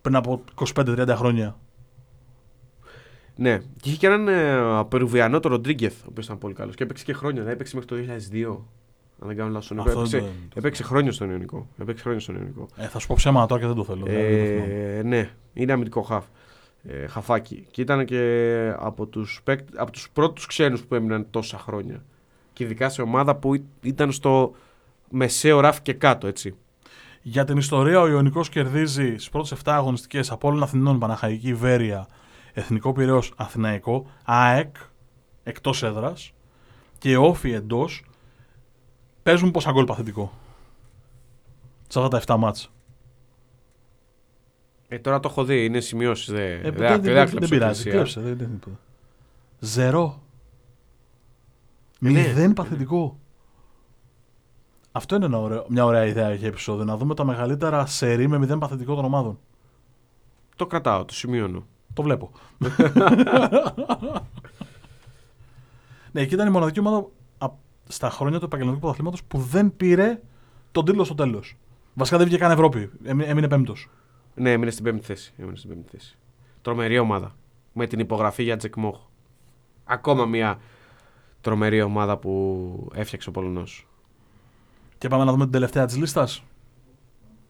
πριν 0.00 0.16
από 0.16 0.44
25-30 0.74 1.14
χρόνια. 1.16 1.58
Ναι, 3.36 3.58
και 3.58 3.88
είχε 3.88 3.96
και 3.96 4.06
έναν 4.06 4.28
ε, 4.28 4.84
Περουβιανό, 4.88 5.40
τον 5.40 5.50
Ροντρίγκεθ, 5.50 6.02
ο 6.02 6.06
οποίος 6.08 6.26
ήταν 6.26 6.38
πολύ 6.38 6.54
καλός. 6.54 6.74
Και 6.74 6.82
έπαιξε 6.82 7.04
και 7.04 7.12
χρόνια, 7.12 7.36
δηλαδή 7.36 7.54
έπαιξε 7.54 7.76
μέχρι 7.76 8.06
το 8.06 8.12
2002. 8.32 8.58
Αν 9.20 9.28
δεν 9.28 9.36
κάνω 9.36 9.50
λάθος. 9.50 9.70
Έπαιξε, 9.70 10.18
δεν... 10.18 10.28
έπαιξε 10.54 10.82
χρόνια 10.82 11.12
στον 11.12 11.30
Ιωνικό. 11.30 11.68
Έπαιξε 11.78 12.02
χρόνια 12.02 12.20
στον 12.20 12.34
Ιωνικό. 12.34 12.68
Ε, 12.76 12.86
θα 12.86 12.98
σου 12.98 13.06
πω 13.06 13.14
ψέματα 13.14 13.46
τώρα 13.46 13.60
και 13.60 13.66
δεν 13.66 13.76
το 13.76 13.84
θέλω. 13.84 14.04
Ε, 14.06 15.02
ναι, 15.04 15.30
είναι 15.52 15.72
αμυντικό 15.72 16.02
χαφ. 16.02 16.24
Ε, 16.82 17.06
χαφάκι. 17.06 17.66
Και 17.70 17.80
ήταν 17.80 18.04
και 18.04 18.72
από 18.78 19.06
τους 19.06 19.42
από 19.74 19.90
τους 19.90 20.10
πρώτους 20.12 20.46
ξένους 20.46 20.84
που 20.84 20.94
έμειναν 20.94 21.26
τόσα 21.30 21.58
χρόνια 21.58 22.04
και 22.54 22.64
ειδικά 22.64 22.88
σε 22.88 23.02
ομάδα 23.02 23.36
που 23.36 23.64
ήταν 23.80 24.12
στο 24.12 24.54
μεσαίο 25.10 25.60
ράφι 25.60 25.82
και 25.82 25.92
κάτω, 25.92 26.26
έτσι. 26.26 26.56
Για 27.22 27.44
την 27.44 27.56
ιστορία, 27.56 28.00
ο 28.00 28.08
Ιωνικός 28.08 28.48
κερδίζει 28.48 29.06
στις 29.06 29.28
πρώτες 29.28 29.52
7 29.52 29.56
αγωνιστικές 29.64 30.30
από 30.30 30.48
όλων 30.48 30.62
Αθηνών, 30.62 30.98
Παναχαϊκή, 30.98 31.54
Βέρεια, 31.54 32.06
Εθνικό 32.52 32.92
Πυραιός, 32.92 33.32
Αθηναϊκό, 33.36 34.06
ΑΕΚ, 34.24 34.76
εκτός 35.42 35.82
έδρας 35.82 36.32
και 36.98 37.16
όφη 37.16 37.52
εντός. 37.52 38.04
Παίζουν 39.22 39.50
πόσα 39.50 39.70
γκολ 39.72 39.84
παθητικό. 39.84 40.32
Σε 41.88 42.00
αυτά 42.00 42.08
τα 42.08 42.34
7 42.34 42.36
μάτς; 42.38 42.72
Ε, 44.88 44.98
τώρα 44.98 45.20
το 45.20 45.28
έχω 45.30 45.44
δει, 45.44 45.64
είναι 45.64 45.80
σημειώσεις. 45.80 46.30
Δεν, 46.30 46.42
ε, 46.42 46.70
δεν, 46.70 47.02
δεν, 47.02 47.28
δεν, 47.28 47.48
πειράζει. 47.48 47.90
Κλέψε, 47.90 48.20
δεν, 48.20 48.36
δεν, 48.36 48.60
Ζερό. 49.58 50.23
Μηδέν 52.12 52.48
ναι. 52.48 52.54
παθητικό. 52.54 53.18
Αυτό 54.92 55.14
είναι 55.16 55.24
ένα 55.24 55.64
μια 55.68 55.84
ωραία 55.84 56.06
ιδέα 56.06 56.34
για 56.34 56.48
επεισόδιο. 56.48 56.84
Να 56.84 56.96
δούμε 56.96 57.14
τα 57.14 57.24
μεγαλύτερα 57.24 57.86
σερή 57.86 58.28
με 58.28 58.38
μηδέν 58.38 58.58
παθητικό 58.58 58.94
των 58.94 59.04
ομάδων. 59.04 59.38
Το 60.56 60.66
κρατάω, 60.66 61.04
το 61.04 61.14
σημειώνω. 61.14 61.66
Το 61.92 62.02
βλέπω. 62.02 62.30
ναι, 66.12 66.24
και 66.24 66.34
ήταν 66.34 66.46
η 66.46 66.50
μοναδική 66.50 66.80
ομάδα 66.80 67.06
στα 67.88 68.10
χρόνια 68.10 68.38
του 68.38 68.44
επαγγελματικού 68.44 68.80
πρωταθλήματος 68.80 69.24
που 69.24 69.38
δεν 69.38 69.76
πήρε 69.76 70.20
τον 70.72 70.84
τίτλο 70.84 71.04
στο 71.04 71.14
τέλος. 71.14 71.56
Βασικά 71.94 72.16
δεν 72.16 72.26
βγήκε 72.26 72.42
καν 72.42 72.50
Ευρώπη. 72.50 72.90
Έμεινε 73.04 73.48
πέμπτος. 73.48 73.90
Ναι, 74.34 74.52
έμεινε 74.52 74.70
στην 74.70 74.84
πέμπτη 74.84 75.04
θέση. 75.04 75.32
Έμεινε 75.36 75.56
στην 75.56 75.70
πέμπτη 75.70 75.88
θέση. 75.90 76.18
Τρομερή 76.62 76.98
ομάδα. 76.98 77.34
Με 77.72 77.86
την 77.86 77.98
υπογραφή 77.98 78.42
για 78.42 78.56
Τζεκμόχ. 78.56 78.98
Ακόμα 79.84 80.24
μια 80.24 80.58
τρομερή 81.44 81.82
ομάδα 81.82 82.16
που 82.16 82.88
έφτιαξε 82.94 83.28
ο 83.28 83.32
Πολωνός. 83.32 83.86
Και 84.98 85.08
πάμε 85.08 85.24
να 85.24 85.30
δούμε 85.30 85.44
την 85.44 85.52
τελευταία 85.52 85.86
της 85.86 85.96
λίστας. 85.96 86.42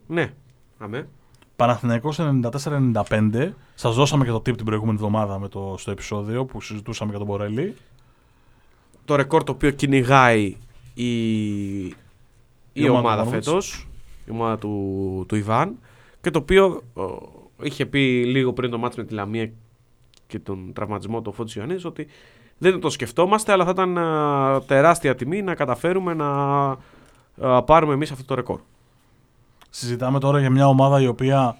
Ναι, 0.07 0.33
αμέ. 0.79 1.09
Παναθηναϊκός 1.57 2.19
94-95. 2.21 3.51
Σας 3.75 3.95
δώσαμε 3.95 4.25
και 4.25 4.31
το 4.31 4.37
tip 4.37 4.57
την 4.57 4.65
προηγούμενη 4.65 4.97
εβδομάδα 4.97 5.39
με 5.39 5.49
το, 5.49 5.75
στο 5.79 5.91
επεισόδιο 5.91 6.45
που 6.45 6.61
συζητούσαμε 6.61 7.11
για 7.11 7.19
τον 7.19 7.29
Μπορέλη. 7.29 7.75
Το 9.05 9.15
ρεκόρ 9.15 9.45
το 9.45 9.53
οποίο 9.53 9.71
κυνηγάει 9.71 10.57
η, 10.95 11.85
η, 11.85 11.95
η 12.73 12.89
ομάδα, 12.89 12.99
ομάδα 12.99 13.25
φέτος, 13.25 13.89
η 14.27 14.31
ομάδα 14.31 14.59
του, 14.59 15.25
του 15.29 15.37
Ιβάν 15.37 15.79
και 16.21 16.31
το 16.31 16.39
οποίο 16.39 16.83
είχε 17.63 17.87
πει 17.87 18.25
λίγο 18.27 18.53
πριν 18.53 18.71
το 18.71 18.79
μάτς 18.79 18.97
με 18.97 19.05
τη 19.05 19.15
Λαμία 19.15 19.51
και 20.27 20.39
τον 20.39 20.73
τραυματισμό 20.73 21.23
του 21.23 21.33
Φώτης 21.33 21.55
Ιωαννής 21.55 21.85
ότι 21.85 22.07
δεν 22.59 22.81
το 22.81 22.91
σκεφτόμαστε, 22.91 23.53
αλλά 23.53 23.65
θα 23.65 23.71
ήταν 23.71 23.99
τεράστια 24.67 25.15
τιμή 25.15 25.43
να 25.43 25.55
καταφέρουμε 25.55 26.15
να 26.15 27.63
πάρουμε 27.63 27.95
εμείς 27.95 28.11
αυτό 28.11 28.25
το 28.25 28.35
ρεκόρ. 28.35 28.61
Συζητάμε 29.71 30.19
τώρα 30.19 30.41
για 30.41 30.51
μια 30.51 30.69
ομάδα 30.69 31.01
η 31.01 31.07
οποία 31.07 31.57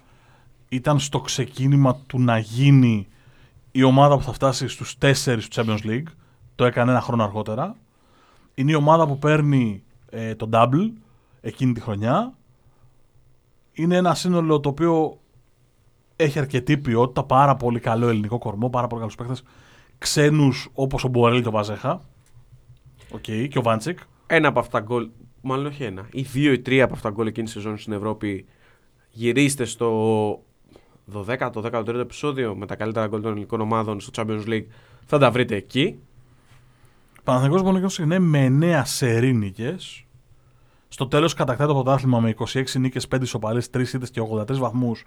ήταν 0.69 0.99
στο 0.99 1.21
ξεκίνημα 1.21 1.97
του 2.07 2.21
να 2.21 2.39
γίνει 2.39 3.07
η 3.73 3.83
ομάδα 3.83 4.17
που 4.17 4.23
θα 4.23 4.33
φτάσει 4.33 4.69
στους 4.69 4.97
4 5.03 5.13
του 5.25 5.49
Champions 5.55 5.87
League. 5.87 6.07
Το 6.55 6.65
έκανε 6.65 6.91
ένα 6.91 7.01
χρόνο 7.01 7.23
αργότερα. 7.25 7.77
Είναι 8.55 8.71
η 8.71 8.75
ομάδα 8.75 9.07
που 9.07 9.19
παίρνει 9.19 9.83
ε, 10.11 10.35
το 10.35 10.49
double 10.53 10.91
εκείνη 11.41 11.73
τη 11.73 11.81
χρονιά. 11.81 12.33
Είναι 13.73 13.97
ένα 13.97 14.15
σύνολο 14.15 14.61
το 14.61 14.69
οποίο 14.69 15.19
έχει 16.25 16.39
αρκετή 16.39 16.79
ποιότητα, 16.79 17.25
πάρα 17.25 17.55
πολύ 17.55 17.81
καλό 17.81 18.09
ελληνικό 18.09 18.39
κορμό, 18.39 18.71
πάρα 18.71 18.87
πολύ 18.87 19.01
καλούς 19.01 19.17
παίκτες 19.17 19.43
ξένους 19.99 20.69
όπως 20.73 21.05
ο 21.05 21.09
Μπορέλ 21.09 21.43
και 21.43 21.49
ο 21.49 21.51
Βαζέχα. 21.51 22.01
OK, 23.11 23.23
okay, 23.27 23.47
και 23.51 23.59
ο 23.59 23.63
Βάντσικ. 23.63 23.99
Ένα 24.27 24.49
από 24.49 24.61
αυτά 24.61 24.81
γκολ, 24.81 25.09
μάλλον 25.41 25.67
όχι 25.67 25.85
ένα, 25.85 26.09
ή 26.13 26.23
δύο 26.23 26.53
ή 26.53 26.59
τρία 26.61 26.85
από 26.85 26.95
αυτά 26.95 27.11
γκολ 27.11 27.27
εκείνη 27.27 27.47
τη 27.47 27.53
σεζόν 27.53 27.79
στην 27.79 27.93
Ευρώπη. 27.93 28.47
Γυρίστε 29.11 29.65
στο 29.65 30.43
12ο, 31.13 31.63
13ο 31.63 31.95
επεισόδιο 31.95 32.55
με 32.55 32.67
τα 32.67 32.77
καλύτερα 32.77 33.07
γκολ 33.07 33.21
των 33.21 33.31
ελληνικών 33.31 33.61
ομάδων 33.61 34.01
στο 34.01 34.11
Champions 34.17 34.49
League. 34.49 34.67
Θα 35.05 35.19
τα 35.19 35.31
βρείτε 35.31 35.57
εκεί. 35.57 35.99
Παναθηναϊκός 37.25 37.63
Μονικός 37.63 37.93
ξεκινάει 37.93 38.19
με 38.19 38.47
9 38.61 38.83
σερή 38.85 39.33
νίκες. 39.33 40.05
Στο 40.89 41.07
τέλος 41.07 41.35
κατακτάει 41.35 41.67
το 41.67 41.75
πρωτάθλημα 41.75 42.21
με 42.21 42.35
26 42.53 42.79
νίκες, 42.79 43.09
5 43.09 43.23
ισοπαλίες, 43.23 43.71
3 43.71 43.95
ήττες 43.95 44.11
και 44.11 44.21
83 44.21 44.59
βαθμούς 44.59 45.05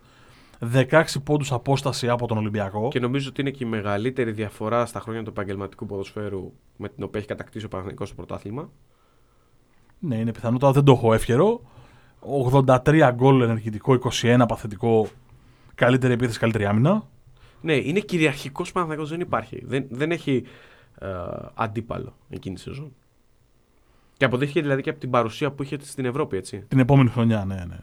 16 0.73 1.03
πόντους 1.23 1.51
απόσταση 1.51 2.09
από 2.09 2.27
τον 2.27 2.37
Ολυμπιακό. 2.37 2.87
Και 2.87 2.99
νομίζω 2.99 3.29
ότι 3.29 3.41
είναι 3.41 3.51
και 3.51 3.63
η 3.63 3.67
μεγαλύτερη 3.67 4.31
διαφορά 4.31 4.85
στα 4.85 4.99
χρόνια 4.99 5.23
του 5.23 5.29
επαγγελματικού 5.29 5.85
ποδοσφαίρου 5.85 6.53
με 6.77 6.89
την 6.89 7.03
οποία 7.03 7.19
έχει 7.19 7.29
κατακτήσει 7.29 7.65
ο 7.65 7.67
Παναγενικό 7.67 8.05
στο 8.05 8.15
πρωτάθλημα. 8.15 8.69
Ναι, 9.99 10.15
είναι 10.15 10.31
πιθανό. 10.31 10.57
Τώρα 10.57 10.73
δεν 10.73 10.83
το 10.83 10.91
έχω 10.91 11.13
εύκαιρο. 11.13 11.61
83 12.65 13.11
γκολ 13.13 13.41
ενεργητικό, 13.41 13.99
21 14.21 14.43
παθητικό. 14.47 15.07
Καλύτερη 15.75 16.13
επίθεση, 16.13 16.39
καλύτερη 16.39 16.65
άμυνα. 16.65 17.07
Ναι, 17.61 17.73
είναι 17.73 17.99
κυριαρχικός 17.99 18.71
Παναγενικό, 18.71 19.05
δεν 19.05 19.19
υπάρχει. 19.19 19.63
Δεν, 19.65 19.85
δεν 19.89 20.11
έχει 20.11 20.43
ε, 20.99 21.07
αντίπαλο 21.53 22.15
εκείνη 22.29 22.55
τη 22.55 22.61
σεζόν. 22.61 22.95
Και 24.17 24.25
αποδείχθηκε 24.25 24.61
δηλαδή 24.61 24.81
και 24.81 24.89
από 24.89 24.99
την 24.99 25.09
παρουσία 25.09 25.51
που 25.51 25.63
είχε 25.63 25.77
στην 25.81 26.05
Ευρώπη, 26.05 26.37
έτσι. 26.37 26.65
Την 26.67 26.79
επόμενη 26.79 27.09
χρονιά, 27.09 27.45
ναι, 27.45 27.55
ναι. 27.55 27.65
ναι. 27.65 27.77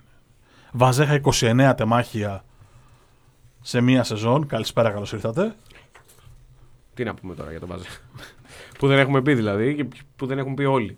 Βαζέχα 0.73 1.21
29 1.25 1.73
τεμάχια 1.77 2.45
σε 3.67 3.81
μία 3.81 4.05
σεζόν. 4.05 4.47
Καλησπέρα, 4.47 4.91
καλώς 4.91 5.13
ήρθατε. 5.13 5.55
Τι 6.95 7.05
να 7.05 7.15
πούμε 7.15 7.35
τώρα 7.35 7.51
για 7.51 7.61
τον 7.61 7.69
Μπάζε. 7.69 7.87
που 8.79 8.87
δεν 8.87 8.99
έχουμε 8.99 9.23
πει 9.23 9.35
δηλαδή 9.35 9.75
και 9.75 9.87
που 10.17 10.27
δεν 10.27 10.39
έχουν 10.39 10.55
πει 10.55 10.65
όλοι. 10.65 10.97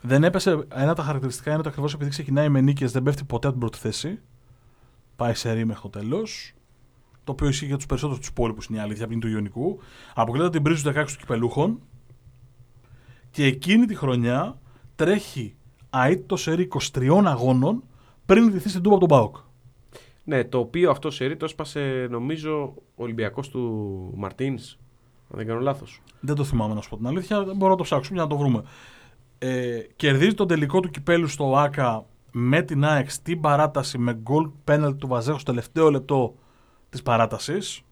Δεν 0.00 0.24
έπεσε. 0.24 0.50
Ένα 0.50 0.86
από 0.86 0.94
τα 0.94 1.02
χαρακτηριστικά 1.02 1.50
είναι 1.50 1.58
ότι 1.58 1.68
ακριβώς 1.68 1.94
επειδή 1.94 2.10
ξεκινάει 2.10 2.48
με 2.48 2.60
νίκες 2.60 2.92
δεν 2.92 3.02
πέφτει 3.02 3.24
ποτέ 3.24 3.48
από 3.48 3.58
την 3.58 3.68
πρώτη 3.68 3.78
θέση. 3.78 4.20
Πάει 5.16 5.34
σε 5.34 5.52
ρί 5.52 5.64
μέχρι 5.64 5.82
το 5.82 5.88
τέλος. 5.88 6.52
το 7.24 7.32
οποίο 7.32 7.48
ισχύει 7.48 7.66
για 7.66 7.76
τους 7.76 7.86
περισσότερους 7.86 8.20
τους 8.20 8.28
υπόλοιπους 8.28 8.66
είναι 8.66 8.78
η 8.78 8.80
αλήθεια, 8.80 9.06
πλην 9.06 9.20
του 9.20 9.28
Ιωνικού. 9.28 9.78
Αποκλείται 10.14 10.50
την 10.50 10.62
πρίζου 10.62 10.90
16 10.90 11.04
του 11.06 11.16
κυπελούχων 11.18 11.80
και 13.30 13.44
εκείνη 13.44 13.86
τη 13.86 13.94
χρονιά 13.94 14.58
τρέχει 14.96 15.56
αίτητο 15.90 16.36
σερί 16.36 16.68
23 16.92 17.22
αγώνων 17.24 17.82
πριν 18.26 18.52
δυθεί 18.52 18.68
στην 18.68 18.82
Τούπα 18.82 18.96
από 18.96 19.06
τον 19.06 19.18
Πάοκ. 19.18 19.36
Ναι, 20.24 20.44
το 20.44 20.58
οποίο 20.58 20.90
αυτό 20.90 21.10
σερί 21.10 21.36
το 21.36 21.44
έσπασε 21.44 22.06
νομίζω 22.10 22.74
ο 22.76 23.02
Ολυμπιακός 23.02 23.48
του 23.48 24.12
Μαρτίνς. 24.16 24.72
Αν 25.30 25.38
δεν 25.38 25.46
κάνω 25.46 25.60
λάθος. 25.60 26.02
Δεν 26.20 26.34
το 26.34 26.44
θυμάμαι 26.44 26.74
να 26.74 26.80
σου 26.80 26.88
πω 26.88 26.96
την 26.96 27.06
αλήθεια. 27.06 27.42
Μπορώ 27.56 27.70
να 27.70 27.76
το 27.76 27.82
ψάξουμε 27.82 28.16
για 28.16 28.26
να 28.26 28.30
το 28.30 28.36
βρούμε. 28.36 28.62
Ε, 29.38 29.80
κερδίζει 29.96 30.34
τον 30.34 30.46
τελικό 30.46 30.80
του 30.80 30.90
κυπέλου 30.90 31.28
στο 31.28 31.56
ΆΚΑ 31.56 32.06
με 32.32 32.62
την 32.62 32.84
ΑΕΚ 32.84 33.10
στην 33.10 33.40
παράταση 33.40 33.98
με 33.98 34.14
γκολ 34.14 34.50
πέναλ 34.64 34.96
του 34.96 35.06
Βαζέχου 35.06 35.38
στο 35.38 35.50
τελευταίο 35.50 35.90
λεπτό 35.90 36.34
της 36.88 37.02
παράτασης. 37.02 37.82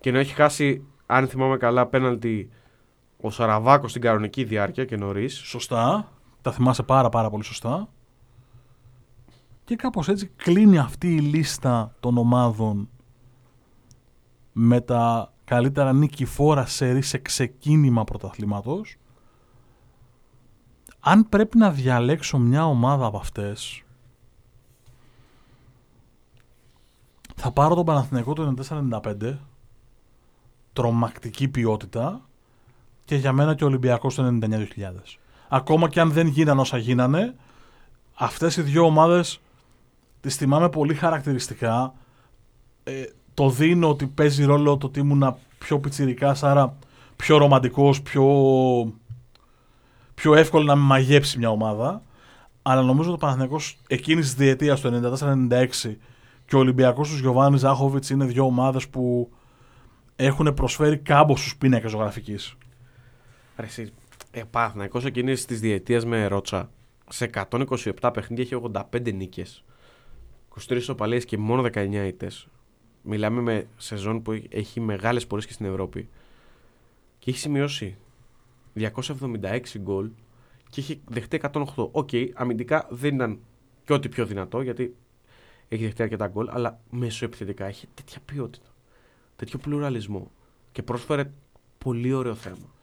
Και 0.00 0.08
ενώ 0.08 0.18
έχει 0.18 0.34
χάσει, 0.34 0.84
αν 1.06 1.28
θυμάμαι 1.28 1.56
καλά, 1.56 1.86
πέναλτι 1.86 2.50
ο 3.20 3.30
Σαραβάκος 3.30 3.90
στην 3.90 4.02
κανονική 4.02 4.44
διάρκεια 4.44 4.84
και 4.84 4.96
νωρίς. 4.96 5.34
Σωστά. 5.34 6.12
Τα 6.42 6.52
θυμάσαι 6.52 6.82
πάρα 6.82 7.08
πάρα 7.08 7.30
πολύ 7.30 7.44
σωστά. 7.44 7.88
Και 9.70 9.76
κάπως 9.76 10.08
έτσι 10.08 10.30
κλείνει 10.36 10.78
αυτή 10.78 11.14
η 11.14 11.20
λίστα 11.20 11.94
των 12.00 12.18
ομάδων 12.18 12.88
με 14.52 14.80
τα 14.80 15.32
καλύτερα 15.44 15.92
νικηφόρα 15.92 16.66
σερί 16.66 17.02
σε 17.02 17.18
ξεκίνημα 17.18 18.04
πρωταθλήματος. 18.04 18.96
Αν 21.00 21.28
πρέπει 21.28 21.58
να 21.58 21.70
διαλέξω 21.70 22.38
μια 22.38 22.66
ομάδα 22.66 23.06
από 23.06 23.16
αυτές, 23.16 23.82
θα 27.36 27.50
πάρω 27.52 27.74
τον 27.74 27.84
Παναθηναϊκό 27.84 28.32
του 28.32 28.54
94-95, 28.68 29.36
τρομακτική 30.72 31.48
ποιότητα 31.48 32.28
και 33.04 33.16
για 33.16 33.32
μένα 33.32 33.54
και 33.54 33.64
ο 33.64 33.66
Ολυμπιακός 33.66 34.14
του 34.14 34.38
99-2000. 34.42 34.66
Ακόμα 35.48 35.88
και 35.88 36.00
αν 36.00 36.12
δεν 36.12 36.26
γίνανε 36.26 36.60
όσα 36.60 36.76
γίνανε, 36.76 37.34
αυτές 38.14 38.56
οι 38.56 38.62
δύο 38.62 38.84
ομάδες 38.84 39.40
τις 40.20 40.36
θυμάμαι 40.36 40.68
πολύ 40.68 40.94
χαρακτηριστικά. 40.94 41.94
Ε, 42.84 43.04
το 43.34 43.50
δίνω 43.50 43.88
ότι 43.88 44.06
παίζει 44.06 44.44
ρόλο 44.44 44.76
το 44.76 44.86
ότι 44.86 45.00
ήμουν 45.00 45.36
πιο 45.58 45.78
πιτσιρικάς, 45.78 46.42
άρα 46.42 46.76
πιο 47.16 47.36
ρομαντικός, 47.36 48.02
πιο, 48.02 48.24
πιο 50.14 50.34
εύκολο 50.34 50.64
να 50.64 50.74
με 50.74 50.82
μαγέψει 50.82 51.38
μια 51.38 51.50
ομάδα. 51.50 52.02
Αλλά 52.62 52.82
νομίζω 52.82 53.08
ότι 53.08 53.18
ο 53.18 53.20
Παναθηναϊκός 53.20 53.78
εκείνης 53.86 54.24
της 54.24 54.34
διετίας, 54.34 54.80
το 54.80 54.88
94-96, 54.88 55.96
και 56.46 56.56
ο 56.56 56.58
Ολυμπιακός 56.58 57.08
τους 57.08 57.20
Γιωβάνης 57.20 57.60
Ζάχοβιτς 57.60 58.10
είναι 58.10 58.24
δύο 58.24 58.44
ομάδες 58.44 58.88
που 58.88 59.30
έχουν 60.16 60.54
προσφέρει 60.54 60.98
κάμπο 60.98 61.36
στους 61.36 61.56
πίνακες 61.56 61.90
ζωγραφικής. 61.90 62.54
Ρε 63.56 63.66
εσύ, 63.66 63.92
ε, 64.30 64.42
Παναθηναϊκός 64.50 65.04
εκείνης 65.04 65.44
της 65.44 65.60
διετίας 65.60 66.04
με 66.04 66.26
Ρότσα 66.26 66.70
σε 67.08 67.24
127 67.24 68.10
παιχνίδια 68.12 68.44
έχει 68.44 68.54
85 68.54 69.12
νίκες. 69.12 69.64
23 70.68 70.76
ισοπαλίες 70.76 71.24
και 71.24 71.38
μόνο 71.38 71.62
19 71.62 72.04
ήττες. 72.06 72.48
Μιλάμε 73.02 73.40
με 73.40 73.66
σεζόν 73.76 74.22
που 74.22 74.42
έχει 74.48 74.80
μεγάλες 74.80 75.26
πορείες 75.26 75.46
και 75.46 75.52
στην 75.52 75.66
Ευρώπη. 75.66 76.08
Και 77.18 77.30
έχει 77.30 77.38
σημειώσει 77.38 77.96
276 78.74 79.78
γκολ 79.78 80.10
και 80.70 80.80
έχει 80.80 81.00
δεχτεί 81.08 81.40
108. 81.52 81.62
OK, 81.76 82.08
okay, 82.12 82.28
αμυντικά 82.34 82.86
δεν 82.90 83.14
ήταν 83.14 83.38
και 83.84 83.92
ό,τι 83.92 84.08
πιο 84.08 84.26
δυνατό 84.26 84.60
γιατί 84.60 84.94
έχει 85.68 85.84
δεχτεί 85.84 86.02
αρκετά 86.02 86.26
γκολ, 86.26 86.48
αλλά 86.50 86.80
μέσω 86.90 87.24
επιθετικά 87.24 87.66
έχει 87.66 87.86
τέτοια 87.94 88.18
ποιότητα. 88.24 88.66
Τέτοιο 89.36 89.58
πλουραλισμό. 89.58 90.30
Και 90.72 90.82
πρόσφερε 90.82 91.30
πολύ 91.78 92.12
ωραίο 92.12 92.34
θέμα. 92.34 92.74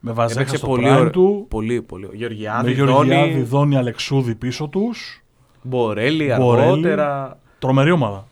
Με 0.00 0.12
βαζέχα 0.12 0.56
στο 0.56 0.66
πολύ 0.66 0.86
prime 0.88 1.10
του, 1.12 1.46
Πολύ, 1.48 1.82
πολύ. 1.82 2.08
Γεωργιάδη, 2.12 2.66
με 2.66 2.72
Γεωργιάδη, 2.74 3.30
Δόνη, 3.30 3.42
Δόνη, 3.42 3.76
Αλεξούδη 3.76 4.34
πίσω 4.34 4.68
τους. 4.68 5.24
Μπορέλη, 5.66 6.34
Μπορέλη. 6.38 6.68
αργότερα. 6.68 7.38
Τρομερή 7.58 7.90
ομάδα. 7.90 8.26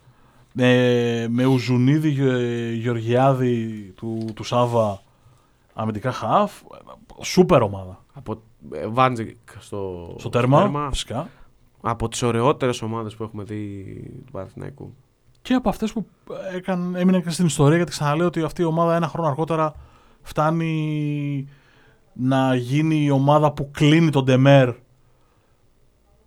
Ε, 0.59 1.27
με 1.31 1.45
Ουζουνίδη, 1.45 2.09
Γε- 2.09 2.73
Γεωργιάδη 2.83 3.67
του, 3.97 4.25
του 4.35 4.45
Σάβα 4.45 5.03
αμυντικά 5.75 6.13
χαφ. 6.13 6.53
Σούπερ 7.23 7.63
ομάδα. 7.63 8.05
Από 8.13 8.43
ε, 8.73 8.87
Βάντζικ 8.87 9.37
στο, 9.59 10.15
Στο 10.19 10.29
τέρμα, 10.29 10.89
φυσικά. 10.91 11.29
Από 11.81 12.09
τις 12.09 12.23
ωραιότερες 12.23 12.83
ομάδες 12.83 13.15
που 13.15 13.23
έχουμε 13.23 13.43
δει 13.43 13.85
του 14.27 14.33
Παναθηναϊκού. 14.33 14.95
Και 15.43 15.55
από 15.55 15.69
αυτές 15.69 15.93
που 15.93 16.07
έκαν, 16.55 16.95
έμειναν 16.95 17.23
και 17.23 17.31
στην 17.31 17.47
ιστορία 17.47 17.77
γιατί 17.77 17.91
ξαναλέω 17.91 18.27
ότι 18.27 18.43
αυτή 18.43 18.63
η 18.63 18.65
ομάδα 18.65 18.97
ένα 18.97 19.09
χρόνο 19.09 19.29
αργότερα 19.29 19.75
φτάνει 20.23 21.49
να 22.13 22.55
γίνει 22.55 23.05
η 23.05 23.11
ομάδα 23.11 23.53
που 23.53 23.71
κλείνει 23.71 24.11
τον 24.11 24.25
Ντεμέρ 24.25 24.71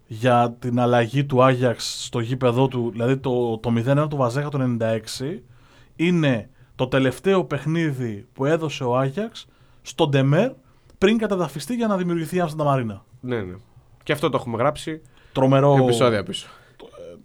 για 0.08 0.56
την 0.60 0.80
αλλαγή 0.80 1.26
του 1.26 1.44
Άγιαξ 1.44 2.04
στο 2.06 2.20
γήπεδό 2.20 2.68
του, 2.68 2.90
δηλαδή 2.92 3.18
το, 3.18 3.58
το 3.58 3.74
0-1 4.04 4.10
του 4.10 4.16
Βαζέχα 4.16 4.50
το 4.50 4.78
96 4.80 5.40
είναι 5.96 6.50
το 6.76 6.88
τελευταίο 6.88 7.44
παιχνίδι 7.44 8.26
που 8.34 8.46
έδωσε 8.46 8.84
ο 8.84 8.98
Άγιαξ 8.98 9.48
στον 9.82 10.10
Ντεμέρ 10.10 10.52
πριν 10.98 11.18
καταδαφιστεί 11.18 11.76
για 11.76 11.88
να 11.88 11.98
δημιουργηθεί 11.98 12.36
η 12.36 12.40
Άμστερνταμ 12.40 12.68
Μαρίνα. 12.68 13.06
Ναι, 13.20 13.42
ναι. 13.42 13.56
Και 14.04 14.12
αυτό 14.12 14.30
το 14.30 14.38
έχουμε 14.38 14.58
γράψει 14.58 15.02
Τρομερό, 15.32 15.78
επεισόδια 15.84 16.24
πίσω. 16.24 16.48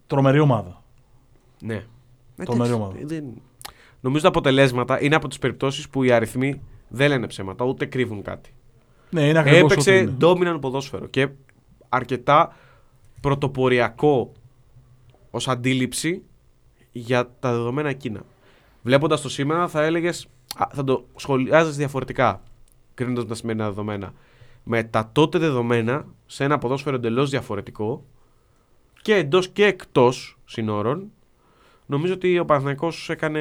τρομερή 0.06 0.38
ομάδα. 0.38 0.82
Ναι. 1.62 1.74
Ε, 2.36 2.44
Τρομερή 2.44 2.70
τέτοιο- 2.70 2.84
ομάδα. 2.84 2.98
δεν- 3.06 3.42
Νομίζω 4.00 4.22
τα 4.22 4.28
αποτελέσματα 4.28 5.02
είναι 5.02 5.14
από 5.14 5.28
τις 5.28 5.38
περιπτώσεις 5.38 5.88
που 5.88 6.02
οι 6.02 6.12
αριθμοί 6.12 6.62
δεν 6.88 7.08
λένε 7.08 7.26
ψέματα, 7.26 7.64
ούτε 7.64 7.84
κρύβουν 7.86 8.22
κάτι. 8.22 8.54
Ναι, 9.10 9.28
είναι 9.28 9.38
ακριβώς 9.38 9.62
ό,τι 9.62 9.72
Έπαιξε 9.72 9.96
είναι. 9.96 10.16
dominant 10.20 10.60
ποδόσφαιρο 10.60 11.06
και 11.06 11.28
αρκετά 11.88 12.52
πρωτοποριακό 13.22 14.32
ως 15.30 15.48
αντίληψη 15.48 16.22
για 16.92 17.30
τα 17.40 17.52
δεδομένα 17.52 17.88
εκείνα. 17.88 18.22
Βλέποντας 18.82 19.20
το 19.20 19.28
σήμερα 19.28 19.68
θα 19.68 19.82
έλεγες, 19.82 20.26
α, 20.56 20.66
θα 20.72 20.84
το 20.84 21.04
σχολιάζεις 21.16 21.76
διαφορετικά, 21.76 22.42
κρίνοντας 22.94 23.26
τα 23.26 23.34
σημερινά 23.34 23.64
δεδομένα. 23.64 24.12
Με 24.64 24.82
τα 24.84 25.10
τότε 25.12 25.38
δεδομένα, 25.38 26.06
σε 26.26 26.44
ένα 26.44 26.58
ποδόσφαιρο 26.58 26.96
εντελώς 26.96 27.30
διαφορετικό 27.30 28.04
και 29.02 29.14
εντός 29.14 29.48
και 29.48 29.64
εκτός 29.64 30.38
συνόρων, 30.44 31.10
νομίζω 31.86 32.14
ότι 32.14 32.38
ο 32.38 32.44
Παναθηναϊκός 32.44 33.10
έκανε 33.10 33.40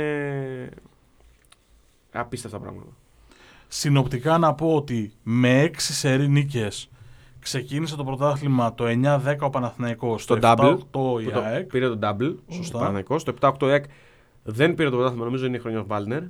απίστευτα 2.11 2.59
πράγματα. 2.59 2.91
Συνοπτικά 3.67 4.37
να 4.37 4.53
πω 4.53 4.75
ότι 4.75 5.13
με 5.23 5.63
6 5.63 5.73
σερή 5.77 6.27
νίκες 6.27 6.90
ξεκίνησε 7.41 7.95
το 7.95 8.03
πρωτάθλημα 8.03 8.73
το 8.73 8.85
9-10 8.87 9.35
ο 9.39 9.49
Παναθηναϊκός, 9.49 10.23
Στο 10.23 10.39
το 10.39 10.53
double, 10.57 10.77
7-8 10.77 11.21
η 11.21 11.23
που 11.25 11.31
το 11.33 11.39
ΑΕΚ. 11.39 11.65
πήρε 11.65 11.87
τον 11.87 11.99
double 12.03 12.35
Σωστά. 12.49 12.75
ο 12.75 12.79
Παναθηναϊκός. 12.79 13.23
Το 13.23 13.33
7-8 13.41 13.67
ΕΚ 13.67 13.85
δεν 14.43 14.73
πήρε 14.73 14.89
το 14.89 14.95
πρωτάθλημα, 14.95 15.25
νομίζω 15.25 15.45
είναι 15.45 15.57
η 15.57 15.59
χρονιά 15.59 15.79
του 15.79 15.87
Βάλνερ. 15.87 16.21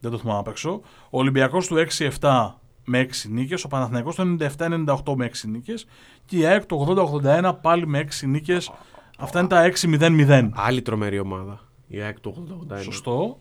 Δεν 0.00 0.10
το 0.10 0.18
θυμάμαι 0.18 0.38
απ' 0.38 0.48
έξω. 0.48 0.80
Ο 1.10 1.18
Ολυμπιακός 1.18 1.66
του 1.66 1.76
6-7 2.20 2.54
με 2.84 2.98
6 2.98 3.28
νίκες, 3.28 3.64
ο 3.64 3.68
Παναθηναϊκός 3.68 4.14
το 4.14 4.22
97-98 4.22 5.14
με 5.16 5.24
6 5.24 5.48
νίκες 5.48 5.86
και 6.24 6.36
η 6.38 6.44
ΑΕΚ 6.46 6.66
το 6.66 6.76
80-81 7.22 7.52
πάλι 7.62 7.86
με 7.86 7.98
6 7.98 8.26
νίκες. 8.26 8.72
Αυτά 9.18 9.38
είναι 9.38 9.48
τα 9.48 9.62
6-0-0. 9.62 10.50
Άλλη 10.54 10.82
τρομερή 10.82 11.18
ομάδα. 11.18 11.60
Η 11.86 12.00
ΑΕΚ 12.00 12.20
του 12.20 12.34
80-81. 12.70 12.82
Σωστό. 12.82 13.38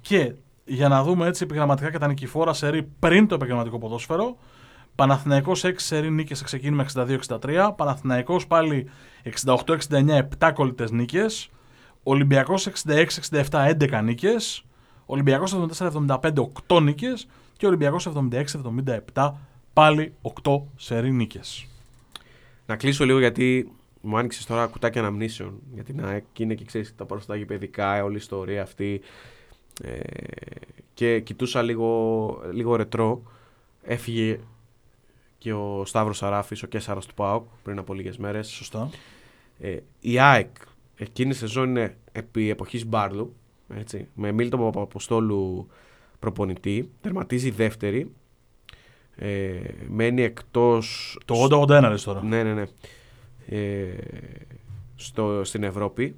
Και 0.00 0.34
για 0.64 0.88
να 0.88 1.02
δούμε 1.02 1.26
έτσι 1.26 1.42
επιγραμματικά 1.44 1.90
και 1.90 1.98
τα 1.98 2.06
νικηφόρα 2.06 2.52
σερή 2.52 2.82
πριν 2.98 3.26
το 3.28 3.34
επαγγελματικό 3.34 3.78
ποδόσφαιρο. 3.78 4.36
Παναθηναϊκός 4.96 5.64
6 5.64 5.72
σερή 5.76 6.10
νίκες 6.10 6.38
σε 6.38 6.44
ξεκίνημα 6.44 6.86
62-63. 6.94 7.70
Παναθηναϊκός 7.76 8.46
πάλι 8.46 8.88
68-69 9.44 10.28
7 10.38 10.50
κολλητές 10.54 10.90
νίκες. 10.90 11.50
Ολυμπιακός 12.02 12.66
66-67 12.66 13.40
11 13.50 14.02
νίκες. 14.02 14.64
Ολυμπιακός 15.06 15.54
74-75 15.78 16.50
8 16.66 16.80
νίκες. 16.82 17.28
Και 17.56 17.66
Ολυμπιακός 17.66 18.06
76-77 19.14 19.32
πάλι 19.72 20.14
8 20.42 20.62
σερή 20.76 21.12
νίκες. 21.12 21.66
Να 22.66 22.76
κλείσω 22.76 23.04
λίγο 23.04 23.18
γιατί 23.18 23.72
μου 24.00 24.16
άνοιξες 24.16 24.46
τώρα 24.46 24.66
κουτάκι 24.66 24.98
αναμνήσεων 24.98 25.60
για 25.74 25.84
την 25.84 26.04
ΑΕΚ 26.04 26.24
και 26.32 26.42
είναι 26.42 26.54
και 26.54 26.64
ξέρεις 26.64 26.94
τα 26.96 27.04
παροστά 27.04 27.44
παιδικά, 27.46 28.04
όλη 28.04 28.14
η 28.14 28.16
ιστορία 28.16 28.62
αυτή. 28.62 29.00
Ε, 29.82 29.98
και 30.94 31.20
κοιτούσα 31.20 31.62
λίγο, 31.62 32.40
λίγο 32.52 32.76
ρετρό. 32.76 33.22
Έφυγε 33.82 34.38
και 35.38 35.52
ο 35.52 35.84
Σταύρος 35.84 36.16
Σαράφης, 36.16 36.62
ο 36.62 36.66
Κέσσαρας 36.66 37.06
του 37.06 37.14
ΠΑΟΚ 37.14 37.46
πριν 37.62 37.78
από 37.78 37.94
λίγες 37.94 38.16
μέρες. 38.16 38.48
Σωστά. 38.48 38.90
Ε, 39.58 39.76
η 40.00 40.18
ΑΕΚ 40.20 40.56
εκείνη 40.96 41.30
η 41.30 41.34
σεζόν 41.34 41.68
είναι 41.68 41.96
επί 42.12 42.50
εποχής 42.50 42.86
Μπάρλου, 42.86 43.36
έτσι, 43.74 44.08
με 44.14 44.32
Μίλτον 44.32 44.60
Παπαποστόλου 44.60 45.68
προπονητή, 46.18 46.90
τερματίζει 47.00 47.50
δεύτερη, 47.50 48.10
ε, 49.16 49.60
μένει 49.88 50.22
εκτός... 50.22 51.18
Το 51.24 51.48
80-81 51.50 51.66
λες 51.68 52.02
τώρα. 52.02 52.22
Ναι, 52.22 52.42
ναι, 52.42 52.52
ναι. 52.52 52.64
Ε, 53.46 53.96
στο, 54.96 55.44
στην 55.44 55.62
Ευρώπη, 55.62 56.16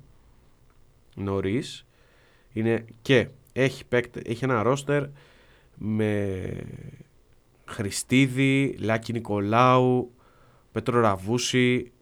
νωρίς. 1.14 1.86
Είναι 2.52 2.84
και 3.02 3.28
έχει, 3.52 3.84
παίκτε, 3.84 4.22
έχει 4.24 4.44
ένα 4.44 4.62
ρόστερ 4.62 5.04
με 5.74 6.42
Χριστίδη, 7.68 8.76
Λάκη 8.80 9.12
Νικολάου, 9.12 10.12
Πέτρο 10.72 11.00
Ραβούση, 11.00 11.92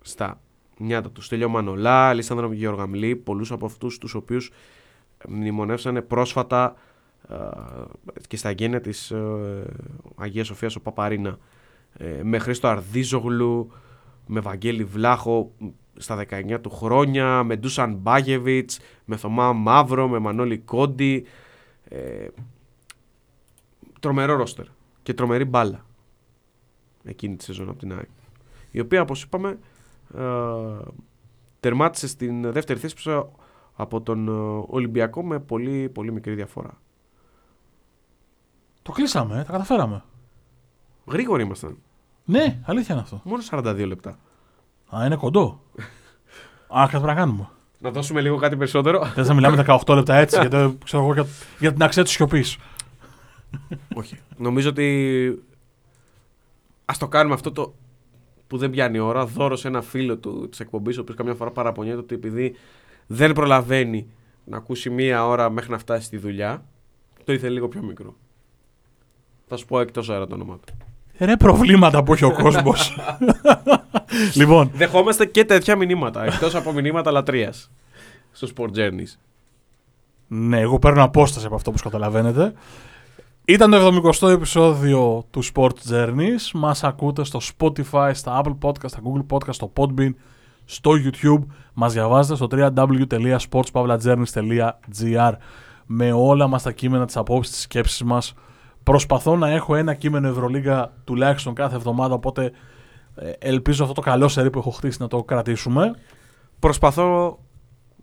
στα 0.00 0.40
νιάτα 0.78 1.10
τους 1.10 1.24
Στέλιο 1.24 1.48
Μανολά, 1.48 2.12
Λίσανδρο 2.12 2.52
Γεωργαμλή, 2.52 3.16
πολλούς 3.16 3.52
από 3.52 3.66
αυτούς 3.66 3.98
τους 3.98 4.14
οποίους 4.14 4.50
μνημονεύσανε 5.28 6.02
πρόσφατα 6.02 6.76
ε, 7.28 7.34
και 8.28 8.36
στα 8.36 8.50
γένεια 8.50 8.80
της 8.80 9.10
ε, 9.10 9.66
Αγίας 10.16 10.46
Σοφίας 10.46 10.76
ο 10.76 10.80
Παπαρίνα 10.80 11.38
ε, 11.96 12.20
με 12.22 12.38
Χρήστο 12.38 12.68
Αρδίζογλου, 12.68 13.72
με 14.26 14.40
Βαγγέλη 14.40 14.84
Βλάχο 14.84 15.52
στα 15.96 16.24
19 16.30 16.58
του 16.62 16.70
χρόνια, 16.70 17.42
με 17.42 17.56
Ντούσαν 17.56 17.94
Μπάγεβιτς, 17.94 18.78
με 19.04 19.16
Θωμά 19.16 19.52
Μαύρο, 19.52 20.08
με 20.08 20.18
Μανώλη 20.18 20.58
Κόντι. 20.58 21.26
Ε, 21.88 22.26
τρομερό 24.00 24.36
ρόστερ 24.36 24.64
και 25.04 25.14
τρομερή 25.14 25.44
μπάλα 25.44 25.84
εκείνη 27.04 27.36
τη 27.36 27.44
σεζόν 27.44 27.68
από 27.68 27.78
την 27.78 27.92
ΑΕΚ. 27.92 28.08
Η 28.70 28.80
οποία, 28.80 29.02
όπως 29.02 29.22
είπαμε, 29.22 29.58
ε, 30.16 30.22
τερμάτισε 31.60 32.08
στην 32.08 32.52
δεύτερη 32.52 32.78
θέση 32.78 32.94
από 33.74 34.00
τον 34.00 34.28
ε, 34.28 34.64
Ολυμπιακό 34.66 35.22
με 35.24 35.38
πολύ, 35.38 35.88
πολύ 35.88 36.12
μικρή 36.12 36.34
διαφορά. 36.34 36.80
Το 38.82 38.92
κλείσαμε, 38.92 39.44
τα 39.46 39.52
καταφέραμε. 39.52 40.02
Γρήγοροι 41.06 41.42
ήμασταν. 41.42 41.78
Ναι, 42.24 42.60
αλήθεια 42.64 42.94
είναι 42.94 43.02
αυτό. 43.02 43.20
Μόνο 43.24 43.42
42 43.50 43.86
λεπτά. 43.86 44.18
Α, 44.96 45.06
είναι 45.06 45.16
κοντό. 45.16 45.60
Α, 46.78 46.88
κάτι 46.90 47.04
να 47.04 47.14
κάνουμε. 47.14 47.48
Να 47.78 47.90
δώσουμε 47.90 48.20
λίγο 48.20 48.36
κάτι 48.36 48.56
περισσότερο. 48.56 49.06
Δεν 49.14 49.24
θα 49.24 49.34
μιλάμε 49.34 49.64
18 49.86 49.94
λεπτά 49.94 50.14
έτσι, 50.14 50.40
γιατί, 50.40 50.78
ξέρω 50.84 51.02
εγώ, 51.02 51.12
για, 51.12 51.26
για 51.58 51.72
την 51.72 51.82
αξία 51.82 52.02
της 52.02 52.12
σιωπής. 52.12 52.58
Όχι. 53.94 54.18
Νομίζω 54.36 54.68
ότι 54.68 55.42
ας 56.84 56.98
το 56.98 57.08
κάνουμε 57.08 57.34
αυτό 57.34 57.52
το 57.52 57.74
που 58.46 58.58
δεν 58.58 58.70
πιάνει 58.70 58.98
ώρα. 58.98 59.26
Δώρο 59.26 59.56
σε 59.56 59.68
ένα 59.68 59.82
φίλο 59.82 60.16
του 60.16 60.48
της 60.48 60.60
εκπομπής, 60.60 60.98
ο 60.98 61.00
οποίος 61.00 61.16
καμιά 61.16 61.34
φορά 61.34 61.50
παραπονιέται 61.50 61.98
ότι 61.98 62.14
επειδή 62.14 62.54
δεν 63.06 63.32
προλαβαίνει 63.32 64.06
να 64.44 64.56
ακούσει 64.56 64.90
μία 64.90 65.26
ώρα 65.26 65.50
μέχρι 65.50 65.70
να 65.70 65.78
φτάσει 65.78 66.04
στη 66.06 66.16
δουλειά, 66.16 66.64
το 67.24 67.32
ήθελε 67.32 67.52
λίγο 67.52 67.68
πιο 67.68 67.82
μικρό. 67.82 68.14
Θα 69.46 69.56
σου 69.56 69.66
πω 69.66 69.80
εκτός 69.80 70.10
αέρα 70.10 70.26
το 70.26 70.34
όνομά 70.34 70.58
του. 70.66 70.74
Ρε 71.18 71.36
προβλήματα 71.36 72.02
που 72.02 72.12
έχει 72.12 72.24
ο 72.24 72.32
κόσμος. 72.32 72.96
λοιπόν. 74.40 74.70
Δεχόμαστε 74.74 75.26
και 75.26 75.44
τέτοια 75.44 75.76
μηνύματα. 75.76 76.24
Εκτός 76.24 76.54
από 76.54 76.72
μηνύματα 76.72 77.10
λατρείας. 77.10 77.70
Στο 78.32 78.48
Sport 78.56 78.76
Journeys. 78.76 79.18
Ναι, 80.28 80.60
εγώ 80.60 80.78
παίρνω 80.78 81.02
απόσταση 81.02 81.46
από 81.46 81.54
αυτό 81.54 81.70
που 81.70 81.78
καταλαβαίνετε. 81.82 82.52
Ήταν 83.46 83.70
το 83.70 84.10
70ο 84.22 84.28
επεισόδιο 84.28 85.24
του 85.30 85.44
Sport 85.44 85.72
Journeys. 85.90 86.50
Μας 86.54 86.84
ακούτε 86.84 87.24
στο 87.24 87.40
Spotify, 87.58 88.10
στα 88.14 88.42
Apple 88.44 88.56
Podcast, 88.60 88.86
στα 88.86 89.00
Google 89.04 89.26
Podcast, 89.30 89.54
στο 89.54 89.72
Podbean, 89.76 90.10
στο 90.64 90.90
YouTube. 90.90 91.42
Μας 91.74 91.92
διαβάζετε 91.92 92.36
στο 92.36 92.46
www.sportspavlajourneys.gr 92.50 95.32
με 95.86 96.12
όλα 96.12 96.46
μας 96.46 96.62
τα 96.62 96.72
κείμενα, 96.72 97.06
τις 97.06 97.16
απόψεις, 97.16 97.54
τις 97.54 97.62
σκέψεις 97.62 98.02
μας. 98.02 98.34
Προσπαθώ 98.82 99.36
να 99.36 99.50
έχω 99.50 99.74
ένα 99.74 99.94
κείμενο 99.94 100.28
Ευρωλίγα 100.28 100.92
τουλάχιστον 101.04 101.54
κάθε 101.54 101.76
εβδομάδα, 101.76 102.14
οπότε 102.14 102.52
ε, 103.14 103.30
ελπίζω 103.38 103.82
αυτό 103.82 103.94
το 103.94 104.00
καλό 104.00 104.28
σερί 104.28 104.50
που 104.50 104.58
έχω 104.58 104.70
χτίσει 104.70 104.98
να 105.00 105.08
το 105.08 105.22
κρατήσουμε. 105.22 105.94
Προσπαθώ 106.58 107.38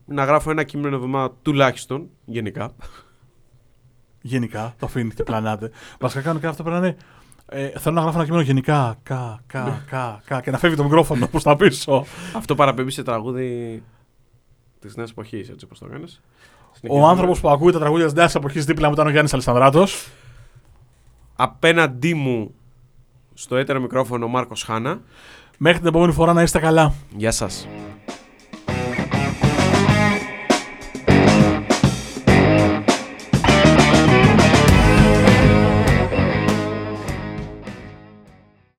να 0.05 0.23
γράφω 0.23 0.51
ένα 0.51 0.63
κείμενο 0.63 0.95
εβδομάδα 0.95 1.33
τουλάχιστον, 1.41 2.09
γενικά. 2.25 2.71
Γενικά, 4.21 4.73
το 4.79 4.85
αφήνει 4.85 5.09
και 5.09 5.23
πλανάτε. 5.23 5.71
Βασικά 5.99 6.21
κάνω 6.21 6.39
και 6.39 6.47
αυτό 6.47 6.63
πρέπει 6.63 6.79
να 6.79 6.87
είναι. 6.87 6.97
Ε, 7.45 7.79
θέλω 7.79 7.95
να 7.95 8.01
γράφω 8.01 8.17
ένα 8.17 8.25
κείμενο 8.25 8.43
γενικά. 8.43 8.95
Κα, 9.03 9.41
κα, 9.47 9.83
κα, 9.89 10.21
κα 10.25 10.41
και 10.41 10.51
να 10.51 10.57
φεύγει 10.57 10.75
το 10.75 10.83
μικρόφωνο 10.83 11.27
προς 11.27 11.43
τα 11.43 11.55
πίσω. 11.55 12.05
Αυτό 12.35 12.55
παραπέμπει 12.55 12.91
σε 12.91 13.03
τραγούδι 13.03 13.83
της 14.79 14.95
νέας 14.95 15.09
εποχής, 15.09 15.49
έτσι 15.49 15.65
όπως 15.65 15.79
το 15.79 15.85
κάνεις. 15.85 16.21
Ο 16.89 17.07
άνθρωπος 17.07 17.39
που 17.39 17.49
ακούει 17.49 17.71
τα 17.71 17.79
τραγούδια 17.79 18.05
της 18.05 18.13
νέας 18.13 18.35
εποχής 18.35 18.65
δίπλα 18.65 18.87
μου 18.87 18.93
ήταν 18.93 19.07
ο 19.07 19.09
Γιάννης 19.09 19.33
Αλισανδράτο. 19.33 19.87
Απέναντί 21.35 22.13
μου 22.13 22.53
στο 23.33 23.55
έτερο 23.55 23.79
μικρόφωνο 23.79 24.25
ο 24.25 24.27
Μάρκος 24.27 24.63
Χάνα. 24.63 25.01
Μέχρι 25.57 25.79
την 25.79 25.87
επόμενη 25.87 26.11
φορά 26.13 26.33
να 26.33 26.41
είστε 26.41 26.59
καλά. 26.59 26.93
Γεια 27.17 27.31
σας. 27.31 27.67